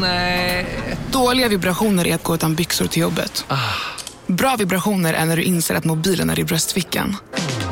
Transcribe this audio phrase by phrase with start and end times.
[0.00, 0.66] Nej.
[1.12, 3.44] Dåliga vibrationer är att gå utan byxor till jobbet.
[4.26, 7.16] Bra vibrationer är när du inser att mobilen är i bröstfickan.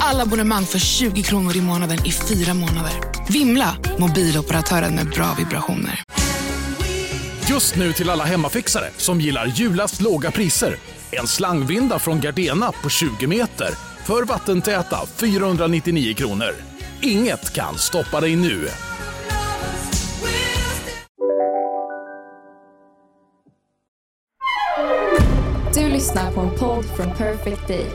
[0.01, 2.93] Alla abonnemang för 20 kronor i månaden i fyra månader.
[3.29, 3.77] Vimla!
[3.99, 6.03] Mobiloperatören med bra vibrationer.
[7.49, 10.77] Just nu till alla hemmafixare som gillar julast låga priser.
[11.11, 13.71] En slangvinda från Gardena på 20 meter
[14.05, 16.55] för vattentäta 499 kronor.
[17.01, 18.69] Inget kan stoppa dig nu.
[26.03, 27.87] Lyssnar på en podd från Perfect Day.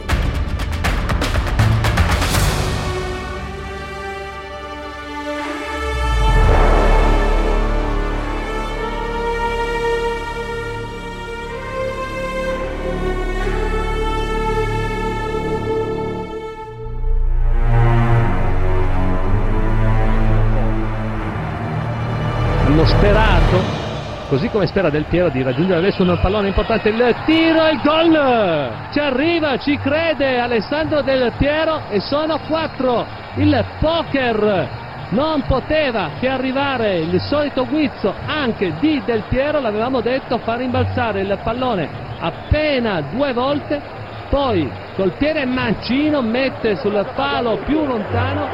[24.38, 27.82] Così come spera Del Piero, di raggiungere adesso un pallone importante, il tiro e il
[27.82, 28.72] gol!
[28.92, 33.04] Ci arriva, ci crede Alessandro Del Piero e sono quattro.
[33.38, 34.68] Il poker
[35.10, 36.98] non poteva che arrivare.
[36.98, 43.34] Il solito guizzo anche di Del Piero, l'avevamo detto, fa rimbalzare il pallone appena due
[43.34, 43.82] volte,
[44.30, 48.48] poi col piede mancino mette sul palo più lontano.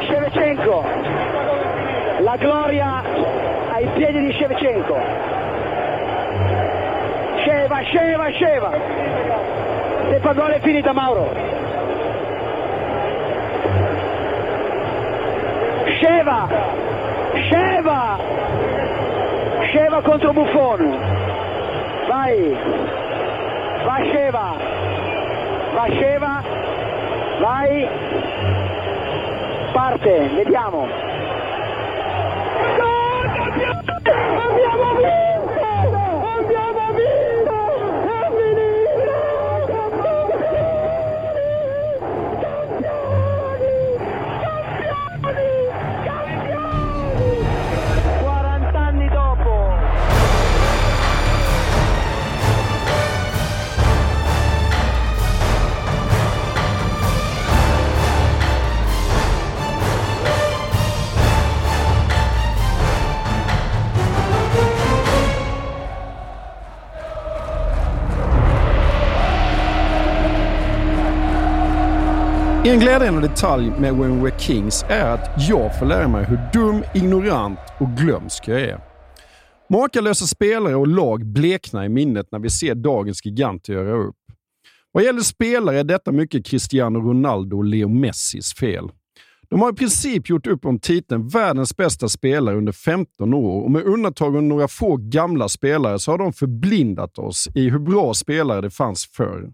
[0.00, 0.84] Shevchenko,
[2.20, 4.96] la gloria ai piedi di Shevchenko.
[7.42, 8.70] Sheva, Sheva, Sheva.
[10.10, 11.34] Il gol è finita Mauro.
[15.98, 16.48] Sheva,
[17.50, 18.18] Sheva,
[19.72, 20.96] Sheva contro Buffon.
[22.06, 22.56] Vai,
[23.84, 24.56] va Sheva,
[25.74, 26.42] va Sheva,
[27.40, 27.88] vai,
[29.72, 31.13] parte, vediamo.
[34.06, 34.50] Oh!
[72.74, 76.82] En glädjande detalj med When We're Kings är att jag får lära mig hur dum,
[76.94, 78.80] ignorant och glömsk jag är.
[79.68, 84.16] Makalösa spelare och lag bleknar i minnet när vi ser dagens giganter göra upp.
[84.92, 88.88] Vad gäller spelare är detta mycket Cristiano Ronaldo och Leo Messis fel.
[89.48, 93.70] De har i princip gjort upp om titeln världens bästa spelare under 15 år och
[93.70, 98.14] med undantag av några få gamla spelare så har de förblindat oss i hur bra
[98.14, 99.52] spelare det fanns förr.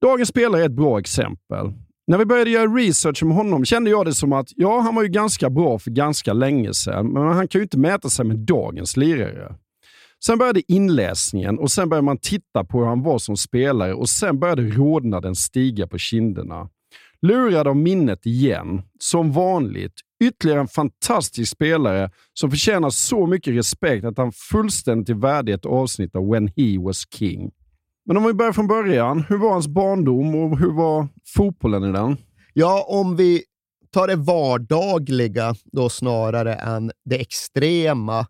[0.00, 1.72] Dagens spelare är ett bra exempel.
[2.06, 5.02] När vi började göra research om honom kände jag det som att ja, han var
[5.02, 8.38] ju ganska bra för ganska länge sedan, men han kan ju inte mäta sig med
[8.38, 9.54] dagens lirare.
[10.24, 14.08] Sen började inläsningen och sen började man titta på hur han var som spelare och
[14.08, 16.68] sen började rodnaden stiga på kinderna.
[17.22, 19.92] Lurad av minnet igen, som vanligt.
[20.24, 25.66] Ytterligare en fantastisk spelare som förtjänar så mycket respekt att han fullständigt är värdig ett
[25.66, 27.50] avsnitt av When He Was King.
[28.04, 29.24] Men om vi börjar från början.
[29.28, 32.16] Hur var hans barndom och hur var fotbollen i den?
[32.52, 33.42] Ja, om vi
[33.90, 38.26] tar det vardagliga då snarare än det extrema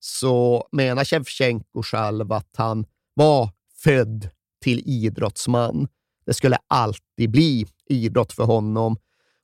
[0.00, 3.50] så menar Shevchenko själv att han var
[3.84, 4.28] född
[4.62, 5.88] till idrottsman.
[6.26, 8.96] Det skulle alltid bli idrott för honom.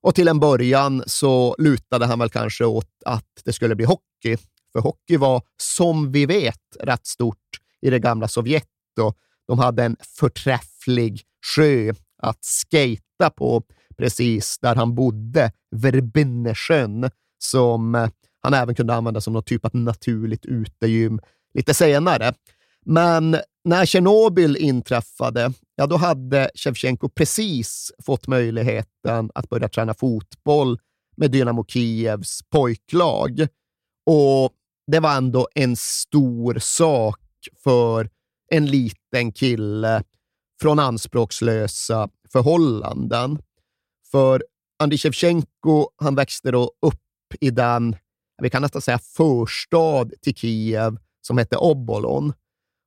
[0.03, 4.37] Och till en början så lutade han väl kanske åt att det skulle bli hockey.
[4.73, 7.39] För hockey var, som vi vet, rätt stort
[7.83, 8.69] i det gamla Sovjet.
[9.01, 9.17] Och
[9.53, 11.23] de hade en förträfflig
[11.57, 11.93] sjö
[12.23, 13.63] att skata på
[13.99, 18.09] precis där han bodde, Verbinnesjön, som eh,
[18.41, 21.21] han även kunde använda som någon typ av naturligt utegym
[21.55, 22.35] lite senare.
[22.87, 30.79] Men när Tjernobyl inträffade, ja, då hade Shevchenko precis fått möjligheten att börja träna fotboll
[31.17, 33.47] med Dynamo Kievs pojklag.
[34.07, 34.53] Och
[34.87, 37.21] det var ändå en stor sak
[37.65, 38.09] för
[38.53, 40.03] en liten kille
[40.61, 43.39] från anspråkslösa förhållanden.
[44.11, 44.45] För
[44.79, 47.97] Andriy Shevchenko, han växte då upp i den,
[48.43, 50.97] vi kan nästan säga förstad till Kiev
[51.27, 52.33] som hette Obolon.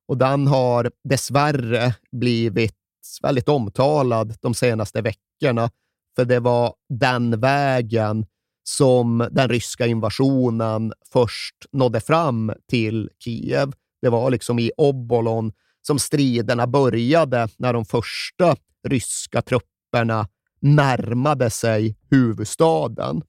[0.08, 2.74] Och den har dessvärre blivit
[3.22, 5.70] väldigt omtalad de senaste veckorna,
[6.16, 8.26] för det var den vägen
[8.68, 13.72] som den ryska invasionen först nådde fram till Kiev.
[14.02, 15.52] Det var liksom i Obolon
[15.82, 18.56] som striderna började när de första
[18.88, 20.28] ryska trupperna
[20.60, 23.22] närmade sig huvudstaden.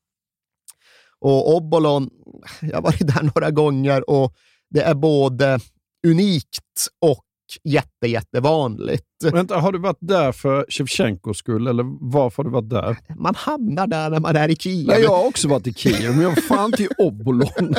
[1.20, 2.10] Och Obolon,
[2.62, 4.34] jag har varit där några gånger och
[4.70, 5.60] det är både
[6.08, 7.24] unikt och
[7.64, 9.04] jätte, jättevanligt.
[9.24, 12.98] Vänta, har du varit där för Shevchenkos skull eller varför har du varit där?
[13.16, 14.88] Man hamnar där när man är i Kiev.
[14.88, 17.50] Nej, jag har också varit i Kiev, men jag var fan till Obolon.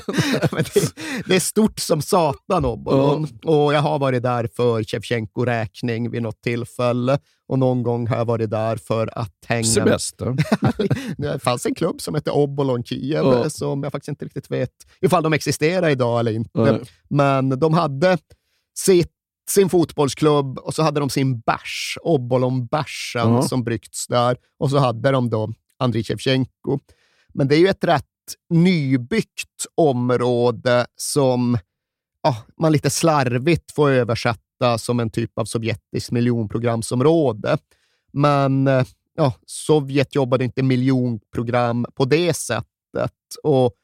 [0.51, 0.95] det,
[1.27, 3.29] det, är stort som satan, Obolon.
[3.43, 3.51] Ja.
[3.51, 7.19] Och jag har varit där för Shevchenko-räkning vid något tillfälle.
[7.49, 9.65] Och någon gång har jag varit där för att hänga...
[9.65, 10.37] Semester.
[11.23, 13.51] det fanns en klubb som hette Obolon Kiev, ja.
[13.51, 14.71] som jag faktiskt inte riktigt vet
[15.01, 16.51] ifall de existerar idag eller inte.
[16.61, 16.79] Ja.
[17.09, 18.19] Men de hade
[18.79, 19.13] sitt
[19.51, 23.43] sin fotbollsklubb och så hade de sin bärs, Obolon-bärsen, uh -huh.
[23.43, 24.37] som bryggts där.
[24.59, 26.79] Och så hade de då Andriy Shevchenko.
[27.35, 28.05] Men det är ju ett rätt
[28.51, 31.59] nybyggt område som
[32.23, 37.59] ja, man lite slarvigt får översätta som en typ av sovjetiskt miljonprogramsområde.
[38.13, 38.69] Men
[39.15, 43.13] ja, Sovjet jobbade inte miljonprogram på det sättet.
[43.43, 43.75] Och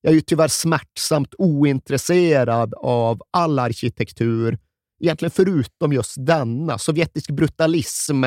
[0.00, 4.58] jag är ju tyvärr smärtsamt ointresserad av all arkitektur
[5.04, 6.78] egentligen förutom just denna.
[6.78, 8.24] Sovjetisk brutalism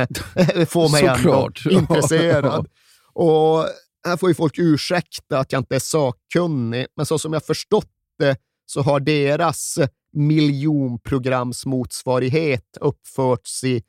[0.68, 2.68] får mig ändå intresserad.
[3.13, 3.65] Och
[4.07, 7.89] här får ju folk ursäkta att jag inte är sakkunnig, men så som jag förstått
[8.19, 9.79] det så har deras
[10.13, 13.83] miljonprogramsmotsvarighet uppförts i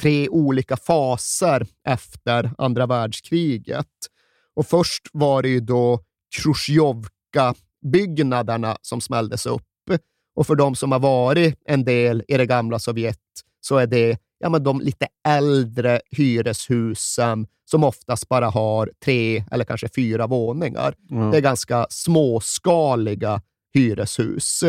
[0.00, 3.86] tre olika faser efter andra världskriget.
[4.56, 6.00] Och först var det ju då
[6.36, 9.62] Chrusjovka-byggnaderna som smälldes upp
[10.34, 13.18] och för de som har varit en del i det gamla Sovjet
[13.60, 19.64] så är det ja, men de lite äldre hyreshusen som oftast bara har tre eller
[19.64, 20.94] kanske fyra våningar.
[21.10, 21.30] Mm.
[21.30, 23.42] Det är ganska småskaliga
[23.74, 24.64] hyreshus.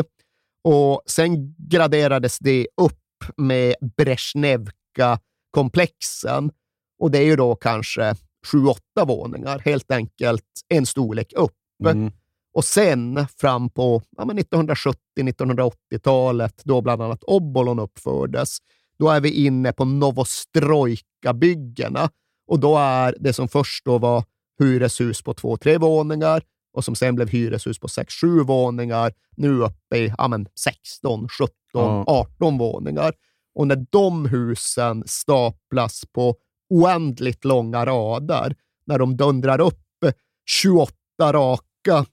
[0.64, 3.00] Och sen graderades det upp
[3.38, 6.52] med Brezjnevka-komplexen.
[7.00, 8.16] Och det är ju då kanske
[8.46, 11.52] sju, åtta våningar, helt enkelt en storlek upp.
[11.86, 12.12] Mm.
[12.56, 18.58] Och sen fram på ja, 1970-1980-talet, då bland annat Obolon uppfördes,
[19.00, 22.10] då är vi inne på Novostrojka-byggena.
[22.48, 24.24] Och då är det som först då var
[24.60, 26.44] hyreshus på två, tre våningar
[26.74, 31.54] och som sen blev hyreshus på sex, sju våningar, nu uppe i ja, 16, 17,
[31.74, 32.04] ja.
[32.08, 33.14] 18 våningar.
[33.56, 36.36] Och när de husen staplas på
[36.70, 38.56] oändligt långa rader,
[38.86, 39.82] när de dundrar upp
[40.46, 41.65] 28 raka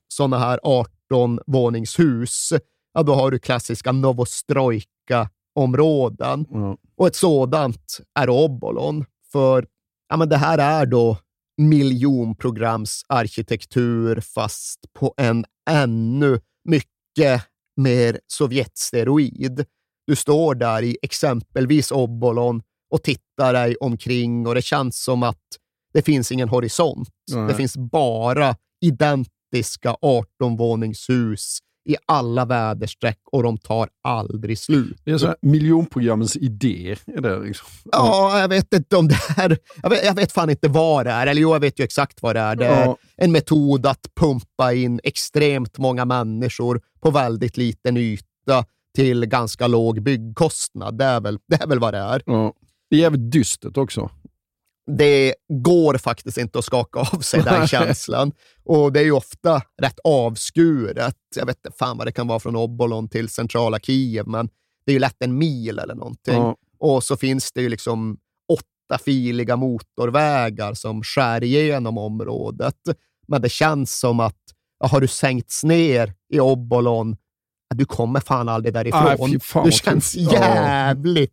[0.08, 2.52] sådana här 18-våningshus,
[2.94, 6.46] ja, då har du klassiska Novostrojka-områden.
[6.50, 6.76] Mm.
[6.96, 9.04] Och ett sådant är Obolon.
[9.32, 9.66] För
[10.08, 11.16] ja, men det här är då
[11.56, 17.42] miljonprogramsarkitektur fast på en ännu mycket
[17.76, 19.64] mer Sovjetsteroid.
[20.06, 25.42] Du står där i exempelvis Obolon och tittar dig omkring och det känns som att
[25.92, 27.08] det finns ingen horisont.
[27.32, 27.46] Mm.
[27.46, 31.58] Det finns bara ident gigantiska 18-våningshus
[31.88, 34.98] i alla väderstreck och de tar aldrig slut.
[35.04, 36.96] Det är så miljonprogrammens idé.
[37.06, 37.68] Är det liksom.
[37.92, 39.58] Ja, jag vet inte om det är...
[39.82, 41.26] Jag vet, jag vet fan inte vad det är.
[41.26, 42.56] Eller jo, jag vet ju exakt vad det är.
[42.56, 42.96] Det är ja.
[43.16, 48.64] en metod att pumpa in extremt många människor på väldigt liten yta
[48.94, 50.98] till ganska låg byggkostnad.
[50.98, 52.22] Det är väl, det är väl vad det är.
[52.26, 52.52] Ja.
[52.90, 54.10] Det är jävligt dystert också
[54.86, 58.32] det går faktiskt inte att skaka av sig den känslan.
[58.64, 61.16] Och det är ju ofta rätt avskuret.
[61.36, 64.48] Jag vet inte fan vad det kan vara från Obolon till centrala Kiev, men
[64.86, 66.34] det är ju lätt en mil eller någonting.
[66.34, 66.56] Ja.
[66.78, 68.18] Och så finns det ju liksom
[68.52, 72.76] åtta filiga motorvägar som skär igenom området.
[73.28, 74.40] Men det känns som att
[74.80, 77.16] ja, har du sänkts ner i Obolon,
[77.74, 79.40] du kommer fan aldrig därifrån.
[79.54, 81.32] Ah, du känns jävligt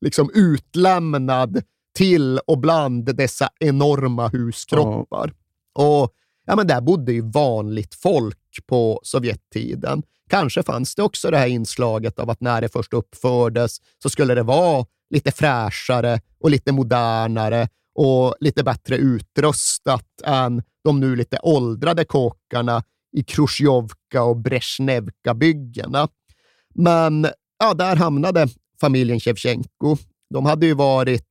[0.00, 1.62] liksom utlämnad
[1.94, 5.32] till och bland dessa enorma huskroppar.
[5.74, 5.82] Ja.
[5.82, 6.12] Och
[6.46, 10.02] ja, men där bodde ju vanligt folk på Sovjettiden.
[10.30, 14.34] Kanske fanns det också det här inslaget av att när det först uppfördes så skulle
[14.34, 21.38] det vara lite fräschare och lite modernare och lite bättre utrustat än de nu lite
[21.42, 22.82] åldrade kåkarna
[23.16, 26.08] i Chrusjovka och Brezjnevka-byggena.
[26.74, 27.26] Men
[27.58, 28.48] ja, där hamnade
[28.80, 29.96] familjen Shevchenko.
[30.30, 31.24] De hade ju varit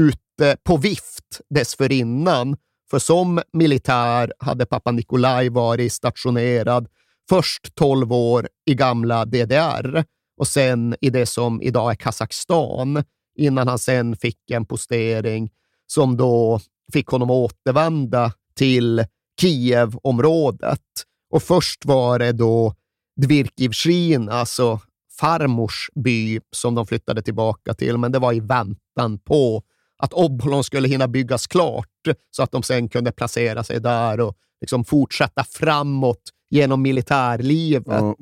[0.00, 2.56] ute på vift dessförinnan.
[2.90, 6.88] För som militär hade pappa Nikolaj varit stationerad
[7.28, 10.04] först 12 år i gamla DDR
[10.36, 13.04] och sen i det som idag är Kazakstan
[13.38, 15.50] innan han sen fick en postering
[15.86, 16.60] som då
[16.92, 19.04] fick honom återvända till
[19.40, 20.80] Kievområdet.
[21.30, 22.74] Och först var det då
[23.20, 24.80] Dvirkivskin, alltså
[25.20, 29.62] farmors by, som de flyttade tillbaka till, men det var i väntan på
[29.98, 31.88] att Obolon skulle hinna byggas klart
[32.30, 37.88] så att de sen kunde placera sig där och liksom fortsätta framåt genom militärlivet.
[37.88, 38.14] Mm.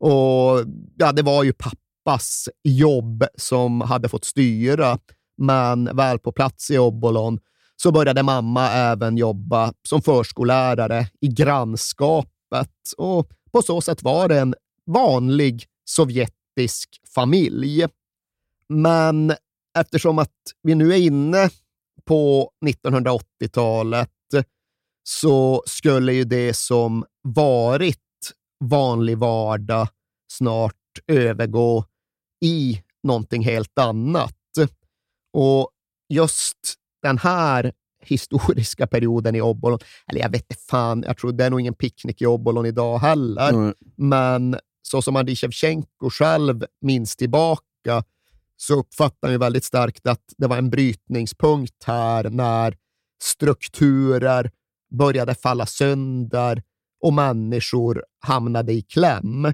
[0.00, 0.64] Och
[0.96, 4.98] ja, Det var ju pappas jobb som hade fått styra,
[5.38, 7.38] men väl på plats i Obolon
[7.76, 14.38] så började mamma även jobba som förskollärare i grannskapet och på så sätt var det
[14.38, 14.54] en
[14.86, 17.86] vanlig sovjetisk familj.
[18.68, 19.32] Men
[19.78, 21.50] eftersom att vi nu är inne
[22.04, 24.10] på 1980-talet
[25.04, 27.98] så skulle ju det som varit
[28.64, 29.88] vanlig vardag
[30.32, 30.74] snart
[31.06, 31.84] övergå
[32.44, 34.36] i någonting helt annat.
[35.32, 35.70] Och
[36.08, 37.72] just den här
[38.04, 41.74] historiska perioden i Obbolon, eller jag vet inte fan, jag tror det är nog ingen
[41.74, 43.74] picknick i Obbolon idag heller, mm.
[43.96, 48.04] men så som Andrij Shevchenko själv minns tillbaka
[48.62, 52.76] så uppfattar han väldigt starkt att det var en brytningspunkt här när
[53.22, 54.50] strukturer
[54.94, 56.62] började falla sönder
[57.02, 59.52] och människor hamnade i kläm.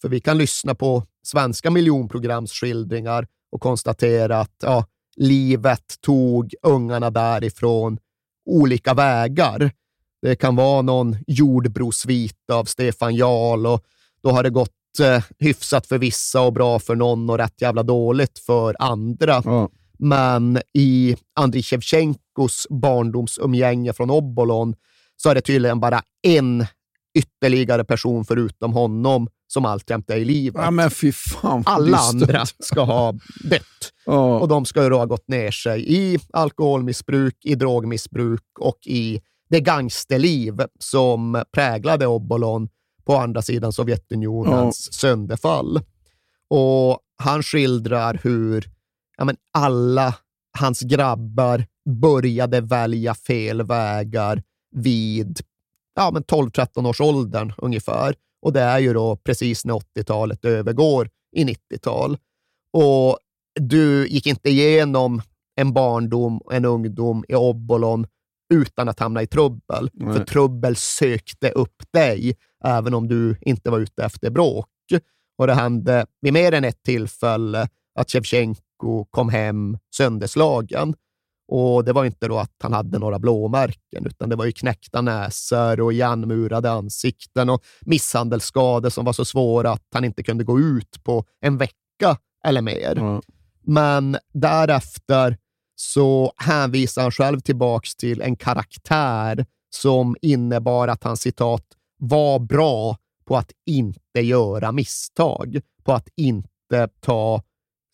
[0.00, 4.84] För vi kan lyssna på svenska miljonprogramsskildringar och konstatera att ja,
[5.16, 7.98] livet tog ungarna därifrån
[8.46, 9.70] olika vägar.
[10.22, 13.84] Det kan vara någon jordbrosvit av Stefan Jarl och
[14.22, 17.82] då har det gått eh, hyfsat för vissa och bra för någon och rätt jävla
[17.82, 19.42] dåligt för andra.
[19.44, 19.68] Ja.
[19.98, 24.74] Men i Andrij Shevchenkos barndomsumgänge från Obolon
[25.16, 26.66] så är det tydligen bara en
[27.18, 30.62] ytterligare person förutom honom som alltjämt är i livet.
[30.62, 33.12] Ja, fan, Alla andra ska ha
[33.44, 33.92] dött.
[34.06, 34.36] Oh.
[34.36, 39.20] Och de ska ju då ha gått ner sig i alkoholmissbruk, i drogmissbruk och i
[39.50, 42.68] det gangsterliv som präglade Obolon
[43.08, 44.92] på andra sidan Sovjetunionens oh.
[44.92, 45.80] sönderfall.
[46.50, 48.70] Och han skildrar hur
[49.16, 50.14] ja, men alla
[50.58, 54.42] hans grabbar började välja fel vägar
[54.76, 55.40] vid
[55.94, 58.14] ja, 12-13 års åldern ungefär.
[58.42, 62.18] Och det är ju då precis när 80-talet övergår i 90-tal.
[62.72, 63.18] Och
[63.60, 65.22] du gick inte igenom
[65.56, 68.06] en barndom, en ungdom i Obbolon
[68.54, 69.90] utan att hamna i trubbel.
[69.92, 70.14] Nej.
[70.14, 74.66] För trubbel sökte upp dig, även om du inte var ute efter bråk.
[75.38, 80.94] Och det hände vid mer än ett tillfälle att Shevchenko kom hem sönderslagen.
[81.52, 85.00] Och det var inte då att han hade några blåmärken, utan det var ju knäckta
[85.00, 90.60] näsor och igenmurade ansikten och misshandelsskador som var så svåra att han inte kunde gå
[90.60, 92.98] ut på en vecka eller mer.
[92.98, 93.20] Mm.
[93.62, 95.36] Men därefter
[95.80, 101.64] så hänvisar han själv tillbaks till en karaktär som innebar att han citat
[101.96, 107.42] var bra på att inte göra misstag, på att inte ta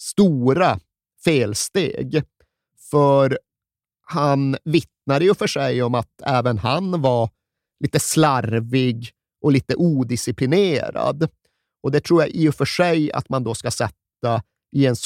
[0.00, 0.80] stora
[1.24, 2.22] felsteg.
[2.90, 3.38] För
[4.06, 7.30] han vittnade ju för sig om att även han var
[7.80, 9.10] lite slarvig
[9.42, 11.28] och lite odisciplinerad.
[11.82, 14.96] Och det tror jag i och för sig att man då ska sätta i en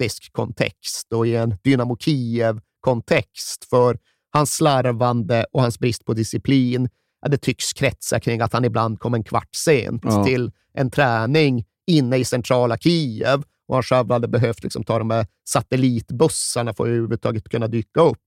[0.00, 3.64] sovjetisk kontext och i en Dynamo Kiev-kontext.
[3.70, 3.98] För
[4.32, 6.88] hans slarvande och hans brist på disciplin,
[7.22, 10.24] ja, det tycks kretsa kring att han ibland kom en kvart sent ja.
[10.24, 15.10] till en träning inne i centrala Kiev och han själv hade behövt liksom ta de
[15.10, 18.18] här satellitbussarna för att överhuvudtaget kunna dyka upp.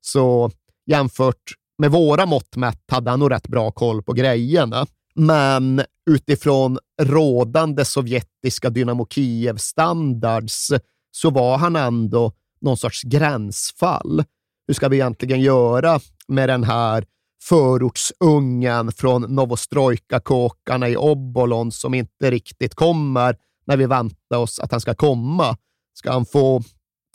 [0.00, 0.50] Så
[0.86, 4.86] jämfört med våra mått mätt hade han nog rätt bra koll på grejerna.
[5.14, 10.72] Men utifrån rådande sovjetiska Dynamo Kiev-standards
[11.10, 14.24] så var han ändå någon sorts gränsfall.
[14.66, 17.04] Hur ska vi egentligen göra med den här
[17.42, 23.36] förortsungen från Novostrojka-kåkarna i Obolon som inte riktigt kommer
[23.66, 25.56] när vi väntar oss att han ska komma.
[25.94, 26.62] Ska han få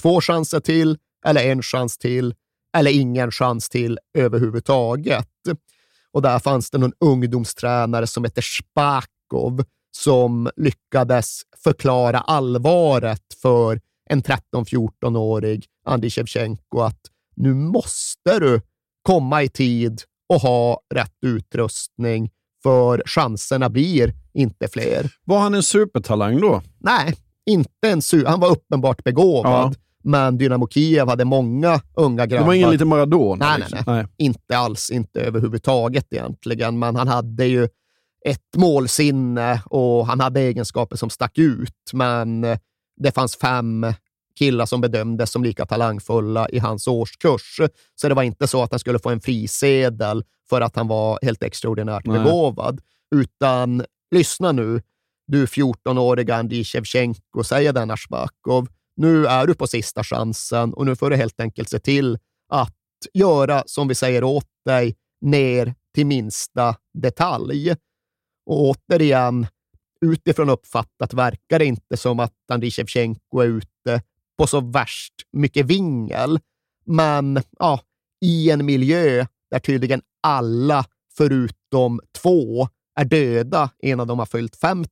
[0.01, 2.33] två chanser till eller en chans till
[2.77, 5.29] eller ingen chans till överhuvudtaget?
[6.11, 9.63] Och där fanns det någon ungdomstränare som heter Spakov
[9.95, 16.99] som lyckades förklara allvaret för en 13-14-årig Andrij Shevchenko att
[17.35, 18.61] nu måste du
[19.01, 22.31] komma i tid och ha rätt utrustning
[22.63, 25.11] för chanserna blir inte fler.
[25.23, 26.61] Var han en supertalang då?
[26.79, 28.29] Nej, inte en super.
[28.29, 29.73] Han var uppenbart begåvad.
[29.73, 29.73] Ja.
[30.03, 32.43] Men Dynamo Kiev hade många unga grabbar.
[32.43, 33.45] Det var ingen liten Maradona?
[33.45, 33.79] Nej, liksom.
[33.87, 34.89] nej, nej, Inte alls.
[34.89, 36.79] Inte överhuvudtaget egentligen.
[36.79, 37.69] Men han hade ju
[38.25, 41.93] ett målsinne och han hade egenskaper som stack ut.
[41.93, 42.41] Men
[42.97, 43.85] det fanns fem
[44.39, 47.59] killar som bedömdes som lika talangfulla i hans årskurs.
[47.95, 51.19] Så det var inte så att han skulle få en frisedel för att han var
[51.21, 52.19] helt extraordinärt Nej.
[52.19, 52.81] begåvad,
[53.15, 54.81] utan lyssna nu,
[55.27, 58.67] du 14-åriga Andrij Shevchenko, säger denna Shbakov.
[58.97, 62.75] Nu är du på sista chansen och nu får du helt enkelt se till att
[63.13, 67.75] göra som vi säger åt dig ner till minsta detalj.
[68.45, 69.47] Och återigen,
[70.01, 74.01] utifrån uppfattat verkar det inte som att Andrij Shevchenko är ute
[74.37, 76.39] på så värst mycket vingel.
[76.85, 77.79] Men ja,
[78.21, 80.85] i en miljö där tydligen alla
[81.17, 82.67] förutom två
[82.99, 84.89] är döda innan de har fyllt 50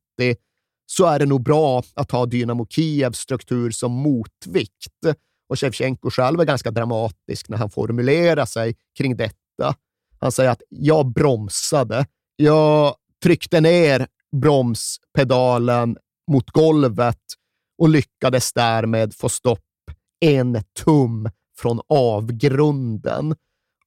[0.85, 5.05] så är det nog bra att ha Dynamo Kievs struktur som motvikt.
[5.49, 9.75] Och Shevchenko själv är ganska dramatisk när han formulerar sig kring detta.
[10.19, 12.05] Han säger att jag bromsade.
[12.35, 14.07] Jag tryckte ner
[14.41, 15.97] bromspedalen
[16.31, 17.21] mot golvet
[17.77, 19.59] och lyckades därmed få stopp
[20.25, 23.35] en tum från avgrunden.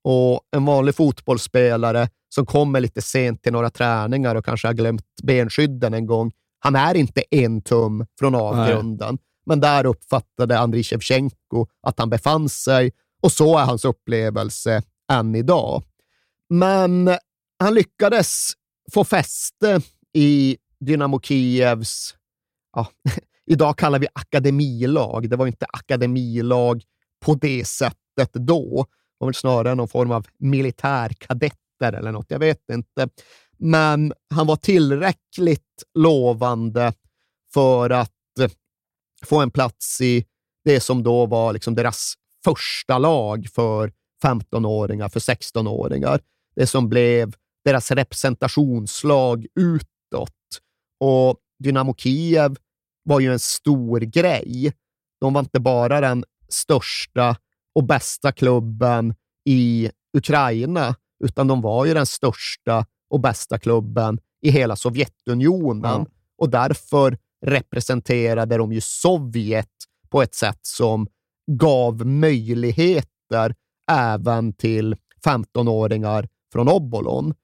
[0.02, 5.04] Och en vanlig fotbollsspelare som kommer lite sent till några träningar och kanske har glömt
[5.22, 9.18] benskydden en gång, han är inte en tum från avgrunden.
[9.46, 15.34] Men där uppfattade Andrij Shevchenko att han befann sig och så är hans upplevelse än
[15.34, 15.82] idag.
[16.48, 17.10] Men
[17.58, 18.52] han lyckades
[18.92, 19.80] få fäste
[20.12, 22.14] i Dynamo Kievs,
[22.72, 22.88] ja,
[23.46, 25.30] idag kallar vi akademilag.
[25.30, 26.82] Det var inte akademilag
[27.24, 28.86] på det sättet då.
[28.86, 32.30] Det var väl snarare någon form av militärkadetter eller något.
[32.30, 33.08] Jag vet inte.
[33.58, 36.92] Men han var tillräckligt lovande
[37.54, 38.12] för att
[39.24, 40.24] få en plats i
[40.64, 42.14] det som då var liksom deras
[42.44, 43.92] första lag för
[44.24, 46.20] 15-åringar, för 16-åringar.
[46.56, 47.34] Det som blev
[47.66, 50.30] deras representationslag utåt.
[51.00, 52.56] Och Dynamo Kiev
[53.04, 54.72] var ju en stor grej.
[55.20, 57.36] De var inte bara den största
[57.74, 59.14] och bästa klubben
[59.48, 60.94] i Ukraina,
[61.24, 66.00] utan de var ju den största och bästa klubben i hela Sovjetunionen.
[66.00, 66.06] Ja.
[66.38, 69.74] Och därför representerade de ju Sovjet
[70.08, 71.06] på ett sätt som
[71.50, 73.54] gav möjligheter
[73.90, 77.34] även till 15-åringar från Obolon.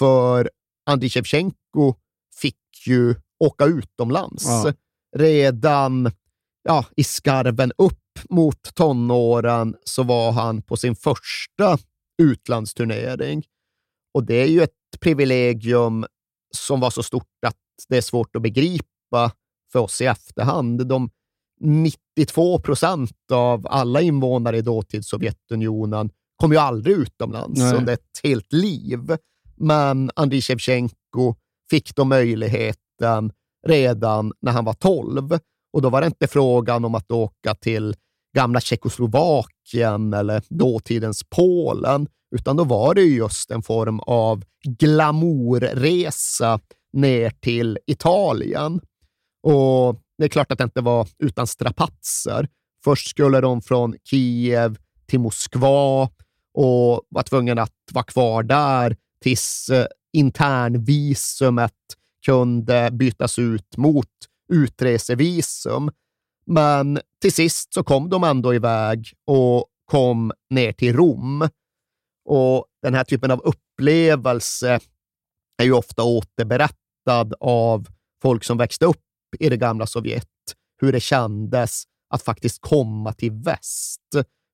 [0.00, 0.50] För
[0.86, 1.94] Andrij Shevchenko
[2.40, 4.72] fick ju åka utomlands Ja.
[5.16, 6.10] redan
[6.62, 7.96] ja, i skarven upp
[8.30, 11.78] mot tonåren så var han på sin första
[12.22, 13.44] utlandsturnering.
[14.14, 16.06] Och det är ju ett privilegium
[16.56, 17.56] som var så stort att
[17.88, 19.32] det är svårt att begripa
[19.72, 20.86] för oss i efterhand.
[20.86, 21.10] De
[21.60, 27.76] 92 procent av alla invånare i dåtid Sovjetunionen kom ju aldrig utomlands Nej.
[27.76, 29.16] under ett helt liv.
[29.60, 31.34] Men Andrij Shevchenko
[31.70, 33.32] fick då möjligheten
[33.66, 35.38] redan när han var 12.
[35.72, 37.94] Och då var det inte frågan om att åka till
[38.36, 46.60] gamla Tjeckoslovakien eller dåtidens Polen, utan då var det just en form av glamourresa
[46.92, 48.80] ner till Italien.
[49.42, 52.48] Och det är klart att det inte var utan strapatser.
[52.84, 56.08] Först skulle de från Kiev till Moskva
[56.54, 61.72] och var tvungna att vara kvar där tills eh, internvisumet
[62.26, 64.08] kunde bytas ut mot
[64.52, 65.90] utresevisum.
[66.46, 71.48] Men till sist så kom de ändå iväg och kom ner till Rom.
[72.24, 74.80] Och den här typen av upplevelse
[75.62, 77.88] är ju ofta återberättad av
[78.22, 79.04] folk som växte upp
[79.38, 80.26] i det gamla Sovjet.
[80.80, 84.00] Hur det kändes att faktiskt komma till väst.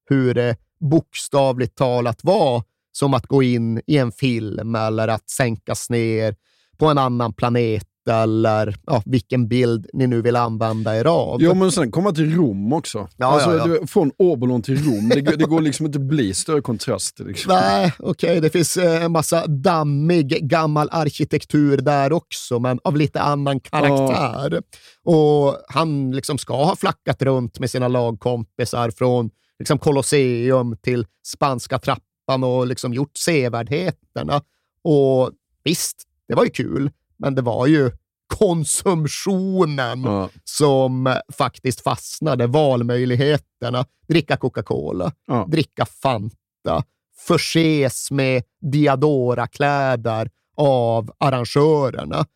[0.09, 2.63] Hur det bokstavligt talat var
[2.99, 6.35] som att gå in i en film eller att sänkas ner
[6.79, 11.43] på en annan planet eller ja, vilken bild ni nu vill använda er av.
[11.43, 13.09] Jo, men sen komma till Rom också.
[13.17, 13.87] Ja, alltså, ja, ja.
[13.87, 17.19] Från Obolon till Rom, det, går- det går liksom inte att bli större kontrast.
[17.19, 17.53] Liksom.
[17.55, 23.21] Nej, okej, det finns eh, en massa dammig gammal arkitektur där också, men av lite
[23.21, 24.63] annan karaktär.
[25.05, 31.79] Och han liksom ska ha flackat runt med sina lagkompisar från liksom Colosseum till spanska
[31.79, 34.43] trappan och liksom gjort sevärdheterna.
[34.83, 35.31] Och
[35.65, 37.91] visst, det var ju kul, men det var ju
[38.27, 40.29] konsumtionen Ja.
[40.45, 42.47] som faktiskt fastnade.
[42.47, 43.87] Valmöjligheterna.
[44.09, 45.47] Dricka Coca-Cola, Ja.
[45.49, 46.85] dricka Fanta,
[47.19, 52.27] förses med Diadora-kläder av arrangörerna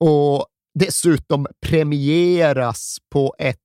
[0.00, 3.58] och dessutom premieras på ett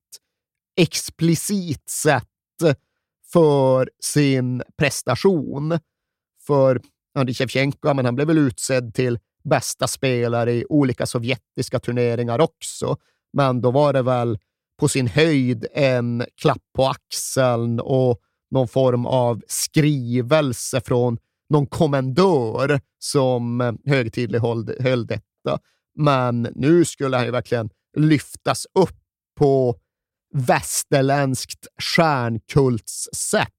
[0.77, 2.27] explicit sätt
[3.33, 5.79] för sin prestation.
[6.47, 6.81] För
[7.15, 12.97] Andrij Shevchenko, men han blev väl utsedd till bästa spelare i olika sovjetiska turneringar också.
[13.33, 14.39] Men då var det väl
[14.79, 18.19] på sin höjd en klapp på axeln och
[18.51, 21.17] någon form av skrivelse från
[21.49, 25.59] någon kommendör som högtidlighöll detta.
[25.95, 28.97] Men nu skulle han ju verkligen lyftas upp
[29.39, 29.79] på
[30.33, 33.49] västerländskt stjärnkultssätt.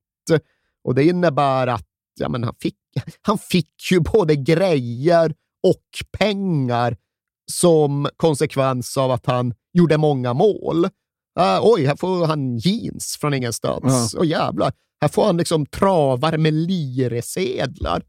[0.84, 1.86] Och det innebär att
[2.20, 2.76] ja, men han, fick,
[3.22, 6.96] han fick ju både grejer och pengar
[7.52, 10.84] som konsekvens av att han gjorde många mål.
[11.40, 14.10] Uh, oj, här får han jeans från ingenstans.
[14.14, 14.18] Ja.
[14.18, 18.02] Och jävlar, här får han liksom travar med liresedlar.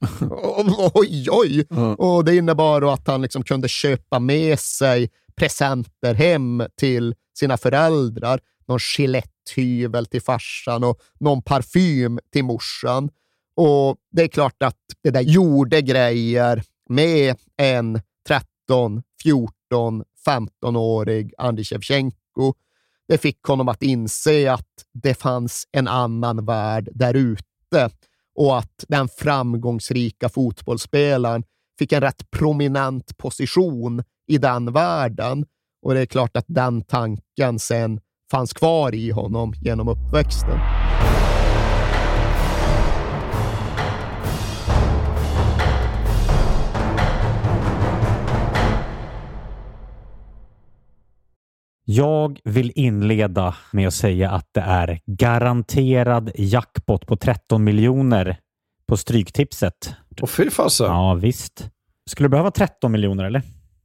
[0.93, 1.65] oj, oj!
[1.69, 1.95] Ja.
[1.95, 8.39] Och det innebar att han liksom kunde köpa med sig presenter hem till sina föräldrar.
[8.67, 13.09] Någon Gillette-hyvel till farsan och någon parfym till morsan.
[13.55, 21.65] Och det är klart att det där gjorde grejer med en 13, 14, 15-årig Andriy
[21.65, 22.53] Shevchenko.
[23.07, 27.89] Det fick honom att inse att det fanns en annan värld där ute
[28.35, 31.43] och att den framgångsrika fotbollsspelaren
[31.79, 35.45] fick en rätt prominent position i den världen.
[35.81, 37.99] Och det är klart att den tanken sen
[38.31, 40.59] fanns kvar i honom genom uppväxten.
[51.87, 58.37] Jag vill inleda med att säga att det är garanterad jackpot på 13 miljoner
[58.87, 59.95] på Stryktipset.
[60.21, 60.87] Och fy fasen.
[60.87, 61.69] Ja, visst.
[62.09, 63.41] Skulle du behöva 13 miljoner eller?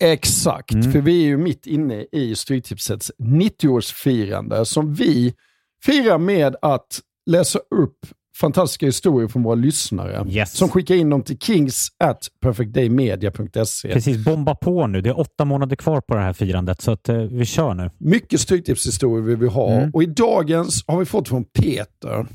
[0.00, 0.92] Exakt, mm.
[0.92, 5.34] för vi är ju mitt inne i Stryktipsets 90-årsfirande som vi
[5.84, 7.98] firar med att läsa upp
[8.40, 10.52] fantastiska historier från våra lyssnare yes.
[10.56, 13.92] som skickar in dem till kings at perfectdaymedia.se.
[13.92, 15.00] Precis, bomba på nu.
[15.00, 17.90] Det är åtta månader kvar på det här firandet, så att, eh, vi kör nu.
[17.98, 19.90] Mycket Stryktipshistorier vill vi ha mm.
[19.94, 22.26] och i dagens har vi fått från Peter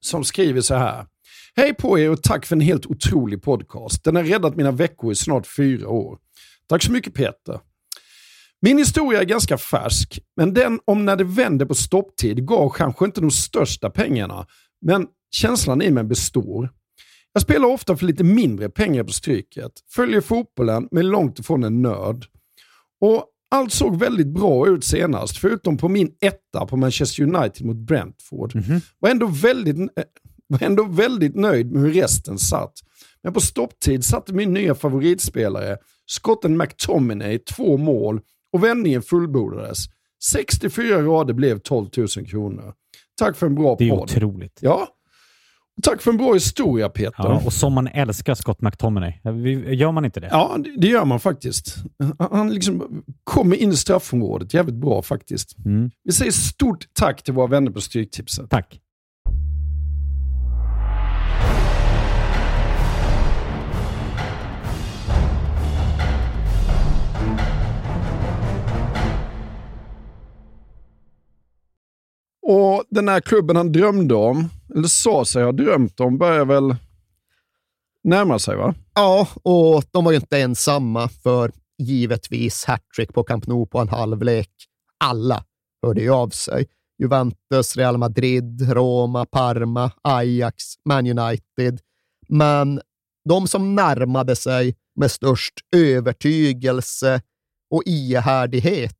[0.00, 1.06] som skriver så här.
[1.56, 4.04] Hej på er och tack för en helt otrolig podcast.
[4.04, 6.18] Den har räddat mina veckor i snart fyra år.
[6.68, 7.60] Tack så mycket Peter.
[8.60, 13.04] Min historia är ganska färsk, men den om när det vände på stopptid gav kanske
[13.04, 14.46] inte de största pengarna,
[14.86, 16.70] men känslan i mig består.
[17.32, 21.82] Jag spelar ofta för lite mindre pengar på Stryket, följer fotbollen men långt ifrån en
[21.82, 22.26] nörd.
[23.00, 27.76] Och allt såg väldigt bra ut senast, förutom på min etta på Manchester United mot
[27.76, 28.54] Brentford.
[28.54, 28.80] Mm -hmm.
[28.98, 30.04] var, ändå väldigt, eh,
[30.46, 32.72] var ändå väldigt nöjd med hur resten satt.
[33.22, 35.76] Men på stopptid satte min nya favoritspelare,
[36.06, 38.20] skotten McTominay, två mål
[38.52, 39.78] och vändningen fullbordades.
[40.24, 42.74] 64 rader blev 12 000 kronor.
[43.18, 43.78] Tack för en bra podd.
[43.78, 44.02] Det är podd.
[44.02, 44.58] otroligt.
[44.60, 44.88] Ja.
[45.82, 47.14] Tack för en bra historia Peter.
[47.18, 49.12] Ja, och som man älskar Scott McTominay.
[49.74, 50.28] Gör man inte det?
[50.30, 51.76] Ja, det gör man faktiskt.
[52.18, 55.58] Han liksom kommer in i straffområdet jävligt bra faktiskt.
[55.64, 55.90] Mm.
[56.04, 58.50] Vi säger stort tack till våra vänner på Stryktipset.
[58.50, 58.80] Tack.
[72.48, 76.76] Och den här klubben han drömde om, eller sa sig ha drömt om, börjar väl
[78.04, 78.74] närma sig va?
[78.94, 83.88] Ja, och de var ju inte ensamma för givetvis hattrick på Camp Nou på en
[83.88, 84.50] halvlek.
[85.04, 85.44] Alla
[85.82, 86.66] hörde ju av sig.
[86.98, 91.80] Juventus, Real Madrid, Roma, Parma, Ajax, Man United.
[92.28, 92.80] Men
[93.28, 97.20] de som närmade sig med störst övertygelse
[97.70, 98.98] och ihärdighet,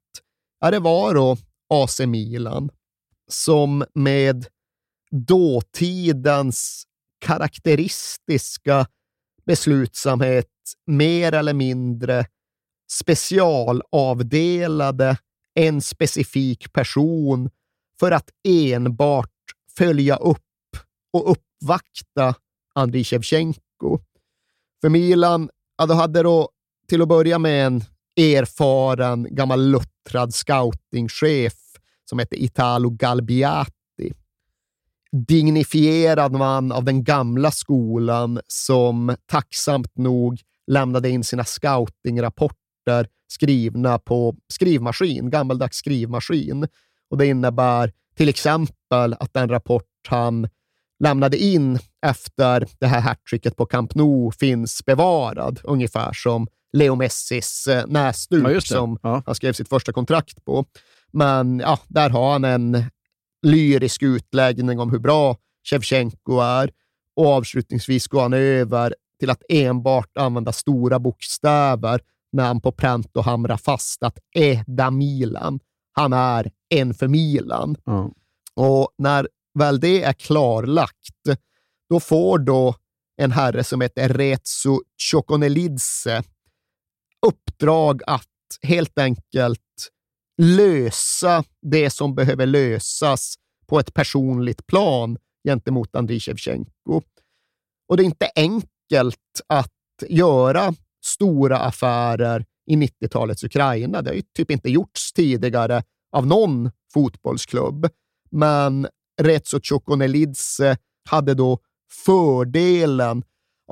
[0.60, 1.36] ja, det var då
[1.68, 2.70] AC Milan
[3.28, 4.46] som med
[5.10, 6.86] dåtidens
[7.20, 8.86] karaktäristiska
[9.46, 10.46] beslutsamhet
[10.86, 12.26] mer eller mindre
[12.90, 15.16] specialavdelade
[15.54, 17.50] en specifik person
[18.00, 19.32] för att enbart
[19.76, 20.42] följa upp
[21.12, 22.34] och uppvakta
[22.74, 23.98] Andriy Shevchenko.
[24.80, 26.50] För Milan ja, då hade då
[26.88, 27.84] till att börja med en
[28.16, 31.65] erfaren, gammal luttrad scoutingchef
[32.08, 34.12] som hette Italo Galbiati.
[35.12, 44.36] Dignifierad man av den gamla skolan som tacksamt nog lämnade in sina scoutingrapporter skrivna på
[44.52, 46.66] skrivmaskin, gammaldags skrivmaskin.
[47.10, 50.48] Och Det innebär till exempel att den rapport han
[51.04, 57.66] lämnade in efter det här hattricket på Camp Nou finns bevarad, ungefär som Leo Messis
[57.66, 59.22] eh, näsduk Ja, som Ja.
[59.26, 60.64] han skrev sitt första kontrakt på.
[61.16, 62.84] Men ja, där har han en
[63.42, 65.36] lyrisk utläggning om hur bra
[65.70, 66.70] Shevchenko är
[67.16, 72.00] och avslutningsvis går han över till att enbart använda stora bokstäver
[72.32, 75.60] när han på pränt och hamrar fast att är da Milan.
[75.92, 77.76] Han är en för Milan.
[77.84, 78.12] Ja.
[78.54, 81.40] Och när väl det är klarlagt,
[81.88, 82.74] då får då
[83.16, 84.78] en herre som heter Retsu
[85.10, 86.22] Chokonelidze
[87.26, 88.26] uppdrag att
[88.62, 89.60] helt enkelt
[90.42, 93.34] lösa det som behöver lösas
[93.66, 95.18] på ett personligt plan
[95.48, 97.02] gentemot Andriy Shevchenko.
[97.88, 99.72] Och det är inte enkelt att
[100.08, 104.02] göra stora affärer i 90-talets Ukraina.
[104.02, 107.88] Det har ju typ inte gjorts tidigare av någon fotbollsklubb.
[108.30, 108.88] Men
[109.22, 110.76] Retso Chokonelidze
[111.08, 111.58] hade då
[112.04, 113.22] fördelen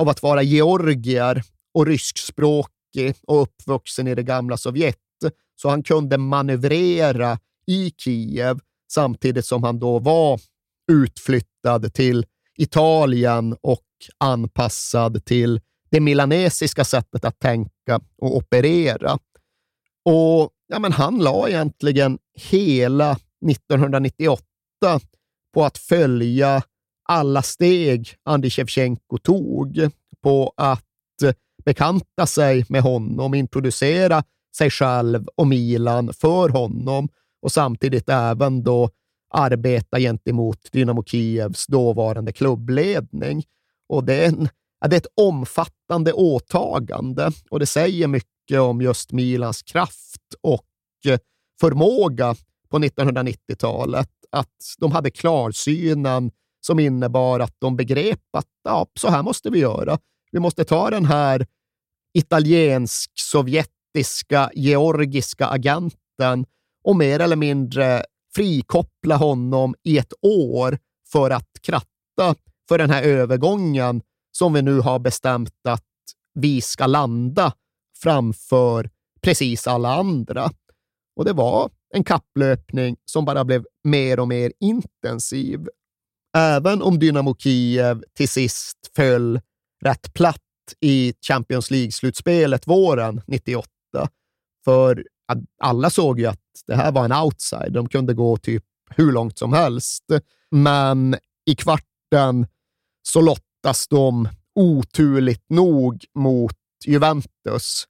[0.00, 1.42] av att vara georgier
[1.74, 4.98] och ryskspråkig och uppvuxen i det gamla Sovjet.
[5.57, 8.59] Så han kunde manövrera i Kiev
[8.93, 10.40] samtidigt som han då var
[10.93, 13.85] utflyttad till Italien och
[14.19, 19.19] anpassad till det milanesiska sättet att tänka och operera.
[20.05, 23.19] Och ja, men Han la egentligen hela
[23.51, 24.45] 1998
[25.55, 26.62] på att följa
[27.09, 29.90] alla steg Andriy Shevchenko tog
[30.23, 30.85] på att
[31.64, 34.25] bekanta sig med honom, introducera
[34.57, 37.09] sig själv och Milan för honom
[37.43, 38.90] och samtidigt även då
[39.35, 43.45] arbeta gentemot Dynamo Kievs dåvarande klubbledning.
[43.88, 44.49] Och det är, en,
[44.88, 50.67] det är ett omfattande åtagande och det säger mycket om just Milans kraft och
[51.07, 51.19] eh,
[51.61, 52.37] förmåga
[52.69, 54.11] på 1990-talet.
[54.31, 56.31] Att de hade klarsynen
[56.67, 59.99] som innebar att de begrep att ja, så här måste vi göra.
[60.31, 61.47] Vi måste ta den här
[63.94, 66.46] brittiska, georgiska agenten
[66.85, 68.04] och mer eller mindre
[68.35, 70.78] frikoppla honom i ett år
[71.12, 72.35] för att kratta
[72.68, 74.02] för den här övergången
[74.33, 75.85] som vi nu har bestämt att
[76.35, 77.52] vi ska landa
[78.02, 78.90] framför
[79.22, 80.50] precis alla andra.
[81.16, 85.61] Och det var en kapplöpning som bara blev mer och mer intensiv.
[86.37, 89.40] Även om Dynamo Kiev till sist föll
[89.85, 90.40] rätt platt
[90.80, 93.74] i Champions League-slutspelet våren 98.
[94.64, 95.04] För
[95.62, 97.72] alla såg ju att det här var en outside.
[97.72, 100.04] De kunde gå typ hur långt som helst.
[100.50, 102.46] Men i kvarten
[103.02, 107.85] så lottas de oturligt nog mot Juventus.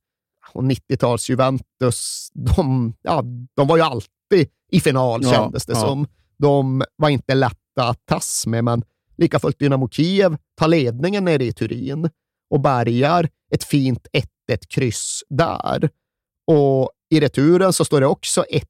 [0.53, 3.23] Och 90-tals Juventus, de, ja,
[3.57, 5.81] de var ju alltid i final Ja, kändes det ja.
[5.81, 6.07] som.
[6.39, 8.85] De var inte lätta att tas med, men
[9.17, 12.11] lika fullt Dynamo Kiev tar ledningen nere i Turin
[12.55, 14.07] och bärgar ett fint
[14.49, 15.91] 1-1-kryss där.
[16.47, 18.65] Och i returen så står det också 1-1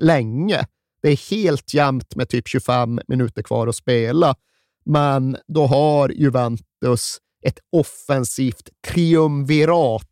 [0.00, 0.66] länge.
[1.02, 4.34] Det är helt jämnt med typ 25 minuter kvar att spela.
[4.84, 10.06] Men då har Juventus ett offensivt triumvirat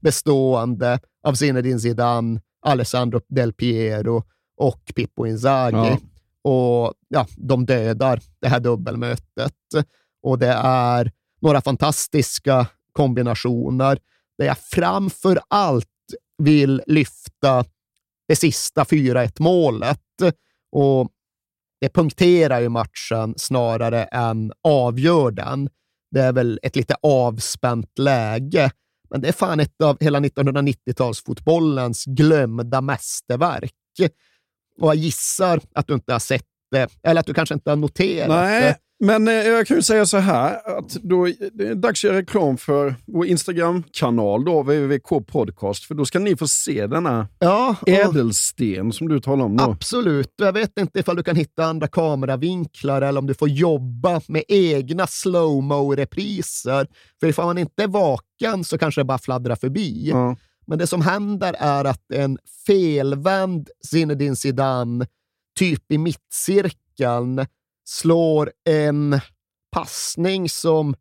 [0.00, 4.24] bestående av Zinedine Zidane, Alessandro Del Piero
[4.56, 5.76] och Pippo Inzaghi.
[5.76, 5.98] Ja.
[6.50, 9.54] Och ja, de dödar det här dubbelmötet.
[10.22, 13.98] Och det är några fantastiska kombinationer
[14.38, 15.86] där jag framför allt
[16.38, 17.64] vill lyfta
[18.28, 20.00] det sista 4-1 målet.
[20.72, 21.08] Och
[21.80, 25.68] det punkterar ju matchen snarare än avgör den.
[26.10, 28.70] Det är väl ett lite avspänt läge,
[29.10, 33.72] men det är fan ett av hela 1990-talsfotbollens glömda mästerverk.
[34.80, 37.76] Och jag gissar att du inte har sett det, eller att du kanske inte har
[37.76, 38.76] noterat Nej, det.
[39.00, 42.18] Men eh, jag kan ju säga så här att då, det är dags att göra
[42.18, 47.76] reklam för vår Instagram-kanal då, www.k podcast, för då ska ni få se denna Ja,
[47.86, 49.62] ädelsten som du talar om nu.
[49.62, 50.34] Absolut.
[50.36, 54.44] Jag vet inte ifall du kan hitta andra kameravinklar eller om du får jobba med
[54.48, 56.86] egna slowmo-repriser.
[57.20, 60.08] För ifall man inte är vaken så kanske det bara fladdrar förbi.
[60.08, 60.36] Ja.
[60.66, 65.06] Men det som händer är att en felvänd Zinedine Zidane,
[65.58, 67.46] typ i mittcirkeln,
[67.90, 69.20] slår en
[69.72, 70.94] passning som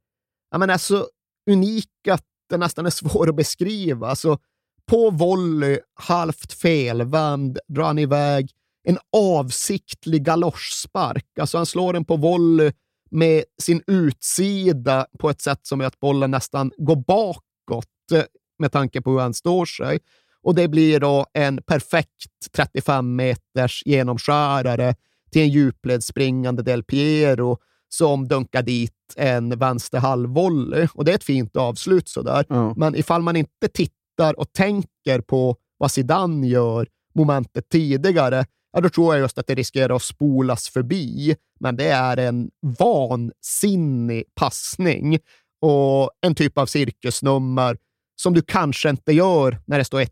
[0.51, 1.07] ja, men är så
[1.51, 4.07] unik att den nästan är svår att beskriva.
[4.07, 4.37] Alltså,
[4.85, 8.51] på volley, halvt felvänd, drar han iväg
[8.83, 11.39] en avsiktlig galoschspark.
[11.39, 12.71] Alltså han slår den på volley
[13.11, 18.23] med sin utsida på ett sätt som gör att bollen nästan går bakåt eh,
[18.59, 19.99] med tanke på hur han står sig.
[20.41, 24.95] Och det blir då en perfekt 35 meters genomskärare
[25.31, 27.57] till en djupledsspringande Del Piero
[27.89, 30.87] som dunkar dit en vänster halvvolley.
[30.93, 32.45] Och det är ett fint avslut sådär.
[32.49, 32.73] Ja.
[32.77, 38.89] Men ifall man inte tittar och tänker på vad Zidane gör momentet tidigare, ja, då
[38.89, 41.35] tror jag just att det riskerar att spolas förbi.
[41.59, 45.19] Men det är en vansinnig passning
[45.61, 47.77] och en typ av cirkusnummer
[48.21, 50.09] som du kanske inte gör när det står 1-1.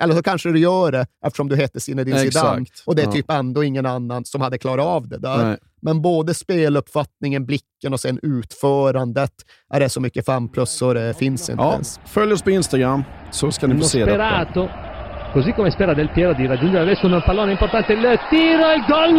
[0.00, 2.18] Eller så kanske du gör det eftersom du heter Zinedine.
[2.18, 3.12] Zidane och det är Ja.
[3.12, 5.44] typ ändå ingen annan som hade klarat av det där.
[5.44, 5.56] Nej.
[5.82, 9.32] Men både speluppfattningen, blicken och sen utförandet
[9.74, 12.00] är det så mycket fem plus så det finns inte Ja, ens.
[12.04, 14.68] följ oss på Instagram så ska ni få se detta.
[15.32, 18.84] così come spera Del Piero di raggiungere adesso un pallone importante, il tiro e il
[18.86, 19.16] gol!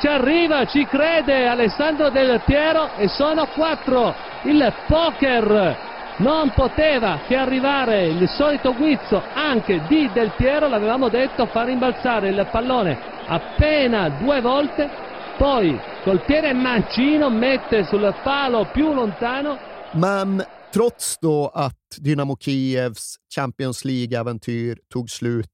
[0.00, 4.14] Ci arriva, ci crede Alessandro Del Piero e sono quattro.
[4.44, 5.76] Il poker
[6.18, 12.28] non poteva che arrivare il solito guizzo anche di Del Piero, l'avevamo detto, fa rimbalzare
[12.28, 14.88] il pallone appena due volte,
[15.36, 19.58] poi col piede mancino mette sul palo più lontano.
[19.92, 25.50] Men trots då att Dynamo Kievs Champions League-äventyr tog slut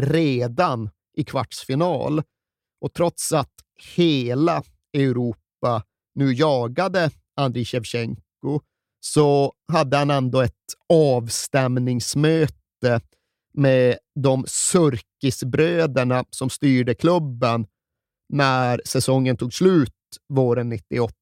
[0.00, 2.22] redan i kvartsfinal
[2.80, 3.52] och trots att
[3.96, 5.82] hela Europa
[6.14, 8.60] nu jagade Andriy Shevchenko
[9.00, 10.54] så hade han ändå ett
[10.88, 13.00] avstämningsmöte
[13.54, 17.66] med de Surkisbröderna som styrde klubben
[18.28, 19.94] när säsongen tog slut
[20.28, 21.14] våren 98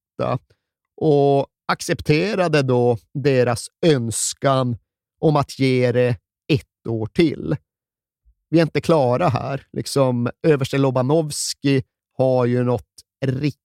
[1.01, 4.77] och accepterade då deras önskan
[5.19, 6.09] om att ge det
[6.53, 7.55] ett år till.
[8.49, 9.67] Vi är inte klara här.
[9.71, 11.83] Liksom, överste Lobanovski
[12.17, 12.85] har ju något
[13.25, 13.59] riktigt,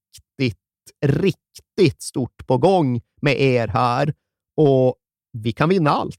[1.07, 4.15] riktigt stort på gång med er här
[4.57, 4.95] och
[5.33, 6.17] vi kan vinna allt.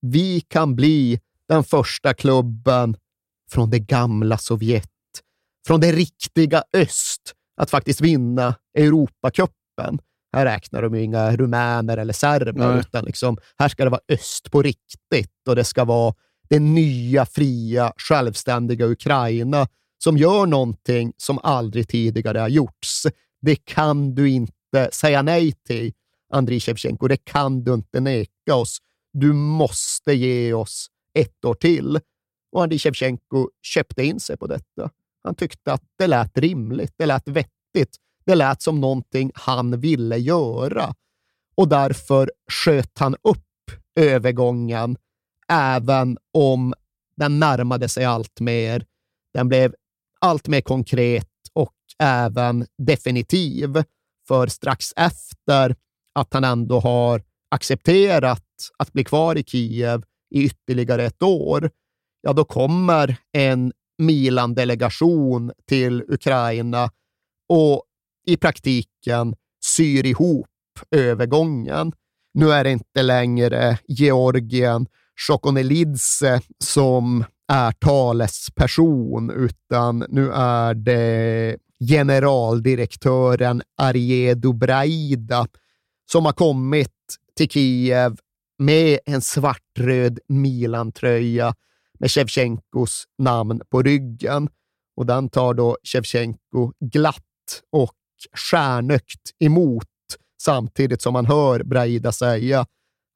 [0.00, 2.96] Vi kan bli den första klubben
[3.50, 4.90] från det gamla Sovjet,
[5.66, 9.98] från det riktiga öst, att faktiskt vinna Europacupen.
[10.36, 12.78] Här räknar de ju inga rumäner eller serber, Nej.
[12.80, 16.14] utan liksom, här ska det vara öst på riktigt och det ska vara
[16.48, 19.68] det nya, fria, självständiga Ukraina
[20.04, 23.06] som gör någonting som aldrig tidigare har gjorts.
[23.42, 25.92] Det kan du inte säga nej till,
[26.32, 27.08] Andriy Shevchenko.
[27.08, 28.78] Det kan du inte neka oss.
[29.12, 32.00] Du måste ge oss ett år till.
[32.52, 34.90] Och Andriy Shevchenko köpte in sig på detta.
[35.24, 40.16] Han tyckte att det lät rimligt, det lät vettigt, det lät som någonting han ville
[40.16, 40.94] göra.
[41.54, 44.96] Och därför sköt han upp övergången,
[45.48, 46.74] även om
[47.16, 48.86] den närmade sig allt mer.
[49.34, 49.74] Den blev
[50.20, 51.31] allt mer konkret
[51.98, 53.82] även definitiv.
[54.28, 55.76] För strax efter
[56.14, 58.44] att han ändå har accepterat
[58.78, 60.02] att bli kvar i Kiev
[60.34, 61.70] i ytterligare ett år,
[62.22, 66.90] ja, då kommer en Milan-delegation till Ukraina
[67.48, 67.82] och
[68.26, 70.46] i praktiken syr ihop
[70.90, 71.92] övergången.
[72.34, 74.86] Nu är det inte längre Georgien
[75.26, 81.56] Sjokonelidze, som är talesperson, utan nu är det
[81.88, 85.46] generaldirektören Arje Dubraida
[86.10, 86.94] som har kommit
[87.36, 88.16] till Kiev
[88.58, 91.54] med en svartröd Milan-tröja
[91.98, 94.48] med Shevchenkos namn på ryggen.
[94.96, 97.94] Och den tar då Shevchenko glatt och
[98.36, 99.88] stjärnögt emot
[100.42, 102.66] samtidigt som man hör Braida säga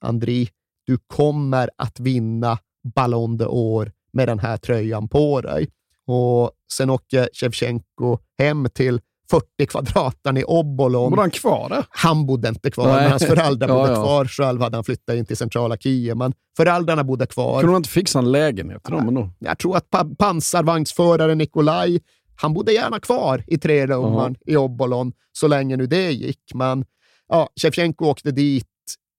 [0.01, 0.49] Andri,
[0.87, 2.59] du kommer att vinna
[2.95, 5.69] Ballon d'Or med den här tröjan på dig.
[6.07, 9.01] Och sen åker Shevchenko hem till
[9.31, 11.11] 40 kvadraten i Obolon.
[11.11, 11.85] Var han kvar där?
[11.91, 12.95] Han bodde inte kvar, Nej.
[13.03, 14.03] men hans föräldrar Ja, bodde ja.
[14.03, 14.25] kvar.
[14.25, 17.61] Själv hade han flyttat in till centrala Kiev, men föräldrarna bodde kvar.
[17.61, 19.31] Kunde man inte fixa en lägenhet till dem ändå?
[19.39, 22.01] Jag tror att pa- pansarvagnsföraren Nikolaj,
[22.37, 26.41] han bodde gärna kvar i trerummaren i Obolon så länge nu det gick.
[26.55, 26.85] Men
[27.29, 28.67] ja, Shevchenko åkte dit,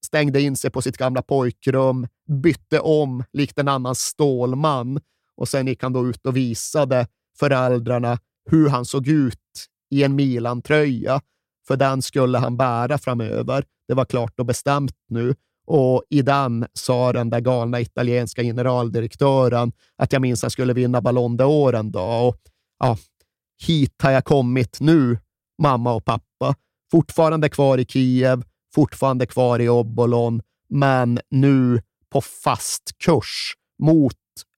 [0.05, 4.99] stängde in sig på sitt gamla pojkrum, bytte om likt en annan stålman
[5.38, 7.07] och sen gick han då ut och visade
[7.39, 9.39] föräldrarna hur han såg ut
[9.89, 11.21] i en Milan-tröja,
[11.67, 13.63] för den skulle han bära framöver.
[13.88, 15.36] Det var klart och bestämt nu.
[15.67, 21.02] Och i den sa den där galna italienska generaldirektören att jag minns han skulle vinna
[21.02, 22.27] Ballon d'Or en dag.
[22.27, 22.41] Och,
[22.79, 22.98] ja,
[23.67, 25.17] hit har jag kommit nu,
[25.62, 26.56] mamma och pappa.
[26.91, 28.43] Fortfarande kvar i Kiev,
[28.75, 33.53] fortfarande kvar i Obolon, men nu på fast kurs
[33.83, 34.13] mot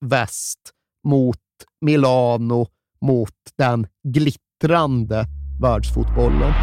[0.05, 0.59] väst,
[1.07, 1.37] mot
[1.81, 2.67] Milano,
[3.01, 5.25] mot den glittrande
[5.61, 6.53] världsfotbollen.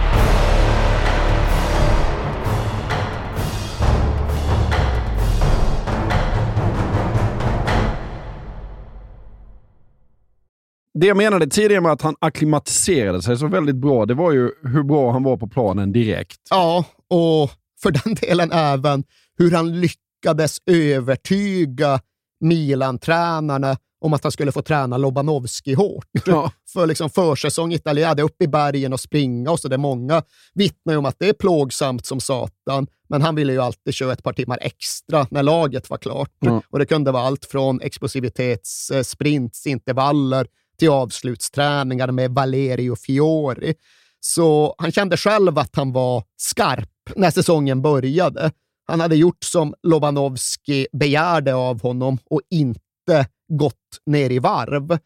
[11.01, 14.51] Det jag menade tidigare med att han akklimatiserade sig så väldigt bra, det var ju
[14.62, 16.40] hur bra han var på planen direkt.
[16.51, 17.51] Ja, och
[17.82, 19.05] för den delen även
[19.38, 22.01] hur han lyckades övertyga
[22.40, 26.07] Milan-tränarna om att han skulle få träna Lobanovski hårt.
[26.26, 26.53] Ja.
[26.72, 29.68] För liksom försäsong Italien, upp i bergen och springa och så.
[29.68, 30.22] Det många
[30.55, 34.22] vittnar om att det är plågsamt som satan, men han ville ju alltid köra ett
[34.22, 36.30] par timmar extra när laget var klart.
[36.40, 36.62] Ja.
[36.70, 40.47] Och Det kunde vara allt från explosivitetssprints, intervaller
[40.79, 43.74] till avslutsträningar med Valerio Fiori.
[44.20, 48.51] Så han kände själv att han var skarp när säsongen började.
[48.87, 53.74] Han hade gjort som Lobanovski begärde av honom och inte gått
[54.07, 54.99] ner i varv.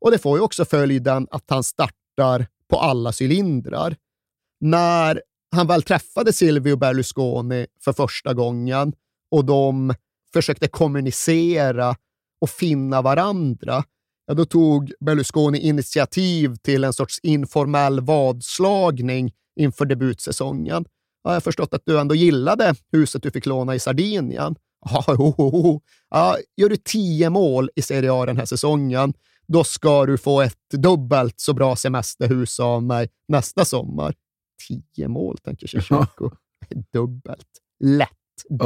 [0.00, 3.96] Och det får ju också följden att han startar på alla cylindrar.
[4.60, 5.22] När
[5.54, 8.92] han väl träffade Silvio Berlusconi för första gången
[9.30, 9.94] och de
[10.32, 11.96] försökte kommunicera
[12.40, 13.84] och finna varandra,
[14.32, 20.84] ja, då tog Berlusconi initiativ till en sorts informell vadslagning inför debutsäsongen.
[21.24, 24.56] Jag har förstått att du ändå gillade huset du fick låna i Sardinien.
[24.84, 25.80] Ja, oh, oh, oh.
[26.10, 29.14] ja, gör du tio mål i Serie A den här säsongen,
[29.46, 34.14] då ska du få ett dubbelt så bra semesterhus av mig nästa sommar.
[34.68, 36.30] Tio mål, tänker Shevchenko.
[36.92, 37.48] dubbelt.
[37.80, 38.08] Lätt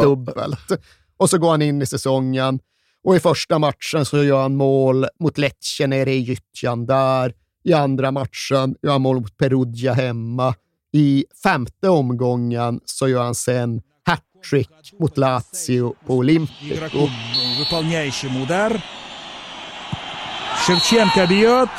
[0.03, 0.73] dubbelt.
[1.17, 2.61] Och så går han in i säsongen
[3.06, 7.34] och i första matchen så gör han mål mot Lecce nere i gyttjan där.
[7.64, 10.56] I andra matchen gör han mål mot Perugia hemma.
[10.94, 14.70] I femte omgången så gör han sen hattrick
[15.00, 17.10] mot Lazio på Olympico.
[17.60, 18.82] Выполняющему удар.
[20.66, 21.70] Шевченко бьет.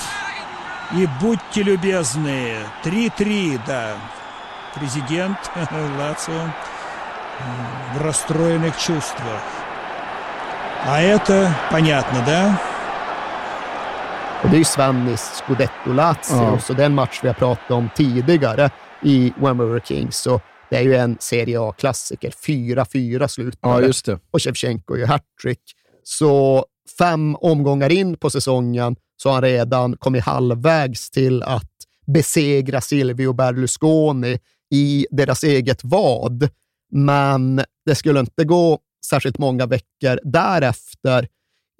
[0.94, 3.96] И будьте любезны, 3-3, да.
[4.74, 5.38] Президент
[5.98, 6.50] Лацио
[7.94, 9.42] в расстроенных чувствах.
[10.84, 12.57] А это понятно, да?
[14.42, 16.59] Och det är ju Svennis Scudetto Lazio, ja.
[16.59, 18.70] så den match vi har pratat om tidigare
[19.03, 20.16] i When We Were Kings.
[20.16, 20.40] Så
[20.70, 22.30] det är ju en Serie A-klassiker.
[22.30, 24.18] 4-4 slutade ja, just det.
[24.30, 25.61] och Shevchenko gör hattrick.
[26.03, 26.66] Så
[26.98, 31.70] fem omgångar in på säsongen så har han redan kommit halvvägs till att
[32.07, 34.38] besegra Silvio Berlusconi
[34.70, 36.48] i deras eget vad.
[36.90, 41.27] Men det skulle inte gå särskilt många veckor därefter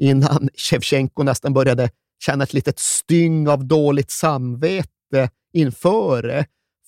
[0.01, 1.89] innan Shevchenko nästan började
[2.20, 6.45] känna ett litet styng av dåligt samvete inför det.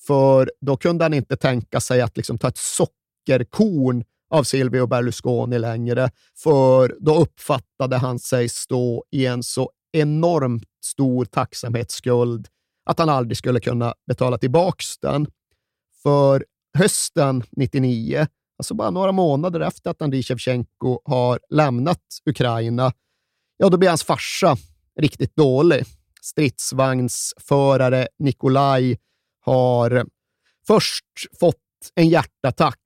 [0.07, 5.59] För då kunde han inte tänka sig att liksom ta ett sockerkorn av Silvio Berlusconi
[5.59, 12.47] längre, för då uppfattade han sig stå i en så enormt stor tacksamhetsskuld
[12.86, 15.27] att han aldrig skulle kunna betala tillbaka den.
[16.03, 16.45] För
[16.77, 18.27] hösten 99,
[18.60, 22.93] alltså bara några månader efter att Andriy Shevchenko har lämnat Ukraina,
[23.57, 24.57] ja, då blir hans farsa
[24.99, 25.86] riktigt dålig.
[26.22, 28.97] Stridsvagnsförare Nikolaj
[29.39, 30.05] har
[30.68, 31.05] först
[31.39, 31.55] fått
[31.95, 32.80] en hjärtattack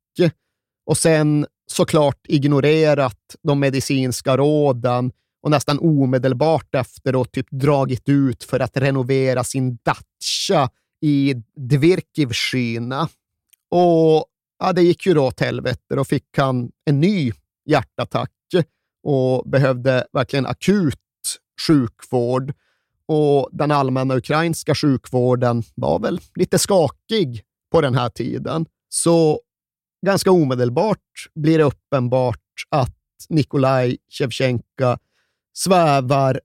[0.85, 5.11] och sen såklart ignorerat de medicinska råden
[5.41, 10.69] och nästan omedelbart efteråt typ dragit ut för att renovera sin Dacia
[11.01, 13.09] i Dvirkivskyna.
[13.69, 14.25] Och
[14.63, 15.95] ja, det gick ju då åt helvete.
[15.95, 17.31] Då fick han en ny
[17.65, 18.31] hjärtattack
[19.03, 20.99] och behövde verkligen akut
[21.67, 22.53] sjukvård
[23.05, 27.41] och den allmänna ukrainska sjukvården var väl lite skakig
[27.71, 28.65] på den här tiden.
[28.89, 29.41] Så
[30.05, 32.39] ganska omedelbart blir det uppenbart
[32.69, 32.95] att
[33.29, 34.97] Nikolaj Shevchenko
[35.53, 36.39] svävar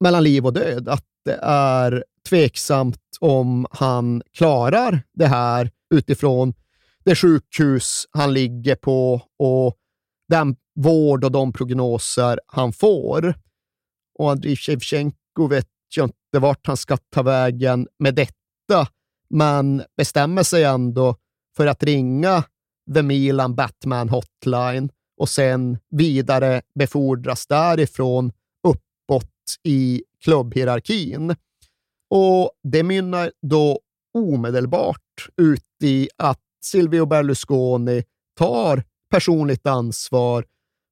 [0.00, 0.88] mellan liv och död.
[0.88, 6.54] Att det är tveksamt om han klarar det här utifrån
[7.04, 9.76] det sjukhus han ligger på och
[10.28, 13.34] den vård och de prognoser han får.
[14.18, 18.88] Och Andriy Shevchenko vet ju inte vart han ska ta vägen med detta,
[19.30, 21.16] men bestämmer sig ändå
[21.56, 22.44] för att ringa
[22.94, 28.32] The Milan Batman Hotline och sen vidare befordras därifrån
[28.68, 29.30] uppåt
[29.62, 31.36] i klubbhierarkin.
[32.10, 33.80] Och det mynnar då
[34.14, 38.02] omedelbart ut i att Silvio Berlusconi
[38.38, 40.44] tar personligt ansvar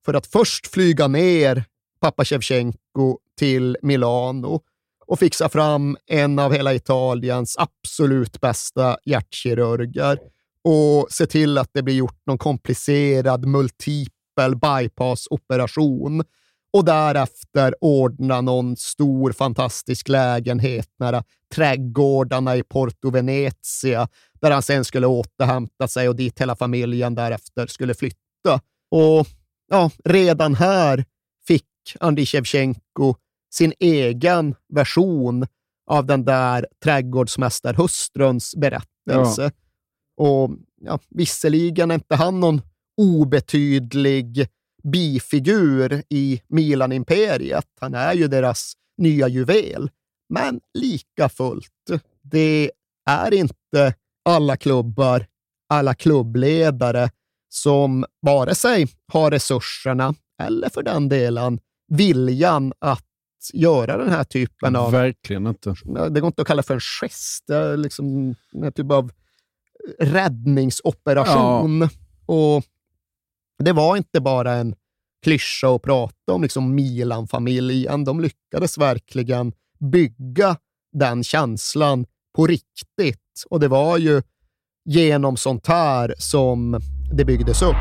[0.04, 1.64] för att först flyga ner
[2.00, 4.60] pappa Shevchenko till Milano
[5.06, 10.18] och fixa fram en av hela Italiens absolut bästa hjärtkirurger
[10.64, 16.24] och se till att det blir gjort någon komplicerad multipel bypassoperation
[16.72, 24.08] och därefter ordna någon stor fantastisk lägenhet nära trädgårdarna i Porto Venezia,
[24.40, 28.60] där han sen skulle återhämta sig och dit hela familjen därefter skulle flytta.
[28.90, 29.26] Och
[29.70, 31.04] ja, redan här
[31.46, 31.66] fick
[32.00, 33.14] Andriy Shevchenko
[33.54, 35.46] sin egen version
[35.86, 39.42] av den där trädgårdsmästarhustruns berättelse.
[39.42, 39.50] Ja.
[40.16, 40.50] Och
[40.80, 42.62] ja, visserligen är inte han någon
[42.96, 44.48] obetydlig
[44.82, 47.66] bifigur i Milan-imperiet.
[47.80, 49.90] Han är ju deras nya juvel.
[50.28, 51.90] Men lika fullt,
[52.22, 52.70] det
[53.10, 55.26] är inte alla klubbar,
[55.68, 57.10] alla klubbledare
[57.48, 61.58] som vare sig har resurserna eller för den delen
[61.88, 63.06] viljan att
[63.52, 64.92] göra den här typen av...
[64.92, 65.74] Verkligen inte.
[66.10, 67.44] Det går inte att kalla för en gest.
[67.46, 69.12] Det är liksom en typ av
[69.98, 71.80] räddningsoperation.
[71.80, 71.88] Ja.
[72.26, 72.64] Och
[73.64, 74.74] det var inte bara en
[75.24, 78.04] klyscha att prata om liksom Milan-familjen.
[78.04, 80.56] De lyckades verkligen bygga
[80.92, 82.06] den känslan
[82.36, 83.44] på riktigt.
[83.50, 84.22] Och det var ju
[84.84, 86.80] genom sånt här som
[87.12, 87.76] det byggdes upp.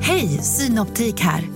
[0.00, 1.55] Hej, Synoptik här.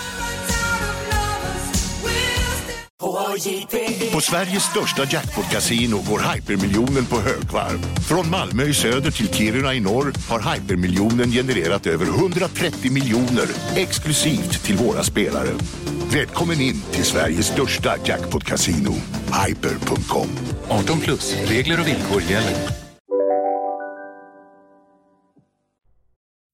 [4.13, 7.79] På Sveriges största jackpot-kasino går hypermiljonen på högvarv.
[8.07, 14.63] Från Malmö i söder till Kiruna i norr har hypermiljonen genererat över 130 miljoner exklusivt
[14.63, 15.49] till våra spelare.
[16.13, 18.93] Välkommen in till Sveriges största jackpot-kasino,
[19.47, 20.27] hyper.com.
[20.69, 22.55] 18 plus, regler och villkor gäller.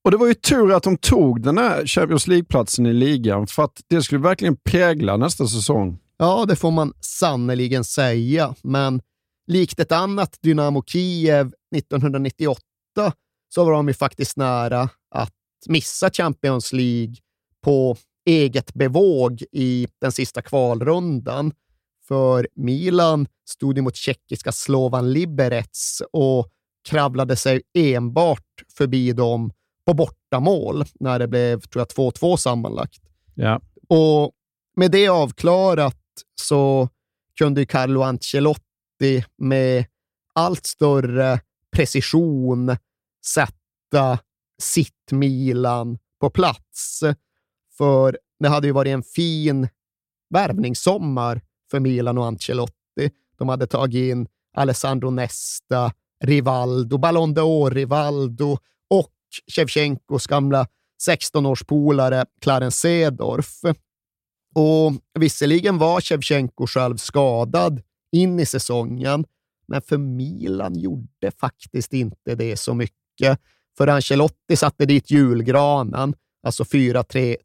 [0.05, 3.63] Och det var ju tur att de tog den här Champions League-platsen i ligan, för
[3.63, 5.99] att det skulle verkligen prägla nästa säsong.
[6.17, 9.01] Ja, det får man sannoliken säga, men
[9.47, 12.61] likt ett annat Dynamo Kiev 1998
[13.49, 15.33] så var de ju faktiskt nära att
[15.67, 17.15] missa Champions League
[17.63, 21.53] på eget bevåg i den sista kvalrundan.
[22.07, 26.49] För Milan stod emot tjeckiska Slovan Liberec och
[26.89, 29.51] kravlade sig enbart förbi dem
[29.85, 33.01] på bortamål när det blev, tror jag, 2-2 sammanlagt.
[33.35, 33.61] Ja.
[33.87, 34.31] Och
[34.75, 35.97] med det avklarat
[36.41, 36.89] så
[37.37, 39.85] kunde Carlo Ancelotti med
[40.33, 41.39] allt större
[41.75, 42.77] precision
[43.25, 44.19] sätta
[44.61, 47.03] sitt Milan på plats.
[47.77, 49.67] För det hade ju varit en fin
[50.29, 51.41] värvningssommar
[51.71, 53.11] för Milan och Ancelotti.
[53.37, 55.91] De hade tagit in Alessandro Nesta,
[56.23, 58.57] Rivaldo, Ballon d'Or Rivaldo
[58.89, 59.13] och
[59.55, 60.67] Shevchenkos gamla
[61.07, 63.61] 16-årspolare Clarence Sedorf.
[64.59, 67.81] Och visserligen var Shevchenko själv skadad
[68.11, 69.25] in i säsongen,
[69.67, 73.39] men för Milan gjorde faktiskt inte det så mycket.
[73.77, 77.37] För Ancelotti satte dit julgranen, alltså 4-3-2-1,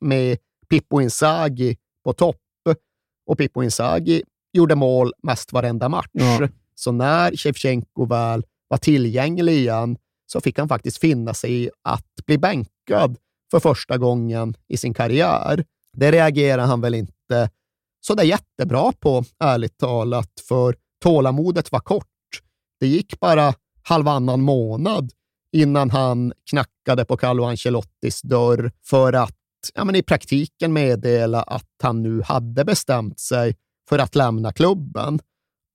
[0.00, 0.38] med
[0.68, 2.36] Pippo Inzaghi på topp.
[3.26, 4.22] Och Pippo Inzaghi
[4.52, 6.10] gjorde mål mest varenda match.
[6.12, 6.48] Ja.
[6.74, 9.96] Så när Shevchenko väl var tillgänglig igen
[10.26, 13.18] så fick han faktiskt finna sig i att bli bänkad
[13.50, 15.64] för första gången i sin karriär.
[15.96, 17.50] Det reagerar han väl inte
[18.00, 22.06] så där jättebra på, ärligt talat, för tålamodet var kort.
[22.80, 25.12] Det gick bara halvannan månad
[25.52, 29.34] innan han knackade på Carlo Ancelottis dörr för att
[29.74, 33.56] ja, men i praktiken meddela att han nu hade bestämt sig
[33.88, 35.18] för att lämna klubben.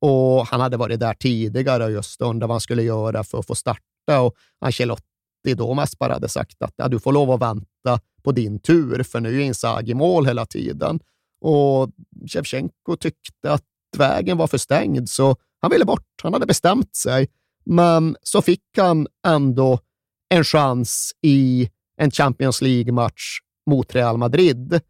[0.01, 3.47] Och Han hade varit där tidigare och just undrat vad han skulle göra för att
[3.47, 4.22] få starta.
[4.22, 4.36] Och
[4.66, 5.03] Ancelotti
[5.55, 9.04] då mest bara hade sagt att ja, du får lov att vänta på din tur,
[9.04, 11.00] för nu är Inzaghi mål hela tiden.
[11.42, 11.90] Och
[12.28, 13.64] Shevchenko tyckte att
[13.98, 16.22] vägen var för stängd, så han ville bort.
[16.24, 17.28] Han hade bestämt sig.
[17.66, 19.80] Men så fick han ändå
[20.30, 24.82] en chans i en Champions League-match mot Real Madrid.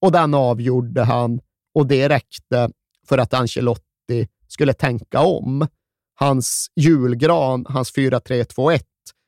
[0.00, 1.40] Och den avgjorde han
[1.74, 2.70] och det räckte
[3.08, 5.66] för att Ancelotti skulle tänka om.
[6.14, 8.80] Hans julgran, hans 4-3-2-1,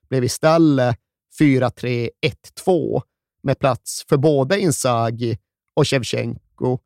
[0.08, 0.96] blev istället
[1.40, 3.02] 4-3-1-2
[3.42, 5.38] med plats för både Inzaghi
[5.76, 6.78] och Shevchenko.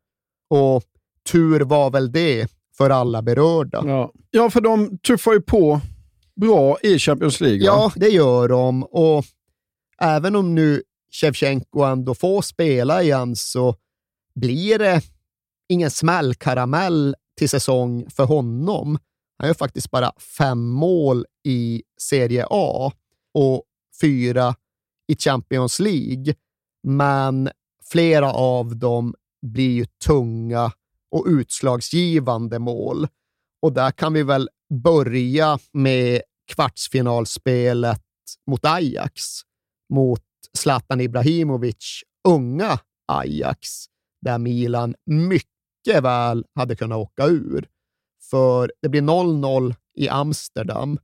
[0.49, 0.83] Och
[1.29, 3.83] tur var väl det för alla berörda.
[3.85, 5.81] Ja, ja för de tuffar ju på
[6.35, 7.65] bra i Champions League.
[7.65, 8.83] Ja, det gör de.
[8.83, 9.25] Och
[10.01, 13.75] även om nu Shevchenko ändå får spela igen så
[14.35, 15.01] blir det
[15.69, 18.97] ingen smällkaramell till säsong för honom.
[19.37, 22.91] Han gör faktiskt bara fem mål i Serie A
[23.33, 23.63] och
[24.01, 24.55] fyra
[25.07, 26.35] i Champions League.
[26.89, 27.49] Men
[27.91, 30.71] flera av dem blir ju tunga
[31.11, 33.07] och utslagsgivande mål.
[33.61, 34.49] Och där kan vi väl
[34.83, 38.01] börja med kvartsfinalspelet
[38.47, 39.23] mot Ajax,
[39.93, 40.23] mot
[40.57, 43.69] Zlatan Ibrahimovic unga Ajax,
[44.21, 47.67] där Milan mycket väl hade kunnat åka ur.
[48.29, 50.99] För det blir 0-0 i Amsterdam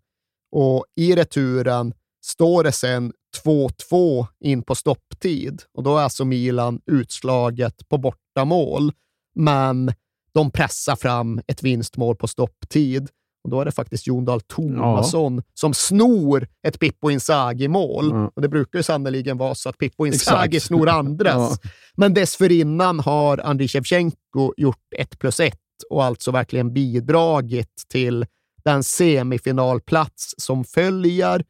[0.51, 1.93] och i returen
[2.25, 3.13] står det sen
[3.45, 8.91] 2-2 in på stopptid och då är alltså Milan utslaget på bortamål.
[9.35, 9.93] Men
[10.33, 13.09] de pressar fram ett vinstmål på stopptid
[13.43, 15.43] och då är det faktiskt Jon Dahl Tomasson ja.
[15.53, 18.11] som snor ett Pippo Inzaghi-mål.
[18.11, 18.27] Mm.
[18.27, 20.67] Och det brukar ju sannoliken vara så att Pippo Inzaghi Exakt.
[20.67, 21.59] snor andras.
[21.63, 21.69] ja.
[21.95, 25.59] Men dessförinnan har Andriy Shevchenko gjort ett plus ett
[25.89, 28.25] och alltså verkligen bidragit till
[28.63, 31.43] den semifinalplats som följer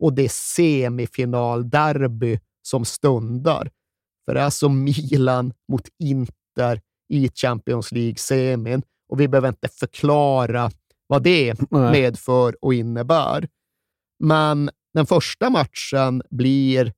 [0.00, 3.70] och det semifinalderby som stundar.
[4.24, 10.70] För det är alltså Milan mot Inter i Champions League-semin och vi behöver inte förklara
[11.06, 13.48] vad det medför och innebär.
[14.18, 16.92] Men den första matchen blir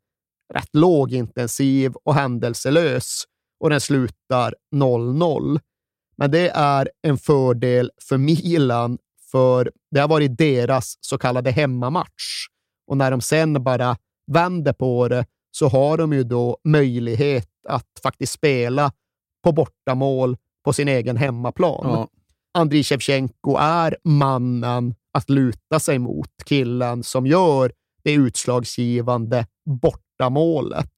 [0.55, 3.25] rätt lågintensiv och händelselös
[3.61, 5.61] och den slutar 0-0.
[6.17, 8.99] Men det är en fördel för Milan,
[9.31, 12.47] för det har varit deras så kallade hemmamatch.
[12.87, 13.97] Och när de sen bara
[14.33, 18.93] vänder på det så har de ju då möjlighet att faktiskt spela
[19.45, 21.81] på bortamål på sin egen hemmaplan.
[21.85, 22.09] Ja.
[22.55, 27.73] Andriy Shevchenko är mannen att luta sig mot, killen som gör
[28.03, 30.93] det utslagsgivande bortamålet.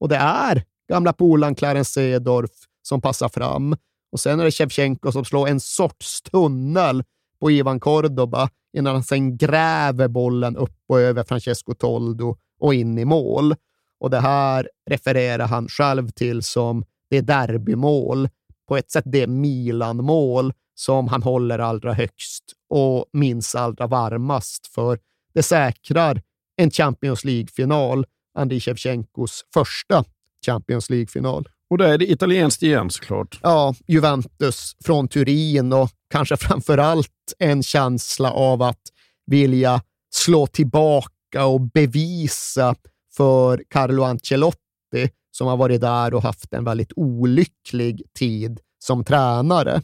[0.00, 2.50] Och det är gamla polaren Clarence Seedorf
[2.82, 3.76] som passar fram.
[4.12, 7.04] Och sen är det Shevchenko som slår en sorts tunnel
[7.40, 12.98] på Ivan Cordoba innan han sen gräver bollen upp och över Francesco Toldo och in
[12.98, 13.54] i mål.
[14.00, 18.28] Och det här refererar han själv till som det derbymål.
[18.68, 24.98] På ett sätt det Milan-mål som han håller allra högst och minns allra varmast, för
[25.34, 26.22] det säkrar
[26.56, 30.04] en Champions League-final, Andriy Shevchenkos första
[30.46, 31.48] Champions League-final.
[31.70, 33.40] Och det är det italienskt igen såklart.
[33.42, 38.82] Ja, Juventus från Turin och kanske framför allt en känsla av att
[39.26, 39.82] vilja
[40.14, 42.74] slå tillbaka och bevisa
[43.16, 49.82] för Carlo Ancelotti som har varit där och haft en väldigt olycklig tid som tränare.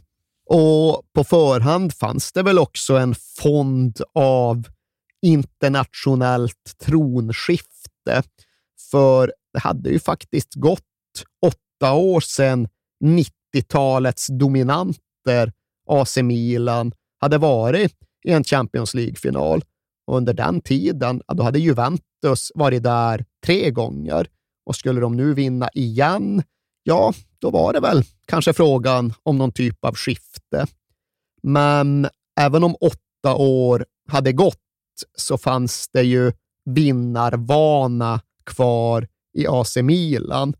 [0.51, 4.69] Och på förhand fanns det väl också en fond av
[5.23, 8.23] internationellt tronskifte.
[8.91, 10.81] För det hade ju faktiskt gått
[11.47, 12.69] åtta år sedan
[13.05, 15.53] 90-talets dominanter
[15.87, 19.65] AC Milan hade varit i en Champions League-final.
[20.07, 24.29] Och under den tiden då hade Juventus varit där tre gånger.
[24.67, 26.43] Och skulle de nu vinna igen,
[26.83, 30.67] ja, då var det väl kanske frågan om någon typ av skifte.
[31.43, 32.09] Men
[32.41, 34.59] även om åtta år hade gått
[35.17, 36.33] så fanns det ju
[36.65, 39.09] vinnarvana kvar
[39.39, 40.55] i AC Milan.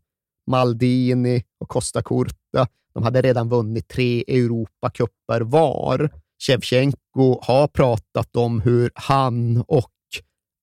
[0.47, 6.09] Maldini och Costa Curta, de hade redan vunnit tre Europacuper var.
[6.47, 9.91] Shevchenko har pratat om hur han och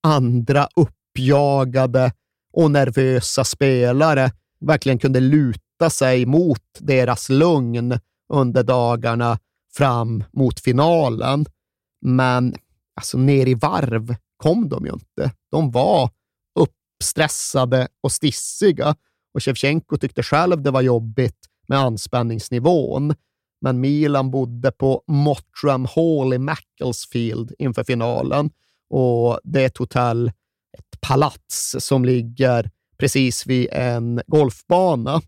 [0.02, 2.12] andra uppjagade
[2.52, 7.98] och nervösa spelare verkligen kunde luta sig mot deras lugn
[8.32, 9.38] under dagarna
[9.76, 11.46] fram mot finalen.
[12.02, 12.54] Men
[13.00, 15.32] alltså ner i varv kom de ju inte.
[15.50, 16.10] De var
[16.58, 18.94] uppstressade och stissiga
[19.34, 23.14] och Shevchenko tyckte själv det var jobbigt med anspänningsnivån.
[23.60, 28.50] Men Milan bodde på Mottram Hall i Macclesfield inför finalen
[28.90, 30.28] och det är ett hotell,
[30.78, 35.20] ett palats som ligger precis vid en golfbana.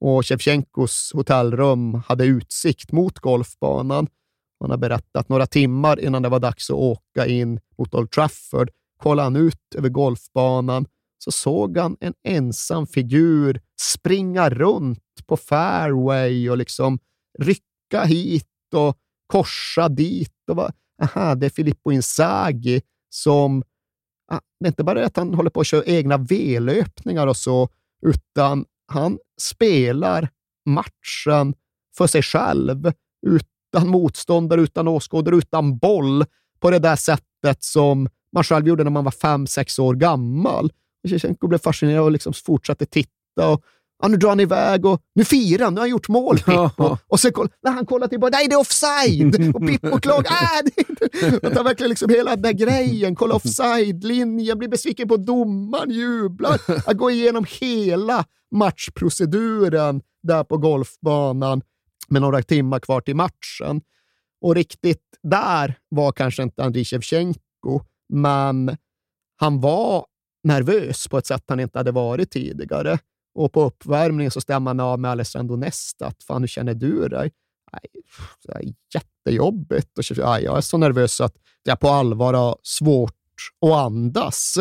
[0.00, 4.06] Och Shevchenkos hotellrum hade utsikt mot golfbanan.
[4.60, 8.10] Han har berättat att några timmar innan det var dags att åka in mot Old
[8.10, 10.86] Trafford kollade han ut över golfbanan
[11.24, 16.98] så såg han en ensam figur springa runt på fairway och liksom
[17.38, 20.34] rycka hit och korsa dit.
[20.50, 23.62] Och va, aha, det är Filippo Inzaghi som
[24.32, 27.36] ah, det är inte bara det att han håller på att köra egna V-löpningar och
[27.36, 27.68] så,
[28.06, 30.28] utan han spelar
[30.66, 31.54] matchen
[31.96, 32.92] för sig själv,
[33.26, 36.24] utan motståndare, utan åskådare, utan boll,
[36.60, 40.72] på det där sättet som man själv gjorde när man var fem, sex år gammal.
[41.08, 43.48] Shevchenko blev fascinerad och liksom fortsatte titta.
[43.48, 43.62] Och
[44.02, 46.96] ja, nu drar han iväg och nu firar han, nu har han gjort mål Pippo.
[47.08, 49.54] Och sen koll, när han kollar tillbaka, nej det är offside!
[49.54, 51.34] Och Pippo klagar, äh.
[51.42, 56.60] Att han verkligen liksom hela den där grejen, kolla offside-linjen, blir besviken på domaren, jublar.
[56.86, 61.62] Att gå igenom hela matchproceduren där på golfbanan
[62.08, 63.80] med några timmar kvar till matchen.
[64.40, 68.76] Och riktigt där var kanske inte Andriy Shevchenko, men
[69.36, 70.06] han var
[70.42, 72.98] nervös på ett sätt han inte hade varit tidigare.
[73.34, 76.06] Och på uppvärmningen så stämmer han av med Alessandro Nesta.
[76.06, 77.30] Att, Fan, hur känner du dig?
[77.72, 78.02] Nej,
[78.46, 79.98] det är jättejobbigt.
[79.98, 83.16] Och, ja, jag är så nervös att jag på allvar har svårt
[83.66, 84.58] att andas.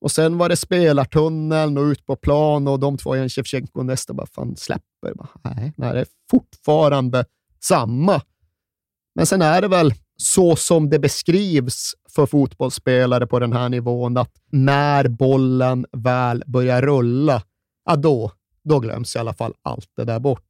[0.00, 3.86] Och sen var det spelartunneln och ut på plan och de två, igen, Shevchenko och
[3.86, 5.14] Nesta, bara fan släpper.
[5.14, 7.24] Bara, nej, nej, det är fortfarande
[7.60, 8.22] samma.
[9.14, 14.16] Men sen är det väl så som det beskrivs för fotbollsspelare på den här nivån,
[14.16, 17.42] att när bollen väl börjar rulla,
[17.84, 18.32] ja då,
[18.64, 20.42] då glöms i alla fall allt det där bort.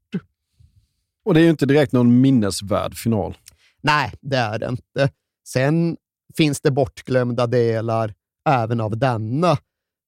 [1.24, 3.36] Och det är ju inte direkt någon minnesvärd final.
[3.80, 5.10] Nej, det är det inte.
[5.48, 5.96] Sen
[6.36, 8.14] finns det bortglömda delar
[8.48, 9.56] även av denna.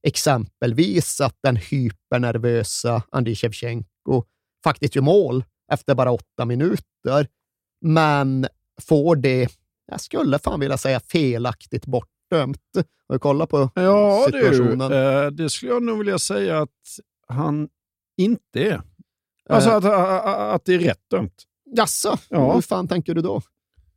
[0.07, 4.24] Exempelvis att den hypernervösa Andriy Shevchenko
[4.64, 7.28] faktiskt gör mål efter bara åtta minuter,
[7.80, 8.46] men
[8.80, 9.48] får det,
[9.87, 12.59] jag skulle fan vilja säga felaktigt bortdömt.
[13.09, 14.91] Har du kollat på ja, situationen?
[14.91, 16.70] Du, eh, det skulle jag nog vilja säga att
[17.28, 17.68] han
[18.16, 18.82] inte är.
[19.49, 19.76] Alltså Eh.
[19.76, 19.85] att,
[20.55, 21.43] att det är rätt dömt.
[21.76, 22.55] Jaså, Ja.
[22.55, 23.43] hur fan tänker du då?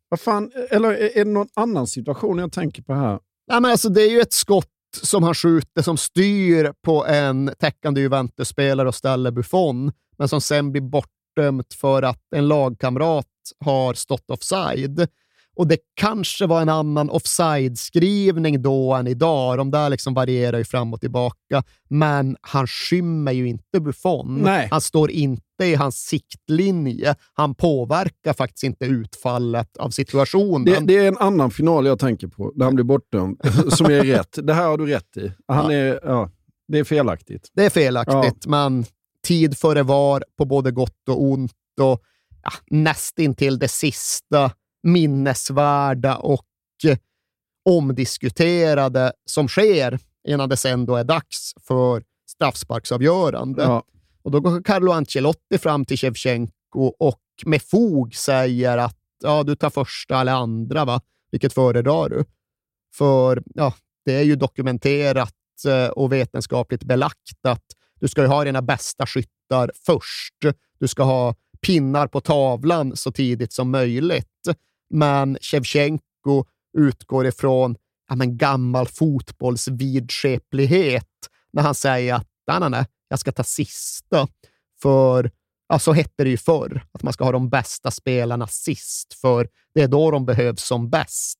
[0.09, 3.19] Vad fan, eller är det någon annan situation jag tänker på här?
[3.47, 4.67] Nej, men alltså, det är ju ett skott
[5.01, 10.71] som han skjuter som styr på en täckande Juventus-spelare och ställer Buffon, men som sen
[10.71, 13.27] blir bortdömt för att en lagkamrat
[13.65, 15.07] har stått offside.
[15.57, 19.57] Och det kanske var en annan offside-skrivning då än idag.
[19.57, 24.37] De där liksom varierar ju fram och tillbaka, men han skymmer ju inte Buffon.
[24.37, 24.67] Nej.
[24.71, 27.15] Han står inte i hans siktlinje.
[27.33, 30.65] Han påverkar faktiskt inte utfallet av situationen.
[30.65, 34.03] Det, det är en annan final jag tänker på, där han blir bortdömd, som är
[34.03, 34.39] rätt.
[34.43, 35.31] Det här har du rätt i.
[35.47, 36.29] Han är, ja,
[36.67, 37.51] det är felaktigt.
[37.53, 38.85] Det är felaktigt, men
[39.23, 41.51] tid före var på både gott och ont
[41.81, 42.01] och
[42.43, 44.51] ja, nästintill det sista
[44.87, 46.45] minnesvärda och
[46.87, 46.97] eh,
[47.65, 53.63] omdiskuterade som sker innan det sen då är dags för straffsparksavgörande.
[53.63, 53.83] Ja.
[54.23, 59.55] Och då går Carlo Ancelotti fram till Shevchenko och med fog säger att ja, du
[59.55, 61.01] tar första eller andra, va?
[61.31, 62.25] vilket föredrar du?
[62.93, 63.73] För ja,
[64.05, 65.33] det är ju dokumenterat
[65.67, 67.65] eh, och vetenskapligt belagt att
[67.99, 70.35] du ska ju ha dina bästa skyttar först.
[70.79, 74.27] Du ska ha pinnar på tavlan så tidigt som möjligt.
[74.89, 76.45] Men Shevchenko
[76.77, 77.75] utgår ifrån
[78.09, 81.05] ja, men gammal fotbollsvidskeplighet
[81.53, 84.27] när han säger att nej, nej, nej, jag ska ta sista.
[84.81, 85.31] För
[85.67, 89.49] ja, så hette det ju förr, att man ska ha de bästa spelarna sist, för
[89.73, 91.39] det är då de behövs som bäst.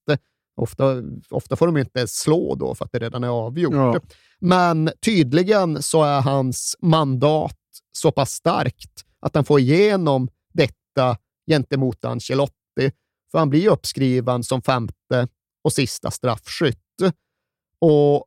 [0.56, 3.74] Ofta, ofta får de inte slå då för att det redan är avgjort.
[3.74, 4.00] Ja.
[4.40, 7.56] Men tydligen så är hans mandat
[7.92, 11.16] så pass starkt att han får igenom detta
[11.50, 12.92] gentemot Ancelotti.
[13.30, 15.28] För han blir uppskriven som femte
[15.64, 16.78] och sista straffskytt.
[17.80, 18.24] Och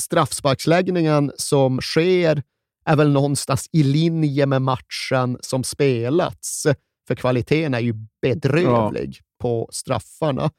[0.00, 2.42] straffsparksläggningen som sker
[2.84, 6.66] är väl någonstans i linje med matchen som spelats.
[7.08, 10.50] För kvaliteten är ju bedrövlig på straffarna.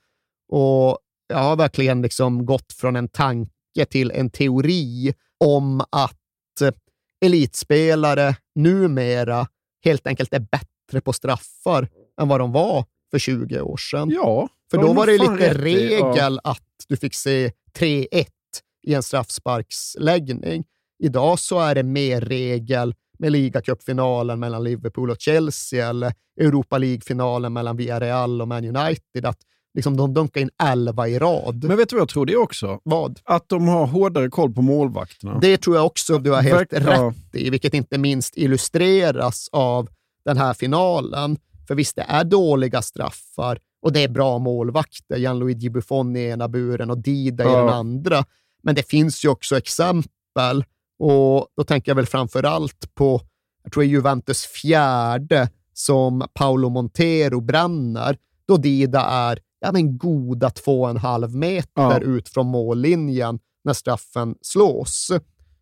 [0.51, 5.13] Och jag har verkligen liksom gått från en tanke till en teori
[5.43, 6.17] om att
[7.25, 9.47] elitspelare numera
[9.85, 11.89] helt enkelt är bättre på straffar
[12.21, 14.09] än vad de var för 20 år sedan.
[14.09, 15.53] Ja, För då var det lite i, ja.
[15.53, 18.25] regel att du fick se 3-1
[18.87, 20.63] i en straffsparksläggning.
[21.03, 27.53] Idag så är det mer regel med ligacupfinalen mellan Liverpool och Chelsea eller Europa League-finalen
[27.53, 29.25] mellan Villarreal och Man United.
[29.25, 29.37] Att
[29.73, 31.63] liksom de dunkar in 11 i rad.
[31.63, 32.79] Men vet du vad jag tror det också?
[32.83, 33.19] Vad?
[33.23, 35.39] Att de har hårdare koll på målvakterna.
[35.39, 39.89] Det tror jag också du har helt Verk- rätt i, vilket inte minst illustreras av
[40.25, 41.37] den här finalen.
[41.71, 45.17] För visst, det är dåliga straffar och det är bra målvakter.
[45.17, 47.57] Gianluigi Buffon i ena buren och Dida i Ja.
[47.57, 48.25] den andra.
[48.63, 50.63] Men det finns ju också exempel
[50.99, 53.21] och då tänker jag väl framför allt på,
[53.63, 58.17] jag tror det är Juventus fjärde, som Paolo Montero bränner,
[58.47, 61.99] då Dida är ja, men goda två och en halv meter Ja.
[61.99, 65.11] ut från mållinjen när straffen slås.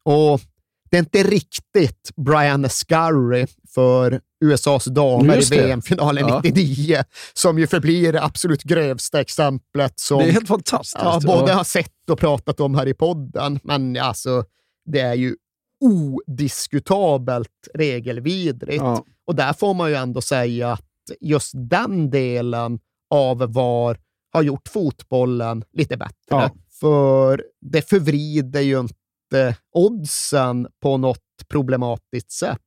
[0.03, 0.41] Och
[0.89, 5.58] det är inte riktigt Brian Scurry för USAs damer i.
[5.58, 6.42] VM-finalen Ja.
[6.44, 10.98] 99, som ju förblir det absolut grövsta exemplet som Det är helt fantastiskt.
[11.04, 13.60] ja, både har sett och pratat om här i podden.
[13.64, 14.44] Men alltså,
[14.86, 15.36] det är ju
[15.82, 18.82] odiskutabelt regelvidrigt.
[18.84, 19.04] Ja.
[19.28, 20.86] Och där får man ju ändå säga att
[21.22, 22.80] just den delen
[23.10, 24.00] av VAR
[24.34, 26.14] har gjort fotbollen lite bättre.
[26.30, 26.52] Ja.
[26.80, 32.60] För det förvrider ju inte oddsen på något problematiskt sätt.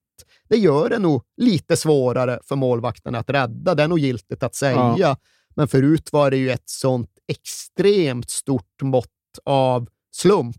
[0.52, 3.74] Det gör det nog lite svårare för målvakten att rädda.
[3.74, 4.94] Det är nog giltigt att säga.
[4.98, 5.16] Ja.
[5.54, 9.08] Men förut var det ju ett sånt extremt stort mått
[9.44, 10.56] av slump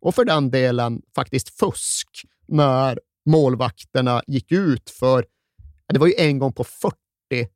[0.00, 2.08] och för den delen faktiskt fusk
[2.48, 5.26] när målvakterna gick ut för,
[5.92, 6.96] det var ju en gång på 40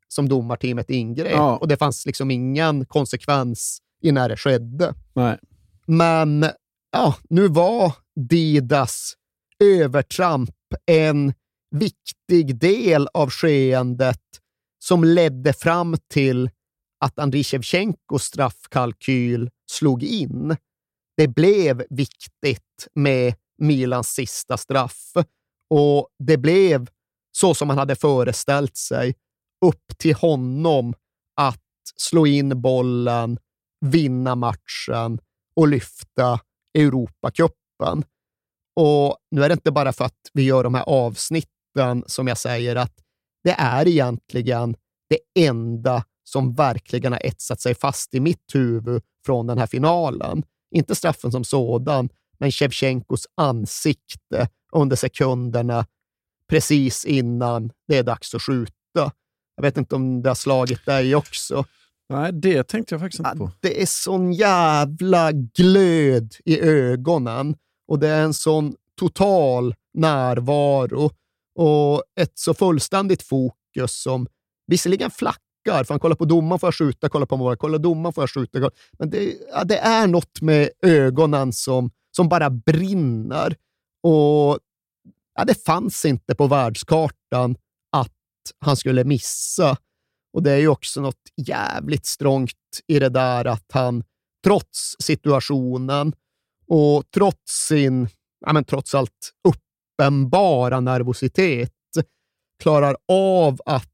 [0.08, 1.56] som domarteamet ingrep Ja.
[1.56, 4.94] och det fanns liksom ingen konsekvens i när det skedde.
[5.12, 5.38] Nej.
[5.86, 6.46] Men
[6.92, 7.92] ja, nu var
[8.28, 9.14] Didas
[9.64, 10.50] övertramp
[10.86, 11.32] en
[11.70, 14.22] viktig del av skeendet
[14.78, 16.50] som ledde fram till
[17.04, 20.56] att Andriy Shevchenkos straffkalkyl slog in.
[21.16, 25.12] Det blev viktigt med Milans sista straff
[25.70, 26.86] och det blev
[27.32, 29.14] så som man hade föreställt sig
[29.66, 30.94] upp till honom
[31.40, 31.62] att
[31.96, 33.38] slå in bollen,
[33.80, 35.18] vinna matchen
[35.56, 36.40] och lyfta
[36.78, 38.04] Europacupen.
[38.76, 41.57] Och nu är det inte bara för att vi gör de här avsnitten
[42.06, 42.92] som jag säger att
[43.44, 44.76] det är egentligen
[45.08, 50.42] det enda som verkligen har etsat sig fast i mitt huvud från den här finalen.
[50.70, 52.08] Inte straffen som sådan,
[52.38, 55.86] men Shevchenkos ansikte under sekunderna
[56.48, 59.12] precis innan det är dags att skjuta.
[59.56, 61.64] Jag vet inte om det har slagit dig också.
[62.08, 63.50] Nej, det tänkte jag faktiskt inte på.
[63.60, 67.56] Det är sån jävla glöd i ögonen
[67.88, 71.10] och det är en sån total närvaro
[71.58, 74.26] och ett så fullständigt fokus som
[74.66, 78.12] visserligen flackar, för han kollar på domaren får jag skjuta, kollar på målet, kollar domaren
[78.12, 78.70] får jag skjuta.
[78.98, 83.56] Men det, ja, det är något med ögonen som, som bara brinner.
[84.02, 84.58] Och
[85.34, 87.56] ja, det fanns inte på världskartan
[87.92, 88.16] att
[88.58, 89.76] han skulle missa.
[90.32, 94.04] Och det är ju också något jävligt strångt i det där att han,
[94.44, 96.12] trots situationen
[96.68, 98.08] och trots sin,
[98.46, 99.32] ja men trots allt
[99.98, 101.72] uppenbara nervositet,
[102.62, 103.84] klarar av att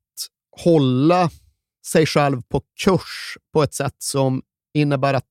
[0.65, 1.29] hålla
[1.87, 4.43] sig själv på kurs på ett sätt som
[4.75, 5.25] innebär att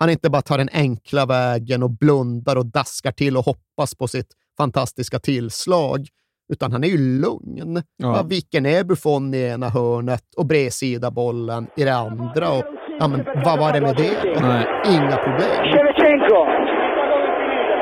[0.00, 4.08] han inte bara tar den enkla vägen och blundar och daskar till och hoppas på
[4.08, 6.06] sitt fantastiska tillslag,
[6.52, 7.82] utan han är ju lugn.
[7.96, 8.16] Ja.
[8.16, 8.22] Ja.
[8.22, 12.50] viker ner Buffon i ena hörnet och bredsida bollen i det andra.
[12.50, 12.64] Och,
[12.98, 14.40] ja, men, vad var det med det?
[14.40, 14.66] Nej.
[14.86, 15.64] Inga problem.
[15.72, 16.44] Shevchenko.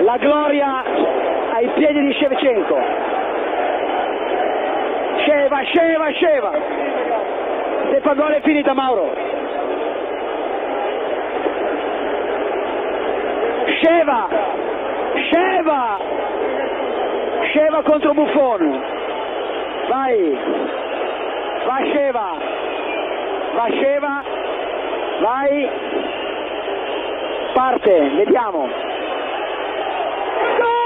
[0.07, 0.85] La gloria
[1.63, 2.81] ai piedi di Shevchenko.
[5.19, 6.53] Sceva, sceva, sceva.
[7.91, 9.15] Se fa gol è finita Mauro.
[13.67, 14.29] Sceva.
[15.15, 15.99] Sceva.
[17.45, 18.83] Sceva contro Buffon.
[19.89, 20.39] Vai.
[21.67, 22.35] Va Sceva.
[23.55, 24.23] Va Sceva.
[25.21, 25.71] Vai.
[27.55, 28.69] Parte, vediamo.
[30.43, 30.82] Abbiamo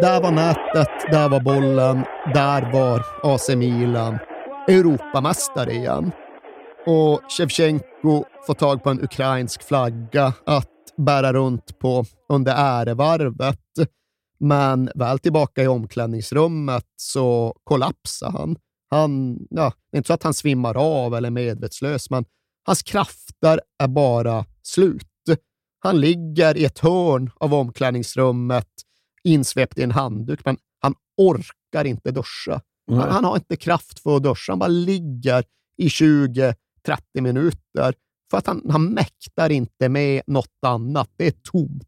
[0.00, 2.04] Där var nätet, där var bollen,
[2.34, 4.18] där var AC Milan
[4.68, 6.12] Europamästare igen.
[6.86, 13.60] Och Shevchenko får tag på en ukrainsk flagga att bära runt på under ärevarvet.
[14.40, 18.56] Men väl tillbaka i omklädningsrummet så kollapsar han
[18.90, 22.24] han ja, det är inte så att han svimmar av eller är medvetslös, men
[22.66, 25.06] hans krafter är bara slut.
[25.78, 28.68] Han ligger i ett hörn av omklädningsrummet
[29.24, 32.60] insvept i en handduk, men han orkar inte duscha.
[32.90, 34.52] Han, han har inte kraft för att duscha.
[34.52, 35.44] Han bara ligger
[35.76, 36.54] i 20-30
[37.14, 37.94] minuter
[38.30, 41.10] för att han, han mäktar inte med något annat.
[41.16, 41.86] Det är tomt.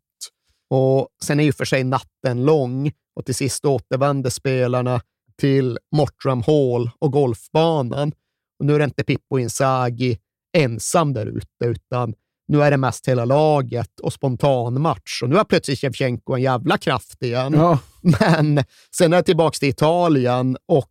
[0.70, 5.00] Och Sen är ju för sig natten lång och till sist återvänder spelarna
[5.40, 8.12] till Mottram Hall och golfbanan.
[8.58, 10.18] Och nu är det inte Pippo Inzaghi
[10.56, 12.14] ensam där ute, utan
[12.48, 15.22] nu är det mest hela laget och spontanmatch.
[15.22, 17.52] Och nu har plötsligt Shevchenko en jävla kraft igen.
[17.54, 17.78] Ja.
[18.20, 18.64] Men
[18.96, 20.90] sen är det tillbaka till Italien och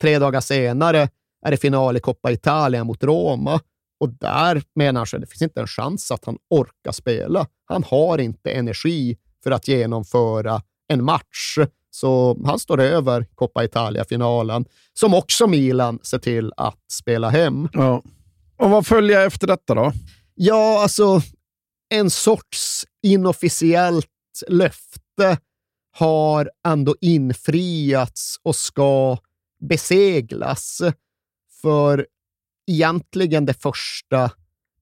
[0.00, 1.08] tre dagar senare
[1.46, 3.60] är det final i Coppa Italia mot Roma.
[4.00, 7.46] Och där menar han att det finns inte en chans att han orkar spela.
[7.64, 11.58] Han har inte energi för att genomföra en match.
[12.00, 17.68] Så han står över Coppa Italia-finalen, som också Milan ser till att spela hem.
[17.72, 18.02] Ja.
[18.58, 19.92] Och vad följer efter detta då?
[20.34, 21.22] Ja, alltså
[21.88, 24.06] en sorts inofficiellt
[24.48, 25.38] löfte
[25.96, 29.18] har ändå infriats och ska
[29.60, 30.82] beseglas.
[31.62, 32.06] För
[32.70, 34.30] egentligen det första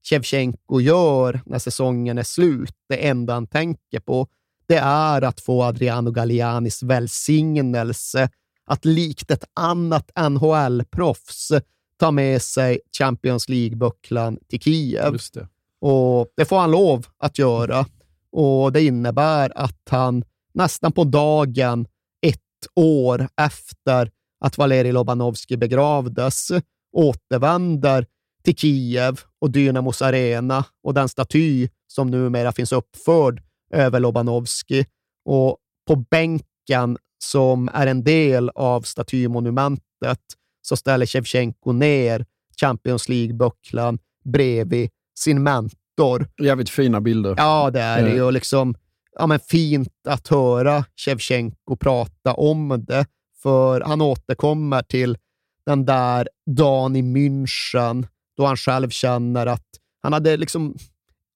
[0.09, 4.27] Shevchenko gör när säsongen är slut, det enda han tänker på,
[4.67, 8.29] det är att få Adriano Gallianis välsignelse
[8.65, 11.51] att likt ett annat NHL-proffs
[11.99, 15.17] ta med sig Champions League-bucklan till Kiev.
[15.33, 15.47] Det.
[15.81, 17.85] Och det får han lov att göra.
[18.31, 21.87] Och Det innebär att han nästan på dagen
[22.21, 26.47] ett år efter att Valerij Lobanovskij begravdes
[26.93, 28.05] återvänder
[28.43, 33.41] till Kiev och Dynamos arena och den staty som numera finns uppförd
[33.73, 34.85] över Lobanovskij.
[35.25, 35.57] Och
[35.87, 40.19] på bänken som är en del av statymonumentet
[40.61, 42.25] så ställer Shevchenko ner
[42.61, 44.89] Champions League-bucklan bredvid
[45.19, 46.29] sin mentor.
[46.41, 47.33] Jävligt fina bilder.
[47.37, 48.15] Ja, det är det Eh.
[48.15, 48.31] ju.
[48.31, 48.75] Liksom,
[49.19, 53.05] ja, men fint att höra Shevchenko prata om det,
[53.43, 55.17] för han återkommer till
[55.65, 58.07] den där dagen i München
[58.37, 59.65] då han själv känner att
[60.03, 60.75] han hade, liksom,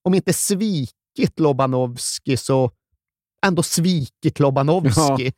[0.02, 0.94] om inte svikit
[1.36, 2.70] Lobanovski så
[3.46, 5.26] ändå svikit Lobanovski.
[5.26, 5.32] Ja.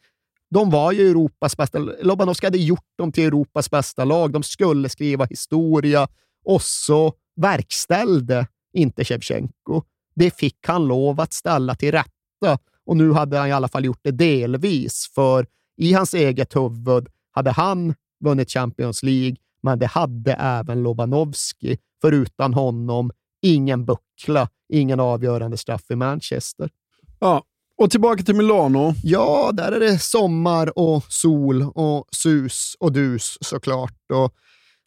[0.50, 1.78] De var ju Europas bästa.
[1.78, 4.32] Lobanovski hade gjort dem till Europas bästa lag.
[4.32, 6.08] De skulle skriva historia
[6.44, 9.82] och så verkställde inte Shevchenko.
[10.14, 13.84] Det fick han lov att ställa till rätta och nu hade han i alla fall
[13.84, 15.46] gjort det delvis, för
[15.76, 17.94] i hans eget huvud hade han
[18.24, 21.78] vunnit Champions League, men det hade även Lobanovski.
[22.02, 23.10] För utan honom,
[23.44, 26.70] ingen buckla, ingen avgörande straff i Manchester.
[27.18, 27.44] Ja,
[27.76, 28.94] och tillbaka till Milano.
[29.02, 34.10] Ja, där är det sommar och sol och sus och dus såklart.
[34.12, 34.34] Och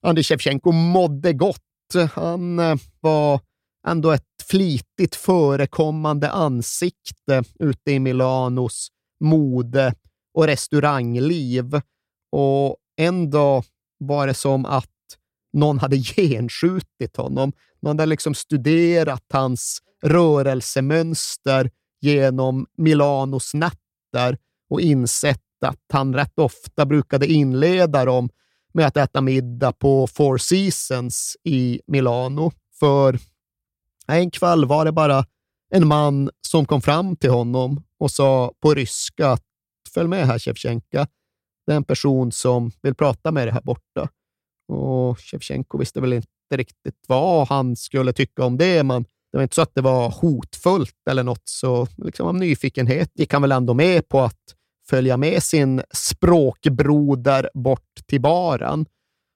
[0.02, 1.62] Andrei Shevchenko mådde gott.
[2.14, 3.40] Han eh, var
[3.88, 8.88] ändå ett flitigt förekommande ansikte ute i Milanos
[9.20, 9.94] mode
[10.34, 11.82] och restaurangliv.
[12.32, 13.64] Och en dag
[14.00, 14.90] var det som att
[15.58, 17.52] någon hade genskjutit honom.
[17.80, 24.38] Någon hade liksom studerat hans rörelsemönster genom Milanos nätter
[24.70, 28.30] och insett att han rätt ofta brukade inleda dem
[28.74, 32.52] med att äta middag på Four Seasons i Milano.
[32.80, 33.20] För
[34.08, 35.26] en kväll var det bara
[35.70, 39.44] en man som kom fram till honom och sa på ryska att
[39.94, 41.08] följ med här Shevchenka.
[41.66, 44.10] Det är en person som vill prata med dig här borta.
[44.68, 49.44] Och Shevchenko visste väl inte riktigt vad han skulle tycka om det, men det var
[49.44, 53.52] inte så att det var hotfullt eller något, så liksom av nyfikenhet gick han väl
[53.52, 54.56] ändå med på att
[54.90, 58.86] följa med sin språkbroder bort till baren.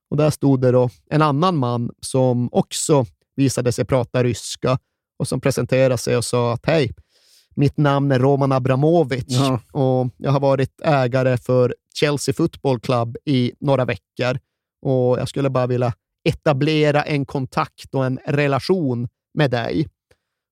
[0.09, 3.05] Och där stod det då en annan man som också
[3.35, 4.79] visade sig prata ryska
[5.19, 6.91] och som presenterade sig och sa att hej,
[7.55, 9.59] mitt namn är Roman Abramovic Ja.
[9.71, 14.39] och jag har varit ägare för Chelsea Football Club i några veckor
[14.81, 15.93] och jag skulle bara vilja
[16.29, 19.87] etablera en kontakt och en relation med dig.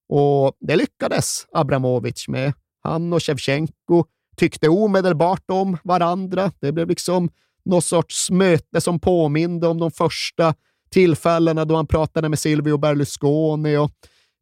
[0.09, 2.53] Och det lyckades Abramovic med.
[2.83, 4.05] Han och Shevchenko
[4.37, 6.51] tyckte omedelbart om varandra.
[6.59, 7.29] Det blev liksom
[7.65, 10.53] någon sorts möte som påminde om de första
[10.89, 13.77] tillfällena då han pratade med Silvio Berlusconi.
[13.77, 13.91] Och,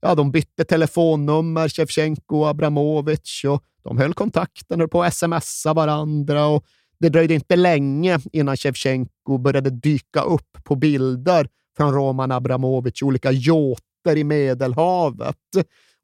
[0.01, 5.73] ja, de bytte telefonnummer, Shevchenko och Abramovic, och de höll kontakten, höll på att smsa
[5.73, 6.47] varandra.
[6.47, 6.65] Och
[6.99, 13.31] det dröjde inte länge innan Shevchenko började dyka upp på bilder från Roman Abramovic, olika
[13.31, 15.35] yachter i Medelhavet.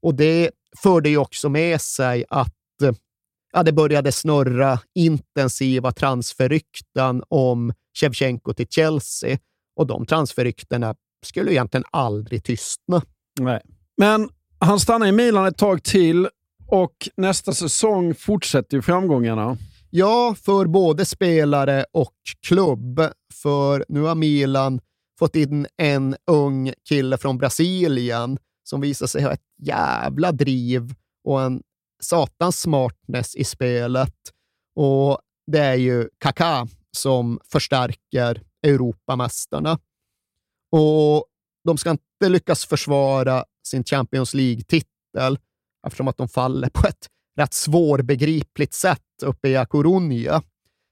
[0.01, 2.53] Och det förde ju också med sig att
[3.53, 9.37] ja, det började snurra intensiva transferrykten om Shevchenko till Chelsea
[9.75, 13.01] och de transferryktena skulle egentligen aldrig tystna.
[13.39, 13.61] Nej.
[13.97, 14.29] Men
[14.59, 16.27] han stannar i Milan ett tag till
[16.67, 19.57] och nästa säsong fortsätter ju framgångarna.
[19.95, 22.15] Ja, för både spelare och
[22.47, 23.01] klubb.
[23.33, 24.79] För nu har Milan
[25.19, 31.41] fått in en ung kille från Brasilien som visar sig ha ett jävla driv och
[31.41, 31.61] en
[32.03, 34.15] satans smartness i spelet.
[34.75, 35.19] Och
[35.51, 36.67] det är ju Kaká
[36.97, 39.79] som förstärker Europamästarna.
[40.71, 41.25] Och
[41.63, 45.37] de ska inte lyckas försvara sin Champions League-titel
[45.87, 47.07] eftersom att de faller på ett
[47.39, 50.41] rätt svårbegripligt sätt uppe i A Coruña.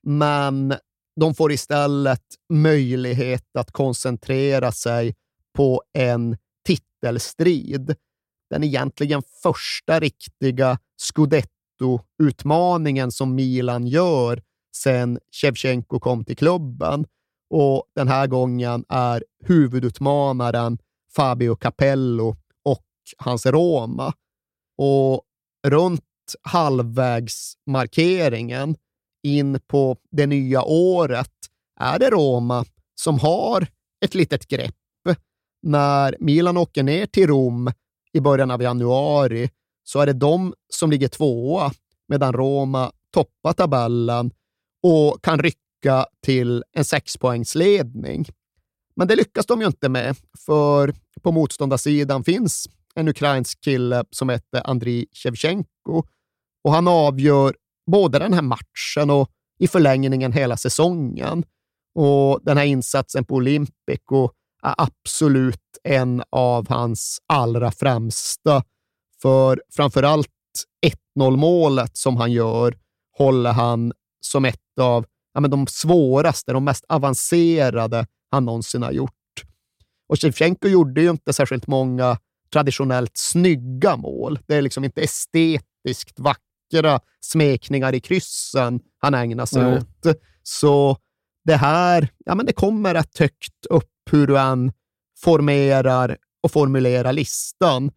[0.08, 0.74] Men
[1.20, 2.24] de får istället
[2.54, 5.16] möjlighet att koncentrera sig
[5.56, 7.96] på en titelstrid.
[8.50, 14.42] Den egentligen första riktiga scudetto-utmaningen som Milan gör
[14.76, 17.06] sedan Shevchenko kom till klubben.
[17.50, 20.78] Och den här gången är huvudutmanaren
[21.16, 22.86] Fabio Capello och
[23.18, 24.14] hans Roma.
[24.78, 25.24] Och
[25.68, 26.04] runt
[26.42, 28.76] halvvägsmarkeringen
[29.24, 31.32] in på det nya året
[31.80, 32.66] är det Roma
[32.96, 33.68] som har
[34.06, 34.76] ett litet grepp.
[35.64, 37.72] När Milan åker ner till Rom
[38.14, 39.50] i början av januari
[39.84, 41.72] så är det de som ligger tvåa
[42.08, 44.32] medan Roma toppar tabellen
[44.84, 48.26] och kan rycka till en sexpoängsledning.
[48.96, 50.16] Men det lyckas de ju inte med,
[50.46, 56.04] för på motståndarsidan finns en ukrainsk kille som heter Andriy Shevchenko
[56.64, 57.56] och han avgör
[57.92, 61.44] både den här matchen och i förlängningen hela säsongen.
[61.96, 64.30] Och den här insatsen på Olympico
[64.64, 68.64] är absolut en av hans allra främsta.
[69.22, 70.28] För framförallt
[71.18, 72.78] 1-0 målet som han gör
[73.18, 78.92] håller han som ett av ja, men de svåraste, de mest avancerade han någonsin har
[78.92, 79.12] gjort.
[80.10, 82.18] Och Shevchenko gjorde ju inte särskilt många
[82.54, 84.40] traditionellt snygga mål.
[84.48, 89.78] Det är liksom inte estetiskt vackert vackra smekningar i kryssen han ägnar sig Nej.
[89.78, 90.18] åt.
[90.44, 90.98] Så
[91.46, 94.72] det här, ja men det kommer rätt högt upp hur du än
[95.18, 97.92] formerar och formulerar listan.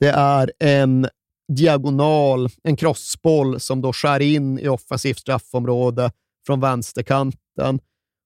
[0.00, 1.08] Det är en
[1.48, 6.12] diagonal, en crossboll som då skär in i offensivt straffområde
[6.46, 7.80] från vänsterkanten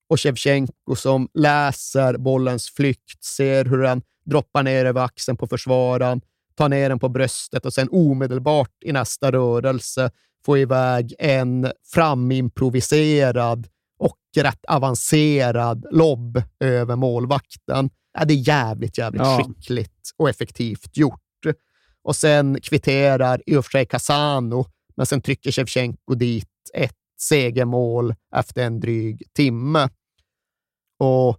[0.08, 6.20] och Shevchenko som läser bollens flykt, ser hur den droppar ner över axeln på försvararen,
[6.56, 10.10] tar ner den på bröstet och sen omedelbart i nästa rörelse
[10.46, 17.90] få iväg en framimproviserad och rätt avancerad lobb över målvakten.
[18.18, 19.38] Ja, det är jävligt, jävligt Ja.
[19.42, 21.20] skickligt och effektivt gjort.
[22.02, 28.14] Och sen kvitterar i och för sig Casano, men sen trycker Shevchenko dit ett segermål
[28.36, 29.88] efter en dryg timme.
[30.98, 31.38] Och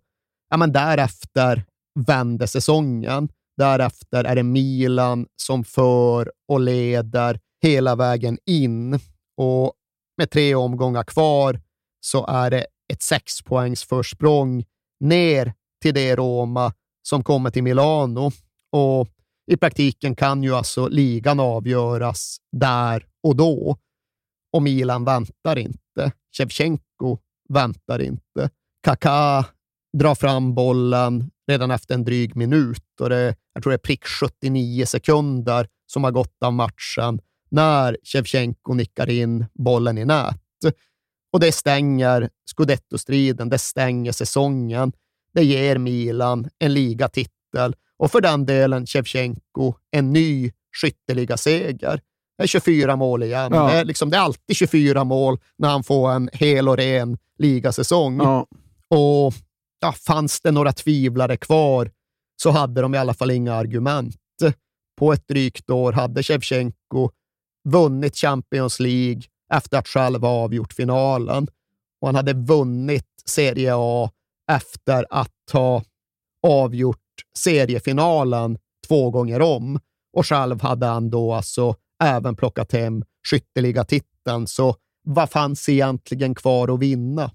[0.50, 1.64] ja, men därefter
[2.08, 3.30] vänder säsongen.
[3.58, 9.00] Därefter är det Milan som för och leder hela vägen in.
[9.38, 9.74] Och
[10.18, 11.62] med tre omgångar kvar
[12.00, 14.64] så är det ett sexpoängs försprång
[15.00, 16.74] ner till det Roma
[17.08, 18.32] som kommer till Milano.
[18.72, 19.08] Och
[19.52, 23.78] i praktiken kan ju alltså ligan avgöras där och då.
[24.54, 26.12] Och Milan väntar inte.
[26.38, 27.18] Shevchenko
[27.50, 28.50] väntar inte.
[28.84, 29.46] Kaká
[29.98, 34.06] drar fram bollen redan efter en dryg minut och det, jag tror det är prick
[34.06, 37.20] 79 sekunder som har gått av matchen
[37.50, 40.38] när Shevchenko nickar in bollen i nät.
[41.34, 44.92] Och det stänger scudetto-striden, det stänger säsongen.
[45.34, 52.02] Det ger Milan en ligatitel och för den delen Shevchenko en ny skytteligaseger.
[52.38, 53.52] Det är 24 mål igen.
[53.54, 53.68] Ja.
[53.68, 57.18] Det, är liksom, det är alltid 24 mål när han får en hel och ren
[57.38, 58.18] ligasäsong.
[58.18, 58.48] Ja.
[58.88, 59.34] Och
[59.80, 61.92] ja, fanns det några tvivlare kvar
[62.42, 64.16] så hade de i alla fall inga argument.
[64.98, 67.10] På ett drygt år hade Shevchenko
[67.70, 69.22] vunnit Champions League
[69.54, 71.48] efter att själv ha avgjort finalen.
[72.02, 74.12] Och han hade vunnit Serie A
[74.52, 75.84] efter att ha
[76.48, 76.98] avgjort
[77.38, 78.58] seriefinalen
[78.88, 79.80] två gånger om.
[80.18, 84.48] Och själv hade han då alltså även plockat hem skytteliga titeln.
[84.48, 87.32] Så vad fanns egentligen kvar att vinna?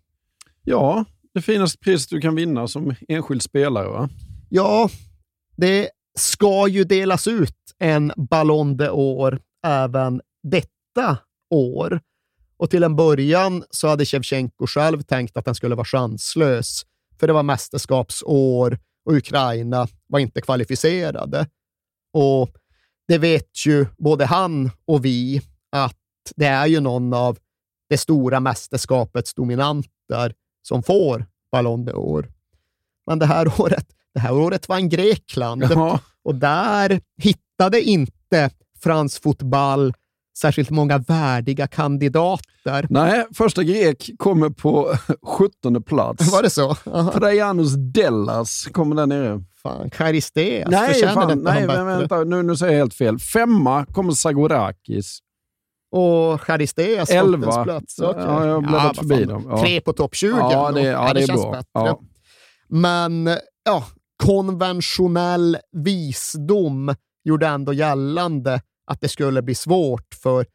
[0.65, 1.05] ja,
[1.35, 3.89] det finaste priset du kan vinna som enskild spelare.
[3.89, 4.09] Va?
[4.49, 4.91] Ja,
[5.57, 11.19] det ska ju delas ut en Ballon d'Or även detta
[11.51, 12.01] år.
[12.57, 16.87] Och till en början så hade Shevchenko själv tänkt att den skulle vara chanslös,
[17.21, 21.47] för det var mästerskapsår och Ukraina var inte kvalificerade.
[22.13, 22.51] Och
[23.09, 25.97] det vet ju både han och vi att
[26.37, 27.39] det är ju någon av
[27.89, 32.27] det stora mästerskapets dominanter som får Ballon d'Or.
[33.07, 36.01] Men det här året, det här året var en Grekland Ja.
[36.25, 38.51] och där hittade inte
[38.83, 39.93] Frans Fotboll
[40.39, 42.87] särskilt många värdiga kandidater.
[42.91, 46.33] Nej, första grek kommer på 17 plats.
[46.33, 46.77] Var det så?
[46.87, 47.13] Aha.
[47.13, 49.45] Trajanus Dellas kommer där nere.
[49.63, 51.99] Fan, Charisteas Nej, förtjänade fan, inte nej han bättre.
[51.99, 53.19] vänta, nu, nu säger jag helt fel.
[53.19, 55.19] Femma kommer Sagorakis.
[55.91, 57.11] Och Charisteas
[57.65, 57.99] plats.
[57.99, 58.23] Okay.
[58.23, 59.47] Ja, jag har bläddrat vad förbi dem.
[59.49, 59.61] Ja.
[59.61, 60.37] Tre på topp 20.
[60.37, 61.53] Ja, det, ja, det, är känns bra.
[61.53, 61.69] bättre.
[61.73, 62.01] Ja.
[62.69, 63.31] Men
[63.65, 63.85] ja,
[64.25, 66.95] konventionell visdom
[67.25, 70.47] gjorde ändå gällande att det skulle bli svårt för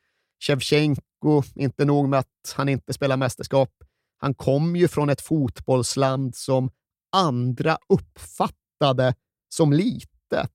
[0.47, 3.69] Shevchenko, inte nog med att han inte spelar mästerskap,
[4.17, 6.69] han kom ju från ett fotbollsland som
[7.11, 9.13] andra uppfattade
[9.49, 10.51] som litet.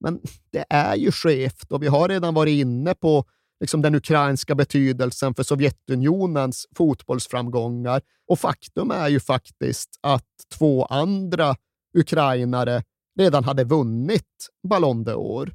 [0.00, 0.20] Men
[0.50, 3.24] det är ju skevt och vi har redan varit inne på
[3.60, 8.02] liksom den ukrainska betydelsen för Sovjetunionens fotbollsframgångar.
[8.28, 10.26] Och faktum är ju faktiskt att
[10.58, 11.56] två andra
[11.98, 12.82] ukrainare
[13.18, 15.54] redan hade vunnit Ballon d'Or.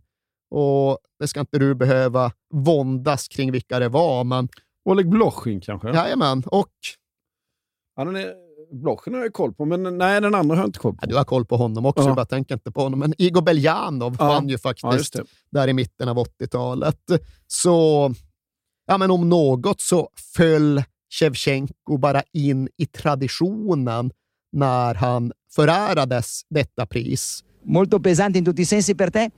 [0.51, 4.49] Och det ska inte du behöva våndas kring vilka det var, men
[4.85, 5.89] Oleg Blochin kanske?
[5.89, 6.43] jajamän.
[6.45, 6.71] Och
[8.15, 8.33] är
[8.73, 10.99] Blochen har jag koll på, men nej, den andra har jag inte koll på.
[11.01, 12.07] Ja, du har koll på honom också, Ja.
[12.07, 12.99] jag bara tänker inte på honom.
[12.99, 14.27] Men Igor Beljanov Ja.
[14.27, 15.23] vann ju Ja, faktiskt det.
[15.51, 16.97] där i mitten av 80-talet.
[17.47, 18.13] Så,
[18.87, 20.83] ja men om något så föll
[21.19, 24.11] Shevchenko bara in i traditionen
[24.51, 27.43] när han förärades detta pris.
[27.65, 29.29] molto pesante in tutti i sensi per te.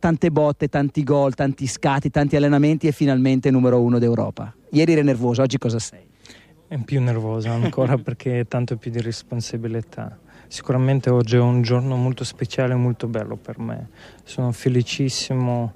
[0.00, 4.52] Tante botte, tanti gol, tanti scatti, tanti allenamenti e finalmente numero uno d'Europa.
[4.72, 6.00] Ieri eri nervoso, oggi cosa sei?
[6.68, 10.18] È più nervosa ancora perché tanto più di responsabilità.
[10.48, 13.88] Sicuramente oggi è un giorno molto speciale e molto bello per me.
[14.24, 15.74] Sono felicissimo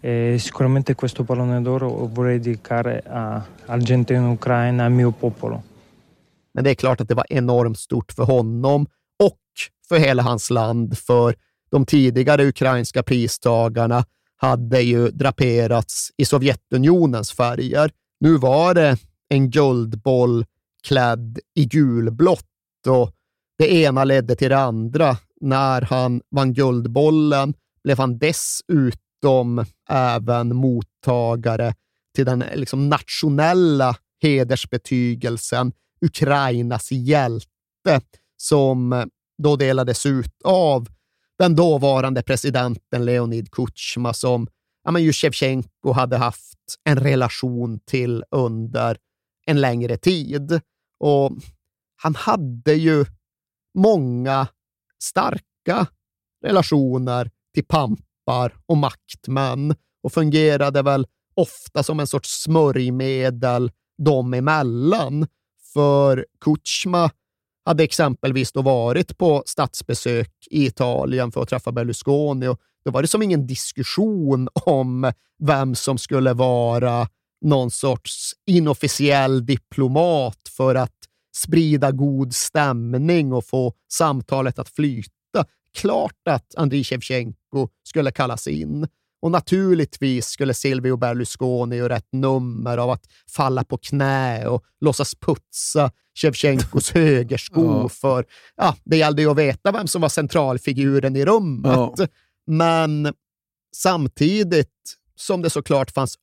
[0.00, 5.62] e sicuramente questo pallone d'oro vorrei dedicare a- alla gente in Ucraina, al mio popolo.
[6.54, 8.86] Men det är klart att det var enormt stort för honom
[9.22, 9.38] och
[9.88, 11.34] för hela hans land, för
[11.70, 14.04] de tidigare ukrainska pristagarna
[14.36, 17.90] hade ju draperats i Sovjetunionens färger.
[18.20, 18.96] Nu var det
[19.28, 20.44] en guldboll
[20.86, 23.12] klädd i gulblått och
[23.58, 25.16] det ena ledde till det andra.
[25.40, 31.74] När han vann Guldbollen blev han dessutom även mottagare
[32.14, 38.00] till den liksom nationella hedersbetygelsen Ukrainas hjälte
[38.36, 39.10] som
[39.42, 40.88] då delades ut av
[41.38, 44.46] den dåvarande presidenten Leonid Kutjma som
[44.84, 48.98] ja, men ju Shevchenko hade haft en relation till under
[49.46, 50.60] en längre tid.
[51.00, 51.32] Och
[51.96, 53.04] han hade ju
[53.78, 54.46] många
[55.02, 55.86] starka
[56.44, 65.26] relationer till pampar och maktmän och fungerade väl ofta som en sorts smörjmedel dem emellan.
[65.72, 67.10] För Kutjma
[67.64, 73.02] hade exempelvis då varit på statsbesök i Italien för att träffa Berlusconi och då var
[73.02, 77.08] det som ingen diskussion om vem som skulle vara
[77.44, 80.96] någon sorts inofficiell diplomat för att
[81.36, 85.10] sprida god stämning och få samtalet att flyta.
[85.74, 88.88] Klart att Andriy Shevchenko skulle kallas in.
[89.22, 95.14] Och naturligtvis skulle Silvio Berlusconi göra ett nummer av att falla på knä och låtsas
[95.14, 97.88] putsa Shevchenkos högersko Ja.
[97.88, 98.24] för
[98.56, 101.72] ja, det gällde ju att veta vem som var centralfiguren i rummet.
[101.96, 102.06] Ja.
[102.46, 103.12] Men
[103.76, 104.70] samtidigt
[105.16, 106.18] som det såklart fanns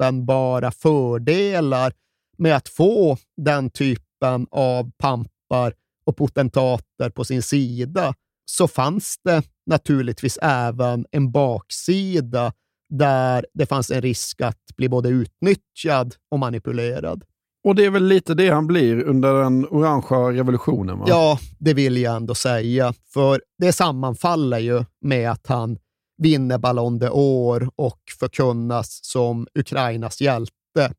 [0.00, 1.92] uppenbara fördelar
[2.38, 5.74] med att få den typen av pampar
[6.04, 8.14] och potentater på sin sida,
[8.44, 12.52] så fanns det naturligtvis även en baksida
[12.88, 17.24] där det fanns en risk att bli både utnyttjad och manipulerad.
[17.64, 20.98] Och det är väl lite det han blir under den orangea revolutionen?
[20.98, 21.04] Va?
[21.08, 22.94] Ja, det vill jag ändå säga.
[23.12, 25.78] För det sammanfaller ju med att han
[26.20, 30.94] vinner Ballon d'Or och förkunnas som Ukrainas hjälte.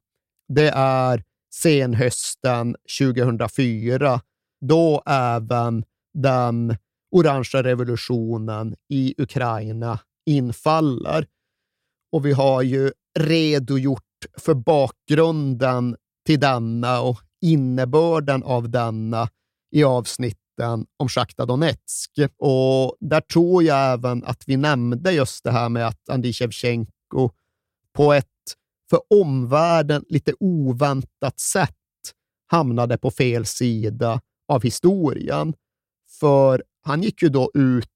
[0.48, 1.23] Det är
[1.53, 4.22] senhösten 2004,
[4.65, 5.84] då även
[6.14, 6.77] den
[7.11, 11.27] orangea revolutionen i Ukraina infaller.
[12.11, 14.03] Och vi har ju redogjort
[14.38, 15.95] för bakgrunden
[16.26, 19.30] till denna och innebörden av denna
[19.72, 22.11] i avsnitt avsnitten om Sjachta Donetsk.
[22.38, 27.30] Och där tror jag även att vi nämnde just det här med att Andriy Shevchenko
[27.94, 28.28] på ett
[28.90, 31.76] för omvärlden lite oväntat sätt
[32.48, 35.53] hamnade på fel sida av historien.
[36.19, 37.88] För han gick ju då ut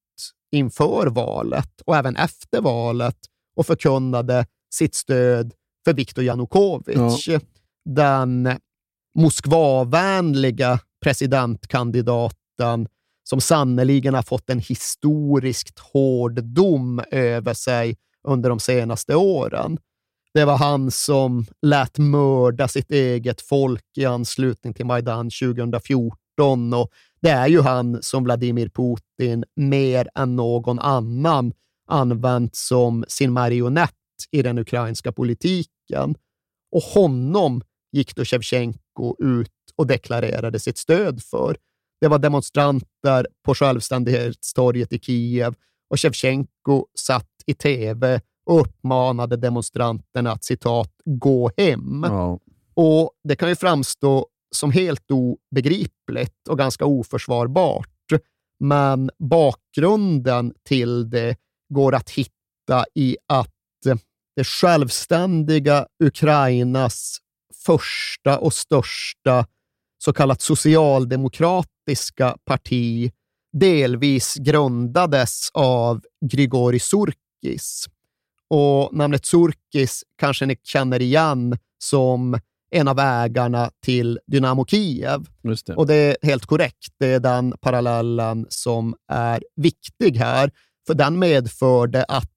[0.52, 3.18] inför valet och även efter valet
[3.56, 5.54] och förkunnade sitt stöd
[5.86, 7.30] för Viktor Janukovyč,
[7.86, 8.60] den
[9.18, 10.80] Moskvavänliga
[12.56, 12.88] presidentkandidaten
[13.24, 17.96] som sannoliken har fått en historiskt hård dom över sig
[18.28, 19.78] under de senaste åren.
[20.34, 26.92] Det var han som lät mörda sitt eget folk i anslutning till Majdan 2014 och
[27.22, 31.54] det är ju han som Vladimir Putin mer än någon annan
[31.88, 33.92] använt som sin marionett
[34.32, 36.16] i den ukrainska politiken.
[36.72, 37.62] Och honom
[37.92, 41.58] gick då Shevchenko ut och deklarerade sitt stöd för.
[42.02, 45.56] Det var demonstranter på självständighetstorget i Kiev
[45.90, 52.06] och Shevchenko satt i tv och uppmanade demonstranterna att citat ”gå hem”.
[52.08, 52.40] Ja.
[52.74, 57.90] Och Det kan ju framstå som helt obegripligt och ganska oförsvarbart,
[58.60, 61.36] men bakgrunden till det
[61.74, 63.52] går att hitta i att
[64.36, 67.18] det självständiga Ukrainas
[67.66, 69.46] första och största
[69.98, 73.12] så kallat socialdemokratiska parti
[73.60, 76.02] delvis grundades av
[76.32, 77.86] Grigori Surkis.
[78.50, 82.40] Och namnet Surkis kanske ni känner igen som
[82.72, 85.26] en av ägarna till Dynamo Kiev.
[85.66, 85.76] Det.
[85.76, 86.94] Och det är helt korrekt.
[87.00, 90.52] Det är den parallellen som är viktig här,
[90.88, 92.32] för den medförde att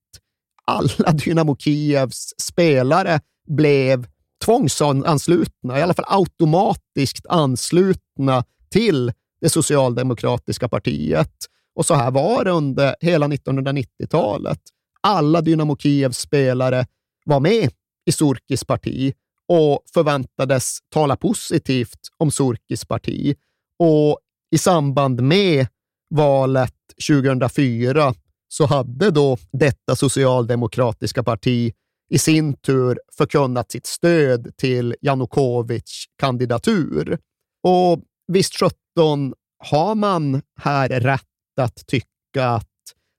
[0.64, 4.06] alla Dynamo Kievs spelare blev
[4.44, 11.32] tvångsanslutna, i alla fall automatiskt anslutna till det socialdemokratiska partiet.
[11.74, 14.60] Och så här var det under hela 1990-talet.
[15.00, 16.86] Alla Dynamo Kievs spelare
[17.24, 17.70] var med
[18.06, 19.12] i Surkis parti
[19.48, 23.36] och förväntades tala positivt om Surkis parti.
[23.78, 24.18] Och
[24.50, 25.66] i samband med
[26.10, 26.74] valet
[27.08, 28.14] 2004
[28.48, 31.72] så hade då detta socialdemokratiska parti
[32.08, 37.18] i sin tur förkunnat sitt stöd till Janukovics kandidatur.
[37.62, 38.02] Och
[38.32, 41.22] visst sjutton har man här rätt
[41.60, 42.66] att tycka att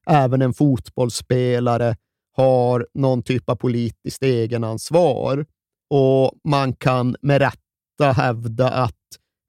[0.07, 1.95] även en fotbollsspelare
[2.35, 5.45] har någon typ av politiskt egenansvar
[5.89, 8.95] och man kan med rätta hävda att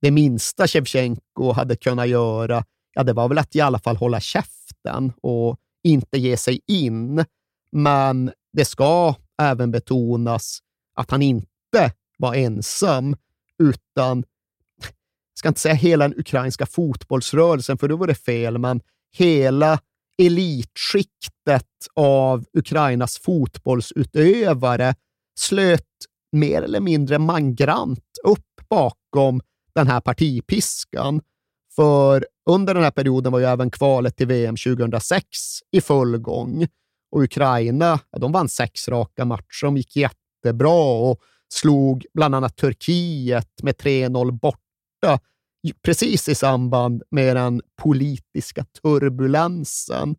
[0.03, 2.65] det minsta Shevchenko hade kunnat göra,
[2.95, 7.25] ja, det var väl att i alla fall hålla käften och inte ge sig in.
[7.73, 10.59] Men det ska även betonas
[10.95, 13.17] att han inte var ensam,
[13.59, 14.25] utan,
[14.79, 18.81] jag ska inte säga hela den ukrainska fotbollsrörelsen, för då var det fel, men
[19.17, 19.79] hela
[20.19, 24.95] elitskiktet av Ukrainas fotbollsutövare
[25.39, 25.87] slöt
[26.33, 29.41] mer eller mindre mangrant upp bakom
[29.75, 31.21] den här partipiskan.
[31.77, 35.27] För under den här perioden var ju även kvalet till VM 2006
[35.73, 36.67] i full gång
[37.11, 39.65] och Ukraina, ja, de vann sex raka matcher.
[39.65, 45.20] De gick jättebra och slog bland annat Turkiet med 3-0 borta
[45.82, 50.16] precis i samband med den politiska turbulensen.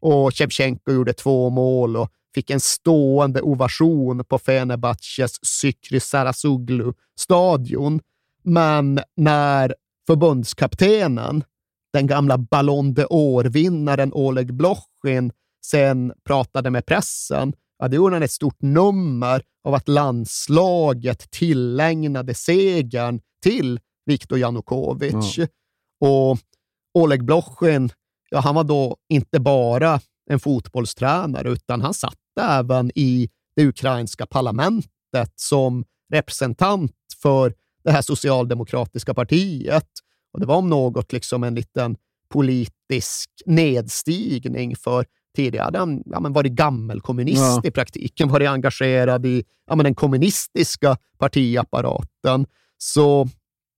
[0.00, 8.00] Och Shevchenko gjorde två mål och fick en stående ovation på Fenerbahces Sykri Sarasuglu-stadion.
[8.42, 9.74] Men när
[10.06, 11.44] förbundskaptenen,
[11.92, 15.32] den gamla Ballon d'Or-vinnaren Oleg Blochin,
[15.64, 22.34] sen pratade med pressen, ja, då gjorde han ett stort nummer av att landslaget tillägnade
[22.34, 25.38] segern till Viktor Janukovic.
[25.38, 25.46] Ja.
[26.00, 26.38] Och
[26.94, 27.90] Oleg Blochin,
[28.30, 34.26] ja, han var då inte bara en fotbollstränare, utan han satt även i det ukrainska
[34.26, 37.54] parlamentet som representant för
[37.84, 39.88] det här socialdemokratiska partiet.
[40.32, 41.96] Och Det var om något liksom en liten
[42.28, 45.06] politisk nedstigning, för
[45.36, 47.60] tidigare hade han ja, men varit gammelkommunist Ja.
[47.64, 52.46] i praktiken, varit engagerad i ja, men den kommunistiska partiapparaten.
[52.78, 53.28] Så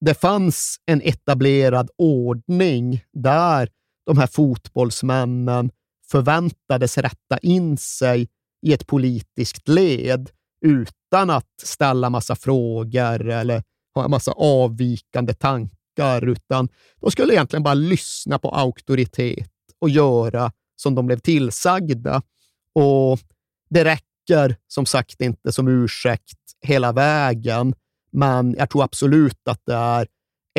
[0.05, 3.69] det fanns en etablerad ordning där
[4.05, 5.71] de här fotbollsmännen
[6.11, 8.27] förväntades rätta in sig
[8.65, 10.29] i ett politiskt led
[10.65, 13.63] utan att ställa massa frågor eller
[13.95, 16.69] ha en massa avvikande tankar, utan
[17.01, 19.49] de skulle egentligen bara lyssna på auktoritet
[19.79, 20.51] och göra
[20.81, 22.21] som de blev tillsagda.
[22.75, 23.19] Och
[23.69, 27.73] det räcker som sagt inte som ursäkt hela vägen,
[28.11, 30.07] men jag tror absolut att det är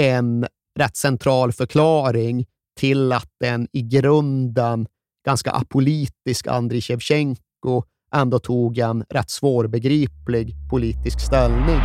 [0.00, 0.46] en
[0.78, 2.46] rätt central förklaring
[2.80, 4.86] till att en i grunden
[5.26, 7.82] ganska apolitisk Andriy Shevchenko
[8.14, 11.80] ändå tog en rätt svårbegriplig politisk ställning.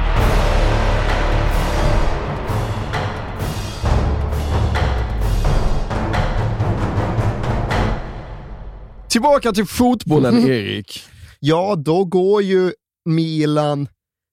[9.17, 11.03] Tillbaka till fotbollen, Erik.
[11.39, 12.73] Ja, då går ju
[13.05, 13.87] Milan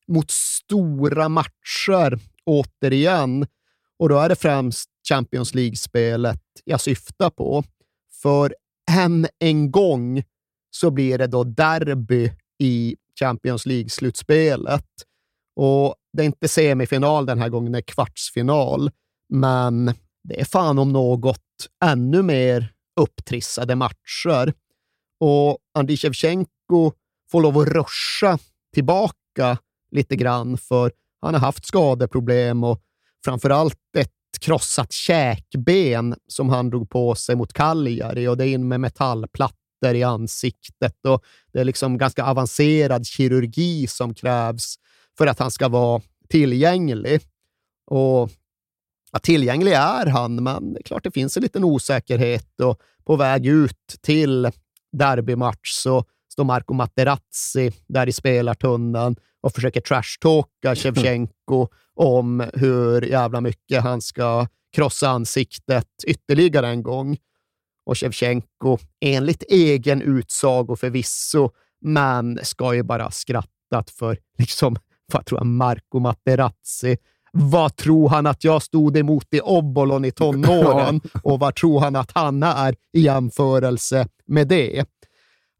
[0.08, 3.46] mot stora matcher återigen.
[3.98, 7.64] Och då är det främst Champions League-spelet jag syftar på.
[8.22, 8.54] För
[8.90, 10.22] än en gång
[10.70, 14.86] så blir det då derby i Champions League-slutspelet.
[15.56, 18.90] Och det är inte semifinal den här gången, det är kvartsfinal.
[19.28, 19.94] Men
[20.28, 21.40] det är fan om något
[21.84, 24.54] ännu mer upptrissade matcher.
[25.20, 26.92] Och Andriy Shevchenko
[27.30, 28.38] får lov att ruscha
[28.74, 29.58] tillbaka
[29.90, 32.80] lite grann, för han har haft skadeproblem och
[33.24, 34.10] framförallt ett
[34.40, 39.94] krossat käkben som han drog på sig mot Cagliari och det är in med metallplattor
[39.94, 44.74] i ansiktet och det är liksom ganska avancerad kirurgi som krävs
[45.18, 47.20] för att han ska vara tillgänglig.
[47.86, 48.30] Och
[49.12, 53.16] ja, tillgänglig är han, men det är klart det finns en liten osäkerhet och på
[53.16, 54.50] väg ut till
[54.98, 63.40] derbymatch så står Marco Materazzi där i spelartunneln och försöker trashtalka Shevchenko om hur jävla
[63.40, 67.16] mycket han ska krossa ansiktet ytterligare en gång.
[67.86, 71.50] Och Shevchenko, enligt egen utsago förvisso,
[71.80, 74.76] men ska ju bara skrattat för liksom
[75.12, 76.96] vad tror jag, Marco Materazzi.
[77.36, 81.00] Vad tror han att jag stod emot i Obolon i tonåren?
[81.22, 84.86] Och vad tror han att han är i jämförelse med det?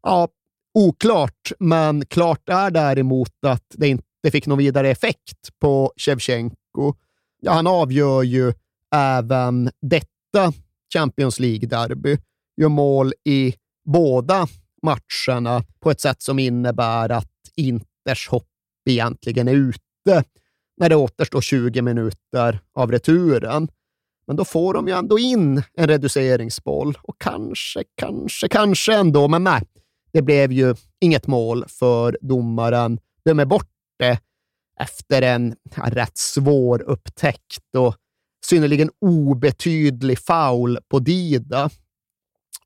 [0.03, 0.27] Ja,
[0.73, 6.93] oklart, men klart är däremot att det inte fick någon vidare effekt på Shevchenko.
[7.41, 8.53] Ja, han avgör ju
[8.95, 10.53] även detta
[10.93, 12.17] Champions League-derby.
[12.57, 14.47] Gör mål i båda
[14.81, 18.47] matcherna på ett sätt som innebär att Inters hopp
[18.89, 20.23] egentligen är ute
[20.77, 23.67] när det återstår 20 minuter av returen.
[24.27, 29.43] Men då får de ju ändå in en reduceringsboll och kanske, kanske, kanske ändå, men
[29.43, 29.63] nej,
[30.13, 33.69] det blev ju inget mål för domaren dömer bort
[33.99, 34.19] det
[34.79, 37.95] efter en rätt svår upptäckt och
[38.45, 41.69] synnerligen obetydlig foul på Dida.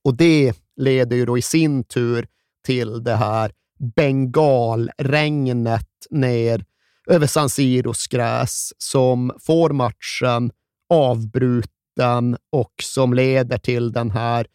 [0.04, 2.28] Och det leder ju då i sin tur
[2.66, 3.52] till det här
[3.96, 6.66] bengalregnet ner
[7.10, 10.52] över San Siros gräs som får matchen
[10.90, 14.48] avbruten och som leder till den här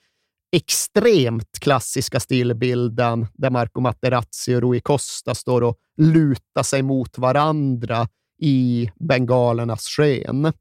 [0.56, 8.09] extremt klassiska stillbilden där Marco Materazzi och Rui Costa står och lutar sig mot varandra
[8.43, 10.52] i bengalernas sken.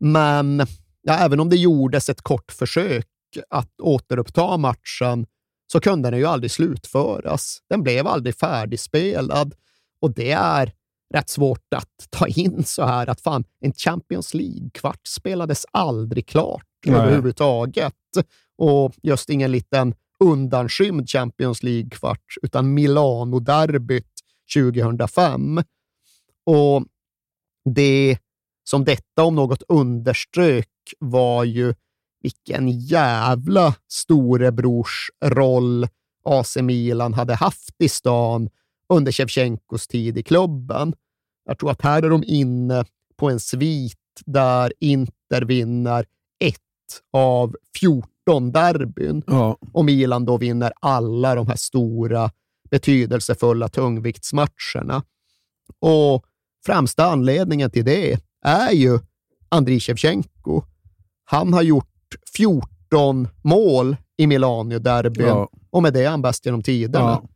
[0.00, 0.66] Men
[1.02, 3.06] ja, även om det gjordes ett kort försök
[3.50, 5.26] att återuppta matchen
[5.72, 7.58] så kunde den ju aldrig slutföras.
[7.70, 9.54] Den blev aldrig färdigspelad
[10.00, 10.72] och det är
[11.14, 16.66] rätt svårt att ta in så här att fan, en Champions League-kvart spelades aldrig klart
[16.86, 16.96] Nej.
[17.00, 17.94] överhuvudtaget.
[18.58, 19.94] Och just ingen liten
[20.24, 24.12] undanskymd Champions League-kvart, utan Milano-derbyt
[24.54, 25.62] 2005.
[26.46, 26.84] Och
[27.74, 28.18] det
[28.64, 30.68] som detta om något underströk
[30.98, 31.74] var ju
[32.22, 35.86] vilken jävla storebrorsroll
[36.24, 38.50] AC Milan hade haft i stan
[38.88, 40.94] under Shevchenkos tid i klubben.
[41.44, 42.84] Jag tror att här är de inne
[43.16, 43.96] på en svit
[44.26, 46.06] där Inter vinner
[46.44, 46.58] ett
[47.12, 49.58] av 14 derbyn ja.
[49.72, 52.30] och Milan då vinner alla de här stora
[52.70, 55.02] betydelsefulla tungviktsmatcherna.
[55.80, 56.24] Och
[56.66, 58.98] främsta anledningen till det är ju
[59.48, 60.62] Andriy Shevchenko.
[61.24, 61.86] Han har gjort
[62.36, 65.48] 14 mål i Milano-derbyn ja.
[65.70, 67.20] och med det är han bäst genom tiderna.
[67.22, 67.28] Ja.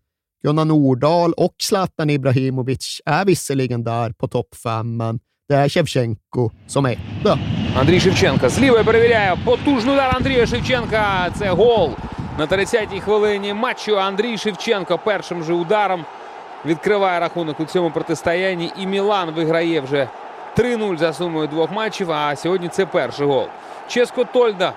[0.45, 6.51] Gunnar Nordahl och Zlatan Ibrahimovic är visserligen där på topp fem, men det är Shevchenko
[6.67, 7.39] som är etta.
[7.77, 9.37] Андрій Шевченко з лівої перевіряє.
[9.45, 11.31] Потужний удар Андрія Шевченка.
[11.35, 11.91] Це гол
[12.39, 13.99] на 30-й хвилині матчу.
[13.99, 16.05] Андрій Шевченко першим же ударом
[16.67, 18.73] відкриває рахунок у цьому протистоянні.
[18.79, 20.09] І Мілан виграє вже
[20.57, 22.13] 3-0 за сумою двох матчів.
[22.13, 23.47] А сьогодні це перший гол.
[23.89, 24.73] Ческо Тольда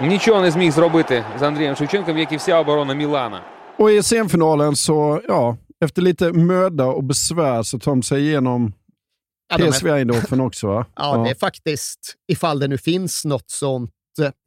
[0.00, 3.40] нічого не зміг зробити з Андрієм Шевченком, як і вся оборона Мілана.
[3.78, 8.72] Och i semifinalen så, ja, efter lite möda och besvär så tar de sig igenom
[9.48, 10.66] ja, PSV Eindhoven också.
[10.66, 10.86] Va?
[10.96, 13.90] ja, ja, det är faktiskt, ifall det nu finns något sånt,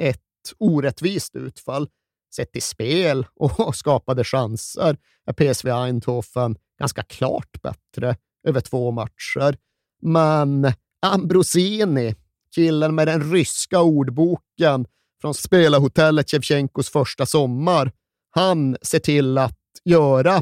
[0.02, 0.20] ett
[0.58, 1.88] orättvist utfall.
[2.36, 8.16] Sett i spel och skapade chanser är PSV Eindhoven ganska klart bättre
[8.48, 9.58] över två matcher.
[10.02, 12.16] Men Ambrosini,
[12.56, 14.86] killen med den ryska ordboken
[15.22, 17.92] från spelarhotellet Shevchenkos första sommar,
[18.32, 20.42] han ser till att göra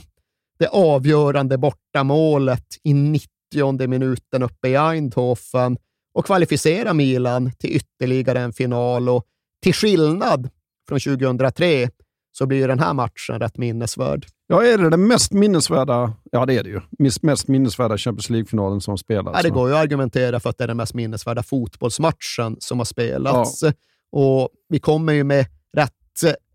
[0.59, 5.77] det avgörande bortamålet i 90 minuten uppe i Eindhoven
[6.13, 9.09] och kvalificera Milan till ytterligare en final.
[9.09, 9.25] Och
[9.63, 10.49] till skillnad
[10.89, 11.89] från 2003
[12.31, 14.25] så blir den här matchen rätt minnesvärd.
[14.47, 16.13] Ja, är det den mest minnesvärda?
[16.31, 16.81] Ja, det är det ju.
[17.21, 19.37] Mest minnesvärda Champions League-finalen som spelats.
[19.37, 22.77] Ja, det går ju att argumentera för att det är den mest minnesvärda fotbollsmatchen som
[22.77, 23.63] har spelats.
[23.63, 23.71] Ja.
[24.11, 25.93] Och vi kommer ju med rätt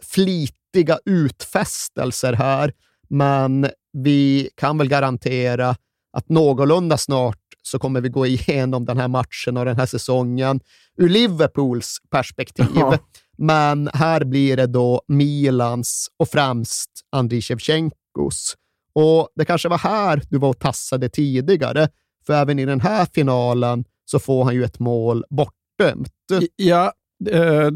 [0.02, 2.72] flit viktiga utfästelser här,
[3.08, 5.76] men vi kan väl garantera
[6.12, 10.60] att någorlunda snart så kommer vi gå igenom den här matchen och den här säsongen
[10.96, 12.66] ur Liverpools perspektiv.
[12.74, 12.98] Ja.
[13.38, 18.56] Men här blir det då Milans och främst Andriy Shevchenkos.
[18.94, 21.88] Och det kanske var här du var och tassade tidigare,
[22.26, 26.12] för även i den här finalen så får han ju ett mål bortdömt.
[26.56, 26.92] Ja,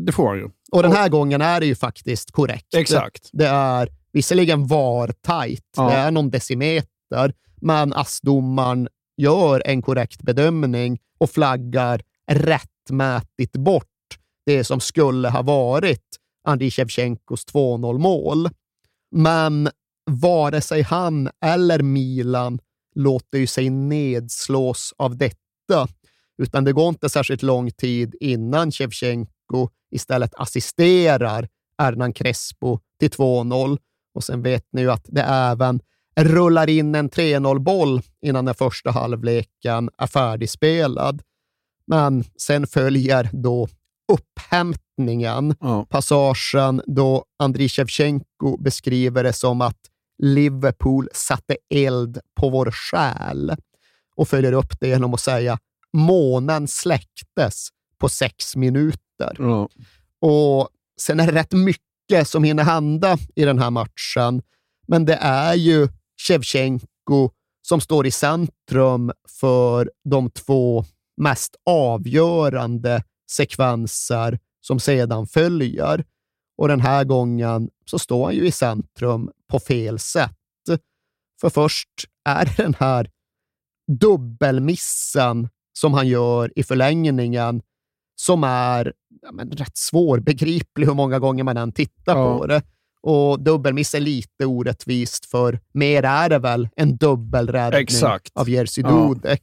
[0.07, 0.51] det får han ju.
[0.73, 2.75] Och den här gången är det ju faktiskt korrekt.
[2.75, 3.31] Exakt.
[3.33, 5.89] Det är visserligen var tajt, ja.
[5.89, 13.87] det är någon decimeter, men ASS-domaren gör en korrekt bedömning och flaggar rättmätigt bort
[14.47, 16.05] det som skulle ha varit
[16.49, 18.49] Andriy Shevchenkos 2-0-mål.
[19.11, 19.71] Men
[20.11, 22.59] vare sig han eller Milan
[22.95, 25.89] låter ju sig nedslås av detta,
[26.43, 29.33] utan det går inte särskilt lång tid innan Shevchenko
[29.91, 31.49] istället assisterar
[31.79, 33.79] Hernan Crespo till 2-0.
[34.15, 35.81] Och sen vet ni ju att det även
[36.17, 41.23] rullar in en 3-0-boll innan den första halvleken är färdigspelad.
[41.87, 43.69] Men sen följer då
[44.13, 45.87] upphämtningen, ja.
[45.91, 49.79] passagen då Andriy Shevchenko beskriver det som att
[50.23, 53.57] Liverpool satte eld på vår själ
[54.17, 55.59] och följer upp det genom att säga
[55.93, 57.69] månen släcktes
[57.99, 59.06] på sex minuter.
[59.19, 59.69] Ja.
[60.21, 60.69] Och
[61.01, 64.43] sen är det rätt mycket som hinner hända i den här matchen,
[64.89, 65.89] men det är ju
[66.27, 67.31] Shevchenko
[67.69, 70.85] som står i centrum för de två
[71.17, 76.05] mest avgörande sekvenser som sedan följer.
[76.59, 80.33] Och den här gången så står han ju i centrum på fel sätt.
[81.41, 81.89] För först
[82.25, 83.11] är det den här
[84.01, 85.49] dubbelmissen
[85.79, 87.63] som han gör i förlängningen
[88.17, 92.39] som är ja, men, rätt svårbegriplig hur många gånger man än tittar Ja.
[92.39, 92.63] på det.
[93.03, 98.31] Och dubbelmiss är lite orättvist, för mer är det väl en dubbelräddning Exakt.
[98.35, 98.91] av Jerzy Ja.
[98.91, 99.43] Dudek.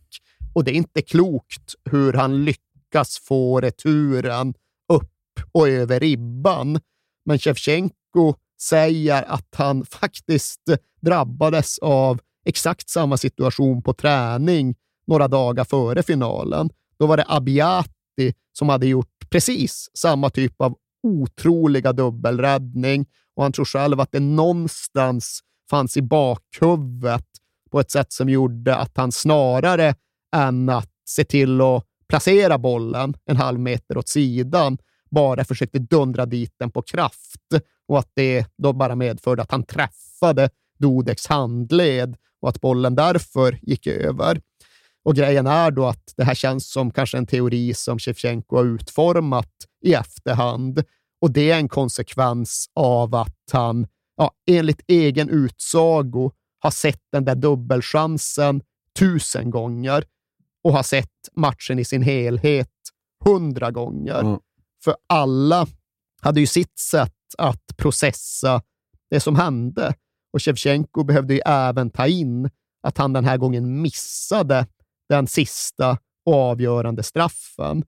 [0.54, 4.54] Och det är inte klokt hur han lyckas få returen
[4.94, 5.12] upp
[5.52, 6.80] och över ribban.
[7.26, 10.62] Men Shevchenko säger att han faktiskt
[11.02, 14.76] drabbades av exakt samma situation på träning
[15.08, 16.70] några dagar före finalen.
[17.00, 17.24] Då var det
[18.14, 24.12] Abiati som hade gjort precis samma typ av otroliga dubbelräddning och han tror själv att
[24.12, 27.26] det någonstans fanns i bakhuvudet
[27.72, 29.96] på ett sätt som gjorde att han snarare
[30.36, 34.78] än att se till att placera bollen en halv meter åt sidan
[35.12, 37.42] bara försökte dundra dit den på kraft
[37.88, 40.50] och att det då bara medförde att han träffade
[40.80, 44.42] Dodeks handled och att bollen därför gick över.
[45.04, 48.66] Och grejen är då att det här känns som kanske en teori som Shevchenko har
[48.66, 49.52] utformat
[49.86, 50.84] i efterhand.
[51.22, 57.26] Och det är en konsekvens av att han, ja, enligt egen utsago, har sett den
[57.26, 58.62] där dubbelchansen
[59.00, 60.04] tusen gånger
[60.64, 62.70] och har sett matchen i sin helhet
[63.26, 64.38] hundra gånger.
[64.84, 65.68] För alla
[66.22, 68.62] hade ju sitt sätt att processa
[69.10, 69.94] det som hände.
[70.34, 72.50] Och Shevchenko behövde ju även ta in
[72.84, 74.68] att han den här gången missade
[75.10, 77.84] den sista och avgörande straffen.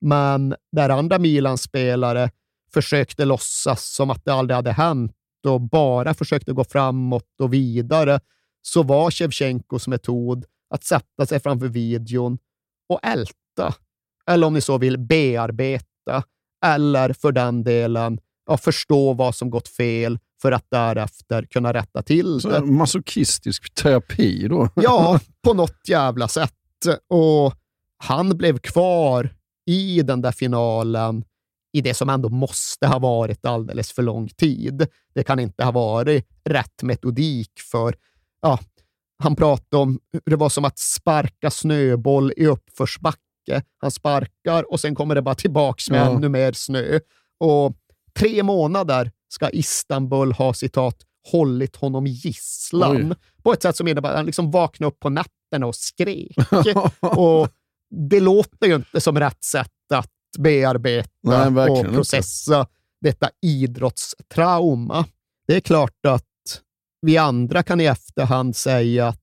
[0.00, 2.30] Men där andra Milan-spelare
[2.72, 5.12] försökte låtsas som att det aldrig hade hänt
[5.46, 8.20] och bara försökte gå framåt och vidare,
[8.62, 12.38] så var Shevchenkos metod att sätta sig framför videon
[12.88, 13.74] och älta,
[14.30, 16.22] eller om ni så vill bearbeta,
[16.66, 22.02] eller för den delen ja, förstå vad som gått fel för att därefter kunna rätta
[22.02, 22.60] till Så det.
[22.64, 24.68] masochistisk terapi då?
[24.74, 26.52] Ja, på något jävla sätt.
[27.08, 27.54] Och
[27.98, 29.34] han blev kvar
[29.66, 31.24] i den där finalen
[31.72, 34.86] i det som ändå måste ha varit alldeles för lång tid.
[35.14, 37.94] Det kan inte ha varit rätt metodik för,
[38.42, 38.58] ja,
[39.22, 43.62] han pratade om hur det var som att sparka snöboll i uppförsbacke.
[43.78, 46.10] Han sparkar och sen kommer det bara tillbaks med Ja.
[46.16, 46.98] ännu mer snö.
[47.40, 47.76] Och
[48.18, 50.96] tre månader ska Istanbul ha citat
[51.30, 53.16] hållit honom gisslan Oj.
[53.42, 56.36] på ett sätt som innebär att han liksom vaknade upp på natten och skrek.
[57.00, 57.48] och
[57.90, 61.10] det låter ju inte som rätt sätt att bearbeta
[61.50, 61.90] Nej, och inte.
[61.90, 62.66] processa
[63.00, 65.04] detta idrottstrauma.
[65.46, 66.24] Det är klart att
[67.00, 69.22] vi andra kan i efterhand säga att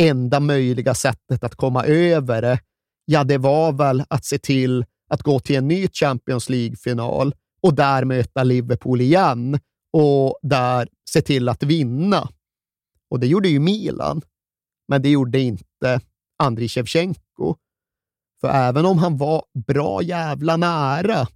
[0.00, 2.58] enda möjliga sättet att komma över det,
[3.04, 7.74] ja, det var väl att se till att gå till en ny Champions League-final och
[7.74, 9.58] där möta Liverpool igen
[9.92, 12.28] och där se till att vinna.
[13.10, 14.22] Och det gjorde ju Milan,
[14.88, 16.00] men det gjorde inte
[16.38, 17.56] Andriy Shevchenko.
[18.40, 21.26] För även om han var bra jävla nära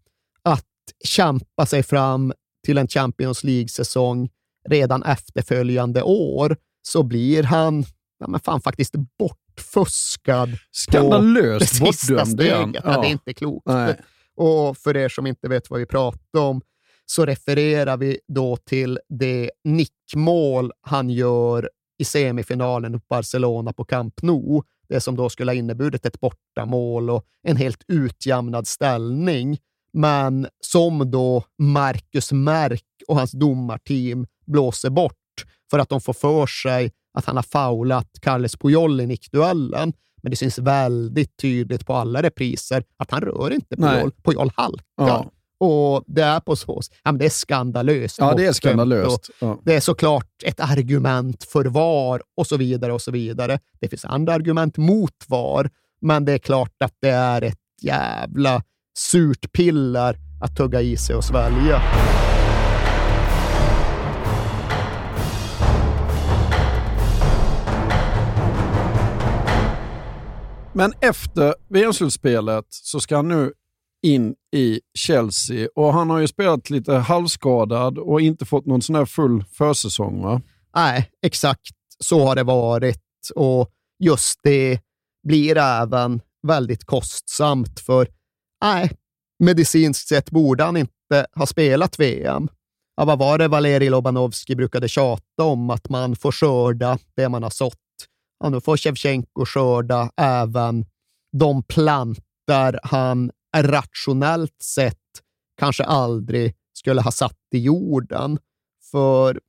[0.42, 0.66] att
[1.04, 2.32] kämpa sig fram
[2.64, 4.28] till en Champions League-säsong
[4.68, 7.84] redan efterföljande år, så blir han
[8.18, 12.40] ja, men fan faktiskt bortfuskad Skandalöst bortdömd.
[12.40, 12.80] Ja.
[12.84, 13.00] Ja.
[13.00, 13.66] det är inte klokt.
[13.66, 13.96] Nej.
[14.40, 16.60] Och för er som inte vet vad vi pratar om,
[17.06, 24.22] så refererar vi då till det nickmål han gör i semifinalen mot Barcelona på Camp
[24.22, 24.62] Nou.
[24.88, 29.58] Det som då skulle ha inneburit ett bortamål och en helt utjämnad ställning.
[29.92, 35.14] Men som då Marcus Märk och hans domarteam blåser bort
[35.70, 39.92] för att de får för sig att han har faulat Carles Puyol i nickduellen.
[40.22, 43.94] Men det syns väldigt tydligt på alla repriser att han rör inte Nej.
[43.94, 44.12] Puyol.
[44.22, 44.82] Puyol halkar.
[44.96, 45.30] Ja.
[45.60, 48.18] Och det är på så ja, Det är skandalöst.
[48.18, 49.30] Ja, det är skandalöst.
[49.40, 49.60] Ja.
[49.64, 52.92] Det är såklart ett argument för VAR och så vidare.
[52.92, 53.58] och så vidare.
[53.80, 55.70] Det finns andra argument mot VAR,
[56.00, 58.62] men det är klart att det är ett jävla
[58.98, 61.82] surt piller att tugga i sig och svälja.
[70.80, 73.52] Men efter VM-slutspelet så ska han nu
[74.02, 78.96] in i Chelsea och han har ju spelat lite halvskadad och inte fått någon sån
[78.96, 80.42] här full försäsong va?
[80.74, 84.80] Nej, exakt så har det varit och just det
[85.28, 88.08] blir även väldigt kostsamt för
[88.62, 88.90] nej,
[89.38, 92.48] medicinskt sett borde han inte ha spelat VM.
[92.96, 95.70] Ja, vad var det Valerij Lobanovski brukade tjata om?
[95.70, 97.78] Att man får skörda det man har sått.
[98.40, 100.84] Ja, nu får Shevchenko skörda även
[101.32, 104.96] de planter han rationellt sett
[105.58, 108.38] kanske aldrig skulle ha satt i jorden.
[108.90, 109.40] För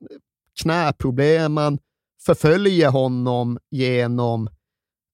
[0.62, 1.80] knäproblemen
[2.26, 4.50] förföljer honom genom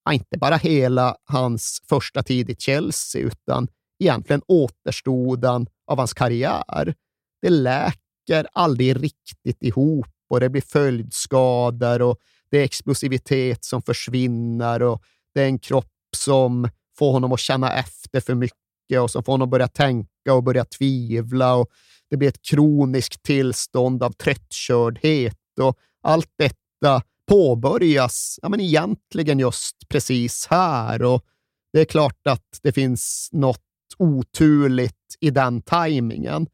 [0.05, 3.67] ja, inte bara hela hans första tid i Chelsea, utan
[3.99, 6.95] egentligen återstoden av hans karriär.
[7.41, 12.17] Det läker aldrig riktigt ihop och det blir följdskador och
[12.51, 15.03] det är explosivitet som försvinner och
[15.33, 19.33] det är en kropp som får honom att känna efter för mycket och som får
[19.33, 21.55] honom att börja tänka och börja tvivla.
[21.55, 21.69] Och
[22.09, 29.75] det blir ett kroniskt tillstånd av tröttkördhet och allt detta påbörjas ja, men egentligen just
[29.89, 31.03] precis här.
[31.03, 31.25] Och
[31.73, 33.63] Det är klart att det finns något
[33.97, 36.47] oturligt i den tajmingen.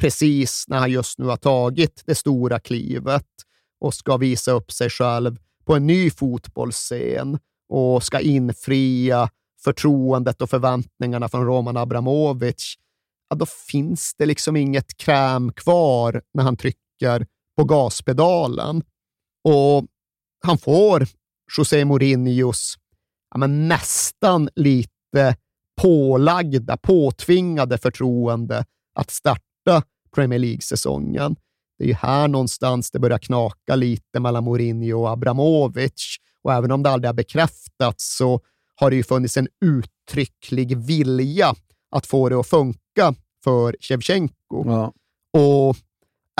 [0.00, 3.26] Precis när han just nu har tagit det stora klivet
[3.80, 7.38] och ska visa upp sig själv på en ny fotbollsscen
[7.68, 9.30] och ska infria
[9.64, 12.74] förtroendet och förväntningarna från Roman Abramovic,
[13.28, 17.26] ja, då finns det liksom inget kräm kvar när han trycker
[17.56, 18.82] på gaspedalen.
[19.44, 19.86] Och
[20.44, 21.06] han får
[21.58, 22.74] José Mourinhos
[23.30, 25.36] ja, men nästan lite
[25.80, 28.64] pålagda, påtvingade förtroende
[28.94, 29.82] att starta
[30.14, 31.36] Premier League-säsongen.
[31.78, 36.16] Det är ju här någonstans det börjar knaka lite mellan Mourinho och Abramovic.
[36.42, 38.40] Och även om det aldrig har bekräftats så
[38.74, 41.54] har det ju funnits en uttrycklig vilja
[41.90, 43.14] att få det att funka
[43.44, 44.64] för Shevchenko.
[44.66, 44.92] Ja.
[45.32, 45.76] Och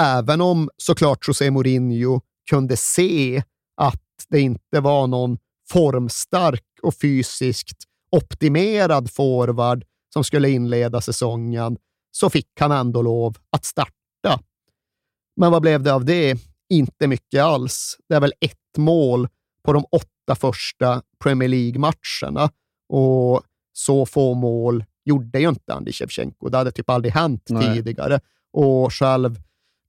[0.01, 2.21] även om såklart José Mourinho
[2.51, 3.43] kunde se
[3.77, 5.39] att det inte var någon
[5.71, 11.77] formstark och fysiskt optimerad forward som skulle inleda säsongen,
[12.11, 14.41] så fick han ändå lov att starta.
[15.39, 16.39] Men vad blev det av det?
[16.69, 17.97] Inte mycket alls.
[18.09, 19.29] Det är väl ett mål
[19.65, 22.51] på de åtta första Premier League-matcherna
[22.89, 23.43] och
[23.73, 26.49] så få mål gjorde ju inte Andriy Shevchenko.
[26.49, 27.75] Det hade typ aldrig hänt Nej.
[27.75, 28.21] tidigare
[28.53, 29.41] och själv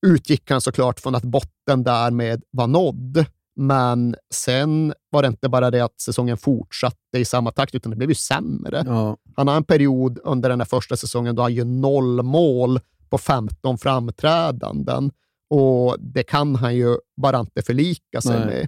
[0.05, 3.26] utgick han såklart från att botten därmed var nådd.
[3.55, 7.95] Men sen var det inte bara det att säsongen fortsatte i samma takt, utan det
[7.95, 8.84] blev ju sämre.
[8.85, 9.17] Ja.
[9.35, 13.17] Han har en period under den här första säsongen då han gör noll mål på
[13.17, 15.11] 15 framträdanden
[15.49, 18.45] och det kan han ju bara inte förlika sig Nej.
[18.45, 18.67] med.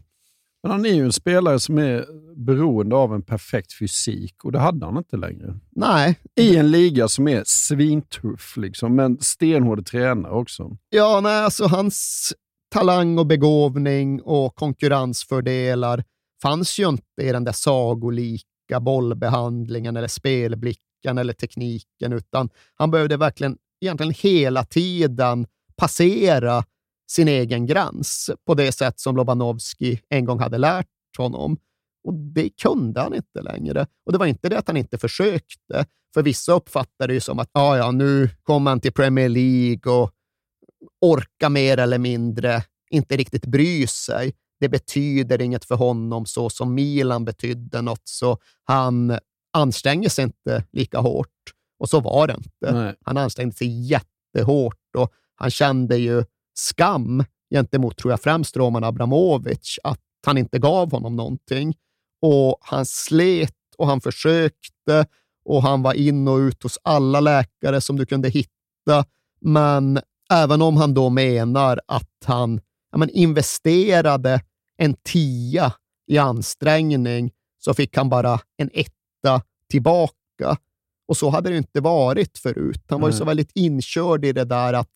[0.64, 2.06] Men han är ju en spelare som är
[2.36, 5.60] beroende av en perfekt fysik och det hade han inte längre.
[5.70, 6.20] Nej.
[6.36, 10.78] I en liga som är svintuff, liksom, men stenhård tränare också.
[10.90, 12.34] Ja, nej, alltså hans
[12.72, 16.04] talang och begåvning och konkurrensfördelar
[16.42, 23.18] fanns ju inte i den där sagolika bollbehandlingen eller spelblicken eller tekniken, utan han behövde
[23.18, 26.64] verkligen egentligen hela tiden passera
[27.12, 31.58] sin egen gräns på det sätt som Lobanovski en gång hade lärt honom.
[32.04, 33.88] Och det kunde han inte längre.
[34.06, 35.86] Och det var inte det att han inte försökte.
[36.14, 39.94] För vissa uppfattade det ju som att ja, ja, nu kommer han till Premier League
[39.94, 40.12] och
[41.02, 44.34] orkar mer eller mindre inte riktigt bry sig.
[44.60, 49.18] Det betyder inget för honom så som Milan betydde något, så han
[49.54, 51.28] anstränger sig inte lika hårt.
[51.80, 52.72] Och så var det inte.
[52.74, 52.96] Nej.
[53.06, 56.24] Han ansträngde sig jättehårt och han kände ju
[56.54, 57.24] skam
[57.54, 61.76] gentemot, tror jag, främst Roman Abramovic, att han inte gav honom någonting.
[62.22, 65.06] Och han slet och han försökte
[65.46, 69.06] och han var in och ut hos alla läkare som du kunde hitta.
[69.42, 70.00] Men
[70.32, 72.62] även om han då menar att han
[72.92, 74.42] ja, men investerade
[74.78, 75.74] en tia
[76.08, 80.58] i ansträngning så fick han bara en etta tillbaka.
[81.08, 82.86] Och så hade det inte varit förut.
[82.90, 84.92] Han var ju så väldigt inkörd i det där att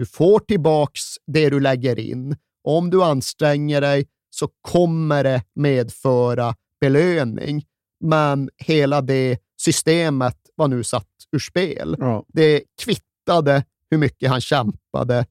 [0.00, 2.36] du får tillbaks det du lägger in.
[2.64, 7.64] Om du anstränger dig så kommer det medföra belöning.
[8.00, 11.96] Men hela det systemet var nu satt ur spel.
[11.98, 12.24] Ja.
[12.28, 15.26] Det kvittade hur mycket han kämpade.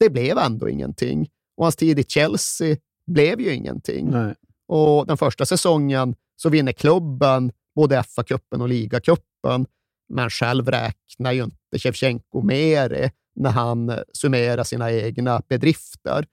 [0.00, 1.28] Det blev ändå ingenting.
[1.56, 2.76] Och hans tid i Chelsea
[3.06, 4.10] blev ju ingenting.
[4.10, 4.34] Nej.
[4.68, 9.66] Och den första säsongen så vinner klubben både FA-cupen och ligacupen.
[10.08, 16.26] Men själv räknar ju inte Shevchenko med det när han summerar sina egna bedrifter.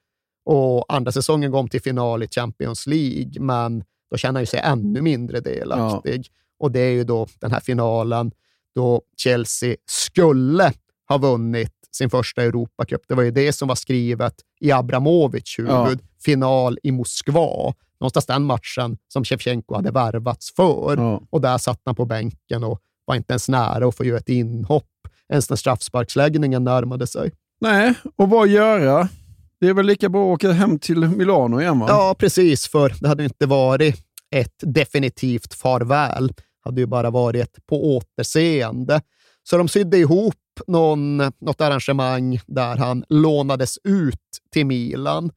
[0.46, 5.02] Och andra säsongen kom till final i Champions League, men då känner han sig ännu
[5.02, 6.28] mindre delaktig.
[6.60, 8.32] och det är ju då den här finalen
[8.76, 10.74] då Chelsea skulle
[11.10, 13.02] ha vunnit sin första Europacup.
[13.08, 15.72] Det var ju det som var skrivet i Abramovic huvud.
[15.72, 15.98] Ja.
[16.20, 17.74] Final i Moskva.
[18.00, 20.98] Någonstans den matchen som Shevchenko hade värvats för.
[20.98, 21.22] Ja.
[21.30, 24.30] Och där satt han på bänken och var inte ens nära att få göra ett
[24.30, 24.86] inhopp
[25.30, 27.32] ens när straffsparksläggningen närmade sig.
[27.62, 29.10] Nej, och vad göra?
[29.60, 31.80] Det är väl lika bra att åka hem till Milano igen?
[31.80, 31.86] Va?
[31.90, 33.96] Ja, precis, för det hade inte varit
[34.36, 36.28] ett definitivt farväl.
[36.28, 39.02] Det hade ju bara varit ett på återseende.
[39.44, 40.36] Så de sydde ihop
[40.68, 45.32] någon, något arrangemang där han lånades ut till Milan.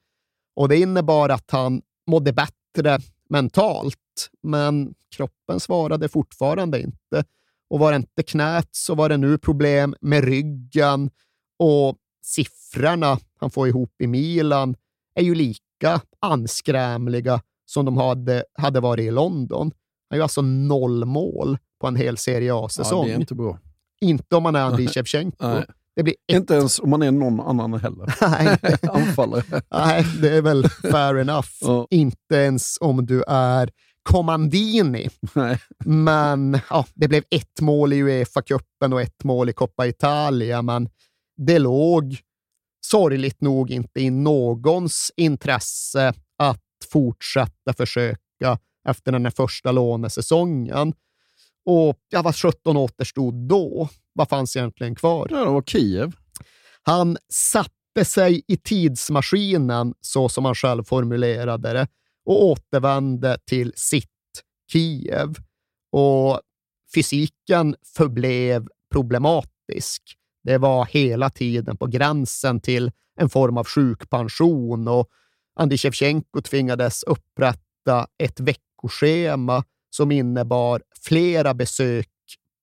[0.56, 2.98] Och Det innebar att han mådde bättre
[3.28, 3.97] mentalt,
[4.43, 7.24] men kroppen svarade fortfarande inte.
[7.73, 11.11] Och var det inte knät så var det nu problem med ryggen
[11.59, 14.74] och siffrorna han får ihop i Milan
[15.15, 19.73] är ju lika anskrämliga som de hade, hade varit i London.
[20.11, 23.09] Han gör alltså noll mål på en hel Serie A-säsong.
[23.09, 23.59] Ja, inte bra.
[24.01, 25.47] Inte om man är Andrij Shevchenko.
[25.97, 26.36] Det blir ett...
[26.36, 28.15] Inte ens om man är någon annan heller.
[28.28, 28.78] Nej.
[28.90, 29.62] Anfallare.
[29.70, 31.49] Nej, det är väl fair enough.
[31.61, 31.86] Ja.
[31.90, 33.70] Inte ens om du är
[34.03, 35.09] Comandini.
[35.33, 35.59] Nej.
[35.85, 40.89] Men ja, det blev ett mål i Uefa-cupen och ett mål i Coppa Italia, men
[41.37, 42.16] det låg
[42.87, 46.62] sorgligt nog inte i någons intresse att
[46.93, 48.59] fortsätta försöka
[48.89, 50.95] efter den här första lånesäsongen.
[51.65, 53.89] Och ja, vad 17 återstod då?
[54.12, 55.29] Vad fanns egentligen kvar?
[55.31, 56.12] Ja, det var Kiev.
[56.83, 61.87] Han satte sig i tidsmaskinen, så som han själv formulerade det,
[62.24, 64.09] och återvände till sitt
[64.73, 65.35] Kiev.
[65.93, 66.40] Och
[66.94, 70.03] fysiken förblev problematisk.
[70.44, 75.09] Det var hela tiden på gränsen till en form av sjukpension och
[75.55, 82.09] Andrei Shevchenko tvingades upprätta ett veckoschema som innebar flera besök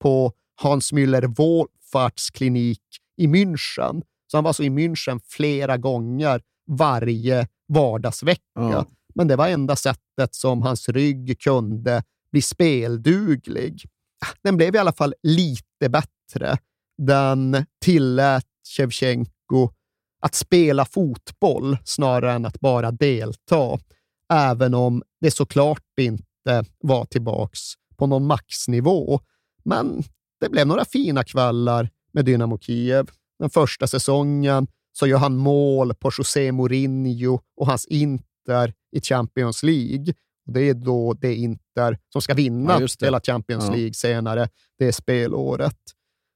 [0.01, 2.81] på Hans Müller Wohlfahrts klinik
[3.17, 4.01] i München.
[4.27, 8.41] Så han var så i München flera gånger varje vardagsvecka.
[8.53, 8.85] Ja.
[9.19, 13.85] Men det var enda sättet som hans rygg kunde bli spelduglig.
[14.43, 16.57] Den blev i alla fall lite bättre.
[16.97, 18.45] Den tillät
[18.77, 19.69] Shevchenko
[20.21, 23.79] att spela fotboll snarare än att bara delta,
[24.33, 27.59] även om det såklart inte var tillbaks
[27.97, 29.19] på någon maxnivå.
[29.63, 30.03] Men
[30.41, 33.09] det blev några fina kvällar med Dynamo Kiev.
[33.39, 38.28] Den första säsongen så gör han mål på José Mourinho och hans Inter
[38.91, 40.13] i Champions League.
[40.45, 43.71] Det är då det Inter som ska vinna ja, hela Champions ja.
[43.71, 44.49] League senare,
[44.79, 45.77] det spelåret.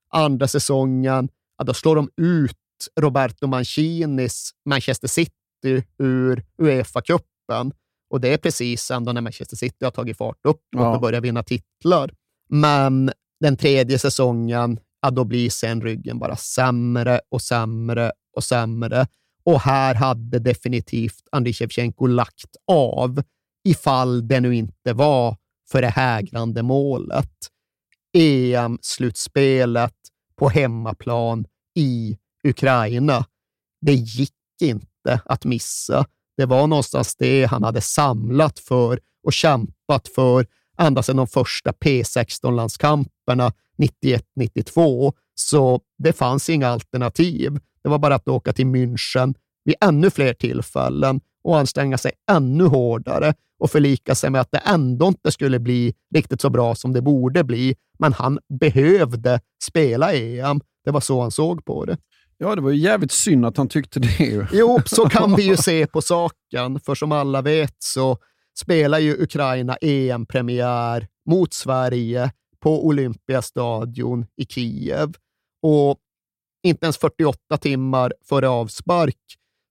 [0.09, 2.57] Andra säsongen, ja, då slår de ut
[2.99, 7.71] Roberto Mancinis Manchester City ur Uefa-cupen.
[8.09, 11.43] Och det är precis ändå när Manchester City har tagit fart upp och börjar vinna
[11.43, 12.13] titlar.
[12.49, 19.07] Men den tredje säsongen, ja, då blir sen ryggen bara sämre och sämre och sämre.
[19.45, 23.23] Och här hade definitivt Andriy Shevchenko lagt av
[23.63, 25.37] ifall det nu inte var
[25.71, 27.29] för det hägrande målet.
[28.17, 29.95] EM-slutspelet
[30.35, 31.45] på hemmaplan
[31.75, 33.25] i Ukraina.
[33.81, 36.05] Det gick inte att missa.
[36.37, 40.47] Det var någonstans det han hade samlat för och kämpat för
[40.77, 45.13] ända sedan de första P16-landskamperna 91-92.
[45.35, 47.59] Så det fanns inga alternativ.
[47.83, 49.35] Det var bara att åka till München
[49.65, 54.57] vid ännu fler tillfällen och anstränga sig ännu hårdare och förlika sig med att det
[54.57, 57.75] ändå inte skulle bli riktigt så bra som det borde bli.
[57.99, 60.61] Men han behövde spela EM.
[60.85, 61.97] Det var så han såg på det.
[62.37, 64.47] Ja, det var ju jävligt synd att han tyckte det.
[64.53, 66.79] Jo, så kan vi ju se på saken.
[66.79, 68.17] För som alla vet så
[68.59, 75.13] spelar ju Ukraina EM-premiär mot Sverige på Olympiastadion i Kiev.
[75.61, 75.97] Och
[76.63, 79.17] inte ens 48 timmar före avspark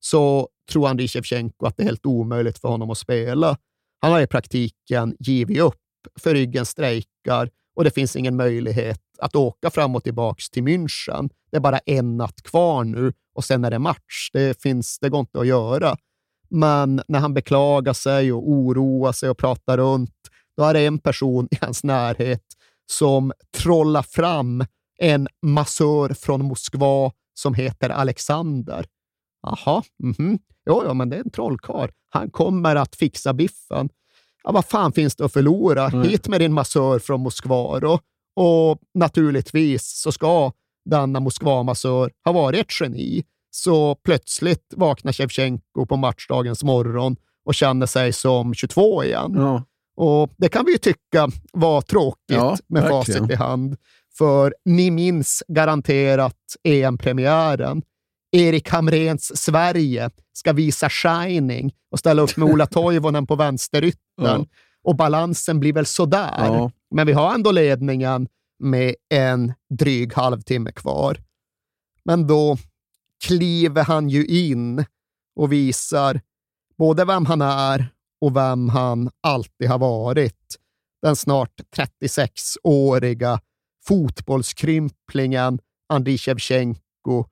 [0.01, 3.57] så tror Andrij Shevchenko att det är helt omöjligt för honom att spela.
[4.01, 5.79] Han har i praktiken givit upp,
[6.21, 11.31] för ryggen strejkar och det finns ingen möjlighet att åka fram och tillbaka till München.
[11.51, 14.31] Det är bara en natt kvar nu och sen är det match.
[14.33, 15.97] Det, finns, det går inte att göra.
[16.49, 20.15] Men när han beklagar sig och oroar sig och pratar runt,
[20.57, 22.45] då är det en person i hans närhet
[22.87, 24.65] som trollar fram
[24.99, 28.87] en massör från Moskva som heter Alexander.
[29.43, 30.39] Jaha, mm -hmm.
[30.67, 31.91] jo, ja, men det är en trollkarl.
[32.09, 33.89] Han kommer att fixa biffen.
[34.45, 35.87] Ja, vad fan finns det att förlora?
[35.87, 36.09] Mm.
[36.09, 37.99] Hit med din massör från Moskva då.
[38.37, 40.53] Och naturligtvis så ska
[40.85, 43.25] denna Moskva-massör ha varit ett geni.
[43.51, 49.33] Så plötsligt vaknar Shevchenko på matchdagens morgon och känner sig som 22 igen.
[49.37, 49.65] Ja.
[49.97, 53.21] Och Det kan vi ju tycka var tråkigt Ja, med verkligen.
[53.21, 53.77] facit i hand.
[54.23, 57.83] För ni minns garanterat EM-premiären.
[58.33, 64.01] Erik Hamrens Sverige ska visa Shining och ställa upp med Ola Toivonen på vänsteryttern.
[64.17, 64.47] Ja.
[64.83, 66.35] Och balansen blir väl sådär.
[66.39, 66.71] Ja.
[66.95, 68.29] Men vi har ändå ledningen
[68.59, 71.19] med en dryg halvtimme kvar.
[72.05, 72.59] Men då
[73.25, 74.85] kliver han ju in
[75.37, 76.21] och visar
[76.79, 77.89] både vem han är
[78.21, 80.57] och vem han alltid har varit.
[81.03, 83.41] Den snart 36-åriga
[83.87, 87.25] fotbollskrymplingen Andriy Shevchenko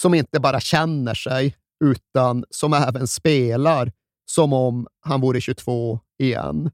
[0.00, 3.92] som inte bara känner sig utan som även spelar
[4.26, 6.70] som om han vore 22 igen.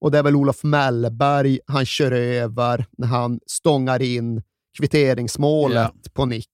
[0.00, 4.42] Och det är väl Olof Mellberg han kör över när han stångar in
[4.78, 6.48] kvitteringsmålet på nick.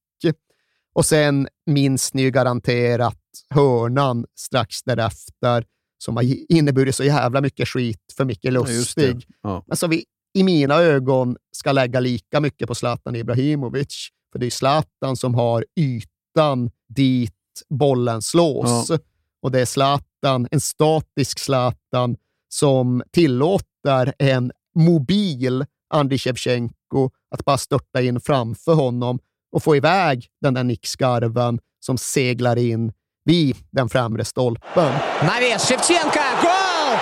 [0.92, 3.20] Och sen minns ni ju garanterat
[3.50, 5.64] hörnan strax därefter
[5.98, 8.44] som har inneburit så jävla mycket skit för Micke.
[8.44, 9.26] Lustig.
[9.42, 9.64] Ja.
[9.66, 10.04] Men som vi
[10.34, 14.08] i mina ögon ska lägga lika mycket på Zlatan Ibrahimovic.
[14.32, 17.32] För det är Zlatan som har ytan dit
[17.70, 18.90] bollen slås.
[18.90, 18.98] Ja.
[19.42, 22.16] Och det är Zlatan, en statisk Zlatan,
[22.48, 29.18] som tillåter en mobil Andriy Shevchenko att bara störta in framför honom
[29.52, 32.92] och få iväg den där nickskarven som seglar in
[33.24, 34.92] vid den främre stolpen.
[35.22, 36.20] Naves Shevchenko!
[36.42, 36.98] Mål!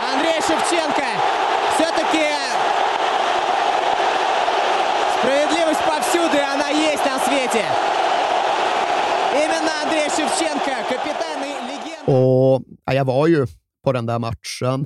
[0.00, 1.51] Andrei Shevchenko!
[1.75, 2.25] Все-таки
[5.19, 7.65] справедливость повсюду, и она есть на свете.
[9.43, 12.11] Именно Андрей Шевченко, капитан и легенда.
[12.11, 13.47] Och ja, jag var ju
[13.83, 14.85] på den där matchen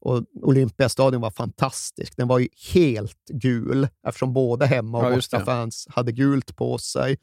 [0.00, 2.16] och Olympiastadion var fantastisk.
[2.16, 5.38] Den var ju helt gul eftersom både hemma och Ja, just det.
[5.38, 7.16] bortafans hade gult på sig.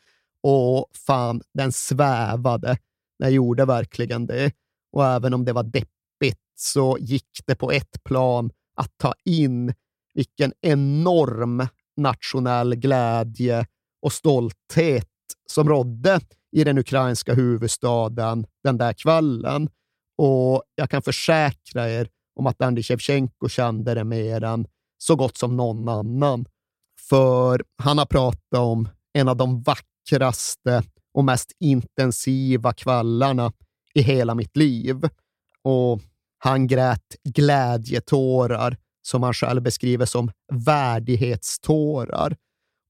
[0.43, 2.77] Och fan, den svävade.
[3.19, 4.51] Den gjorde verkligen det.
[4.91, 9.74] Och även om det var deppigt så gick det på ett plan att ta in
[10.14, 11.66] vilken enorm
[11.96, 13.66] nationell glädje
[14.02, 15.08] och stolthet
[15.46, 16.20] som rådde
[16.52, 19.68] i den ukrainska huvudstaden den där kvällen.
[20.18, 24.66] Och jag kan försäkra er om att Andriy Shevchenko kände det mer än
[24.98, 26.46] så gott som någon annan.
[27.08, 30.82] För han har pratat om en av de vackraste
[31.14, 33.52] och mest intensiva kvällarna
[33.94, 35.08] i hela mitt liv.
[35.62, 36.00] Och
[36.42, 42.36] han grät glädjetårar som han själv beskriver som värdighetstårar.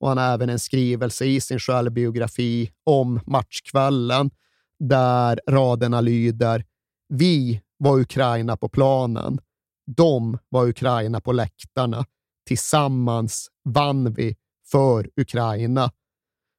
[0.01, 4.31] Och han har även en skrivelse i sin självbiografi om matchkvällen
[4.79, 6.65] där raderna lyder
[7.09, 9.41] Vi var Ukraina på planen.
[9.97, 12.05] De var Ukraina på läktarna.
[12.47, 14.37] Tillsammans vann vi
[14.71, 15.93] för Ukraina.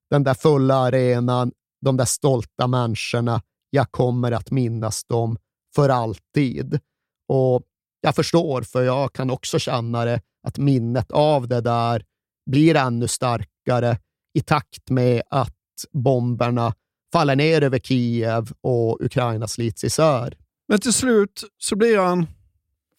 [0.10, 1.52] Den där fulla arenan,
[1.82, 5.38] de där stolta människorna, jag kommer att minnas dem
[5.76, 6.80] för alltid.
[7.28, 7.64] Och
[8.02, 12.04] jag förstår, för jag kan också känna det, att minnet av det där
[12.46, 13.98] blir ännu starkare
[14.34, 15.56] i takt med att
[15.92, 16.74] bomberna
[17.14, 20.38] faller ner över Kiev och Ukraina slits isär.
[20.68, 22.28] Men till slut så blir han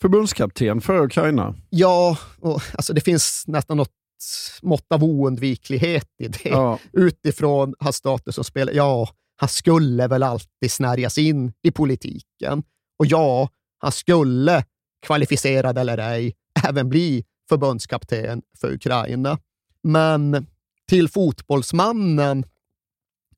[0.03, 1.55] förbundskapten för Ukraina.
[1.71, 3.93] Ja, och, alltså det finns nästan något
[4.63, 6.49] mått av oundviklighet i det.
[6.49, 6.79] Ja.
[6.93, 8.77] Utifrån hans status som spelare.
[8.77, 9.09] Ja,
[9.43, 12.63] han skulle väl alltid snärjas in i politiken.
[12.99, 13.49] Och ja,
[13.79, 14.65] han skulle,
[15.07, 16.35] kvalificerad eller ej,
[16.69, 19.39] även bli förbundskapten för Ukraina.
[19.83, 20.47] Men
[20.89, 22.45] till fotbollsmannen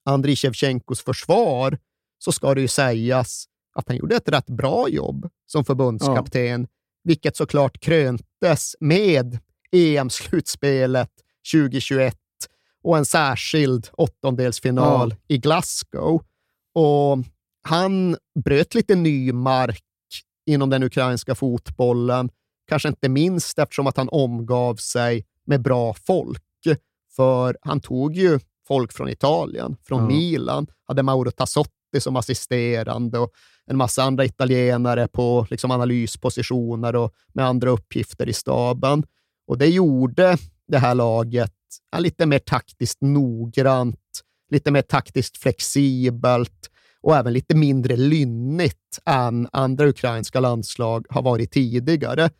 [0.04, 1.78] Andriy Shevchenkos försvar
[2.18, 3.44] så ska det ju sägas
[3.74, 6.66] att han gjorde ett rätt bra jobb som förbundskapten,
[7.04, 9.38] vilket såklart kröntes med
[9.72, 11.10] EM-slutspelet
[11.52, 12.18] 2021
[12.84, 16.22] och en särskild åttondelsfinal i Glasgow.
[16.74, 17.18] Och
[17.62, 19.82] han bröt lite ny mark
[20.46, 22.30] inom den ukrainska fotbollen,
[22.68, 26.40] kanske inte minst eftersom att han omgav sig med bra folk.
[27.16, 28.38] För han tog ju
[28.68, 30.06] folk från Italien, från Ja.
[30.06, 33.30] Milan, hade Mauro Tassotti som assisterande och
[33.66, 39.04] en massa andra italienare på liksom analyspositioner och med andra uppgifter i staben.
[39.46, 40.38] Och det gjorde
[40.68, 41.52] det här laget
[41.92, 44.00] ja, lite mer taktiskt noggrant,
[44.50, 46.70] lite mer taktiskt flexibelt
[47.00, 52.30] och även lite mindre lynnigt än andra ukrainska landslag har varit tidigare.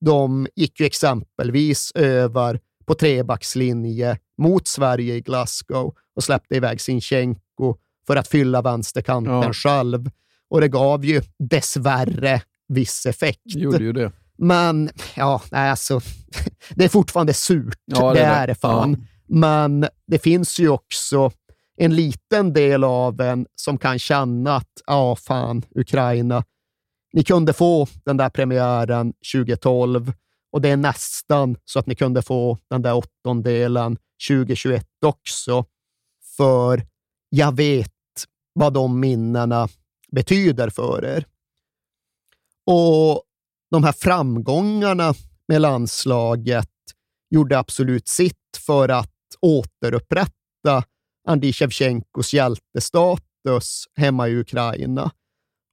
[0.00, 7.76] De gick ju exempelvis över på trebackslinje mot Sverige i Glasgow och släppte iväg Sinchenko
[8.06, 9.52] för att fylla vänsterkanten Ja.
[9.52, 10.10] själv.
[10.50, 13.40] Och det gav ju dessvärre viss effekt.
[13.46, 14.12] Gjorde ju det.
[14.38, 16.00] Men ja, nej, alltså,
[16.74, 17.78] det är fortfarande surt.
[17.84, 18.96] Ja, det, det är det fan.
[18.98, 19.06] Ja.
[19.26, 21.30] Men det finns ju också
[21.76, 26.44] en liten del av en som kan känna att, ja fan, Ukraina,
[27.12, 30.12] ni kunde få den där premiären 2012
[30.52, 33.98] och det är nästan så att ni kunde få den där åttondelen
[34.28, 35.64] 2021 också.
[36.36, 36.86] För
[37.28, 37.90] jag vet
[38.52, 39.68] vad de minnena
[40.12, 41.26] betyder för er.
[42.66, 43.22] Och
[43.70, 45.14] de här framgångarna
[45.48, 46.68] med landslaget
[47.30, 49.10] gjorde absolut sitt för att
[49.40, 50.84] återupprätta
[51.28, 55.10] Andrij Shevchenkos hjältestatus hemma i Ukraina.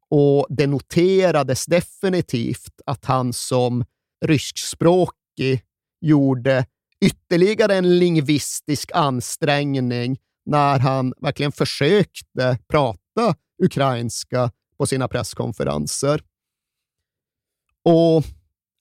[0.09, 3.85] Och det noterades definitivt att han som
[4.25, 5.61] ryskspråkig
[6.01, 6.65] gjorde
[7.05, 16.21] ytterligare en lingvistisk ansträngning när han verkligen försökte prata ukrainska på sina presskonferenser.
[17.85, 18.23] Och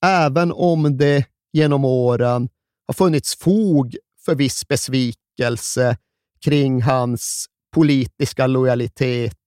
[0.05, 2.49] även om det genom åren
[2.87, 3.95] har funnits fog
[4.25, 5.97] för viss besvikelse
[6.45, 7.45] kring hans
[7.75, 9.37] politiska lojalitet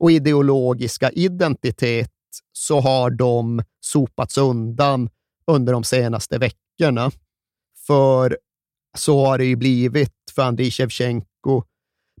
[0.00, 2.10] och ideologiska identitet
[2.52, 5.08] så har de sopats undan
[5.46, 7.10] under de senaste veckorna.
[7.86, 8.38] För
[8.96, 11.62] så har det ju blivit för Andrij Shevchenko,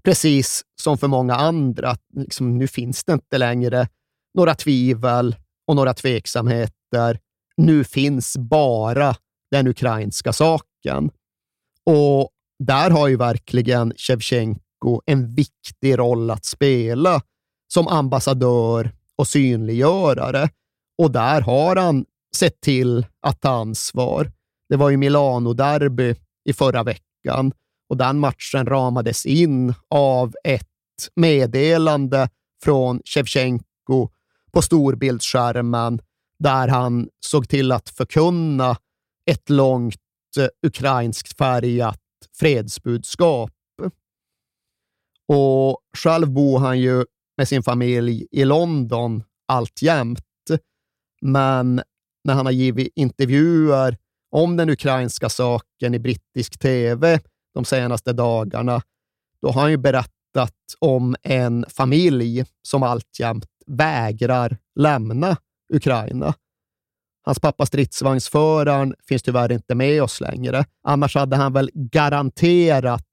[0.02, 1.96] precis som för många andra.
[2.16, 3.88] Liksom, nu finns det inte längre
[4.34, 5.36] några tvivel
[5.66, 7.18] och några tveksamheter.
[7.56, 9.16] Nu finns bara
[9.50, 11.10] den ukrainska saken.
[11.86, 17.22] Och där har ju verkligen Shevchenko en viktig roll att spela
[17.72, 20.48] som ambassadör och synliggörare.
[21.02, 22.04] Och där har han
[22.36, 24.32] sett till att ta ansvar.
[24.68, 26.14] Det var ju Milano-derby
[26.44, 27.52] i förra veckan
[27.88, 30.68] och den matchen ramades in av ett
[31.16, 32.28] meddelande
[32.64, 34.08] från Shevchenko
[34.54, 36.00] på storbildsskärmen
[36.38, 38.76] där han såg till att förkunna
[39.30, 39.96] ett långt
[40.38, 42.00] eh, ukrainskt färgat
[42.38, 43.50] fredsbudskap.
[45.28, 47.04] Och själv bor han ju
[47.36, 50.20] med sin familj i London alltjämt.
[51.22, 51.82] Men
[52.24, 53.96] när han har givit intervjuer
[54.30, 57.20] om den ukrainska saken i brittisk tv
[57.54, 58.82] de senaste dagarna,
[59.42, 65.36] då har han ju berättat om en familj som alltjämt vägrar lämna
[65.72, 66.34] Ukraina.
[67.22, 70.64] Hans pappa stridsvagnsföraren finns tyvärr inte med oss längre.
[70.82, 73.06] Annars hade han väl garanterat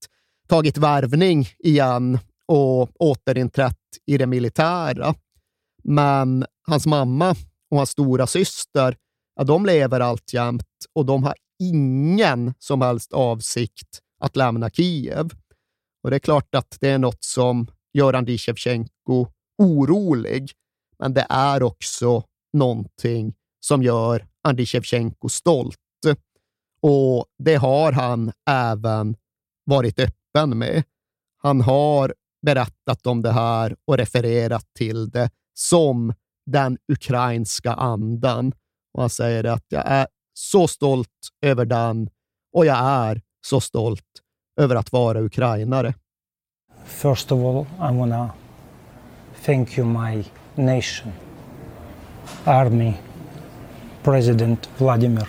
[0.47, 5.15] tagit värvning igen och återinträtt i det militära.
[5.83, 7.35] Men hans mamma
[7.71, 8.97] och hans stora syster,
[9.35, 15.29] ja, de lever alltjämt och de har ingen som helst avsikt att lämna Kiev.
[16.03, 18.37] Och Det är klart att det är något som Göran Andrij
[19.61, 20.51] orolig,
[20.99, 22.23] men det är också
[22.53, 25.77] någonting som gör Andriy Shevchenko stolt.
[26.81, 29.15] Och det har han även
[29.65, 30.83] varit öppen med.
[31.37, 32.13] Han har
[32.45, 36.13] berättat om det här och refererat till det som
[36.45, 38.53] den ukrainska andan.
[38.93, 41.09] Och han säger att jag är så stolt
[41.41, 42.09] över den
[42.53, 44.05] och jag är så stolt
[44.59, 45.93] över att vara ukrainare.
[46.85, 48.29] First of all, I wanna
[49.41, 50.23] thank you my
[50.55, 51.11] nation,
[52.45, 52.95] army,
[54.03, 55.27] President Vladimir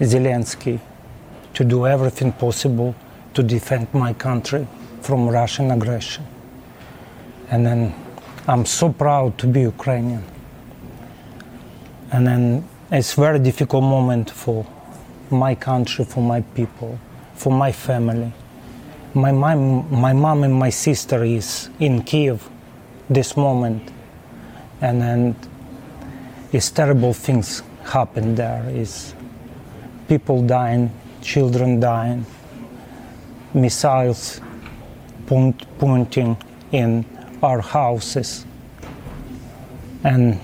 [0.00, 0.80] Zelensky
[1.54, 2.96] to do everything possible
[3.32, 4.66] to defend my country
[5.02, 6.26] from Russian aggression.
[7.48, 7.94] And then
[8.48, 10.24] I'm so proud to be Ukrainian.
[12.10, 14.66] And then it's very difficult moment for
[15.30, 16.98] my country, for my people,
[17.34, 18.32] for my family.
[19.14, 22.50] My mom, my mom and my sister is in Kiev
[23.08, 23.90] this moment,
[24.80, 25.36] and then
[26.52, 28.64] it's terrible things happen there.
[28.70, 29.14] Is
[30.08, 30.90] people dying,
[31.20, 32.26] children dying,
[33.52, 34.40] missiles
[35.26, 36.36] point, pointing
[36.72, 37.04] in
[37.42, 38.44] our houses.
[40.02, 40.38] And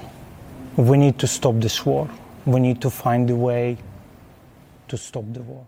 [0.77, 2.09] we need to stop this war.
[2.47, 3.77] We need to find a way
[4.89, 5.67] to stop the war.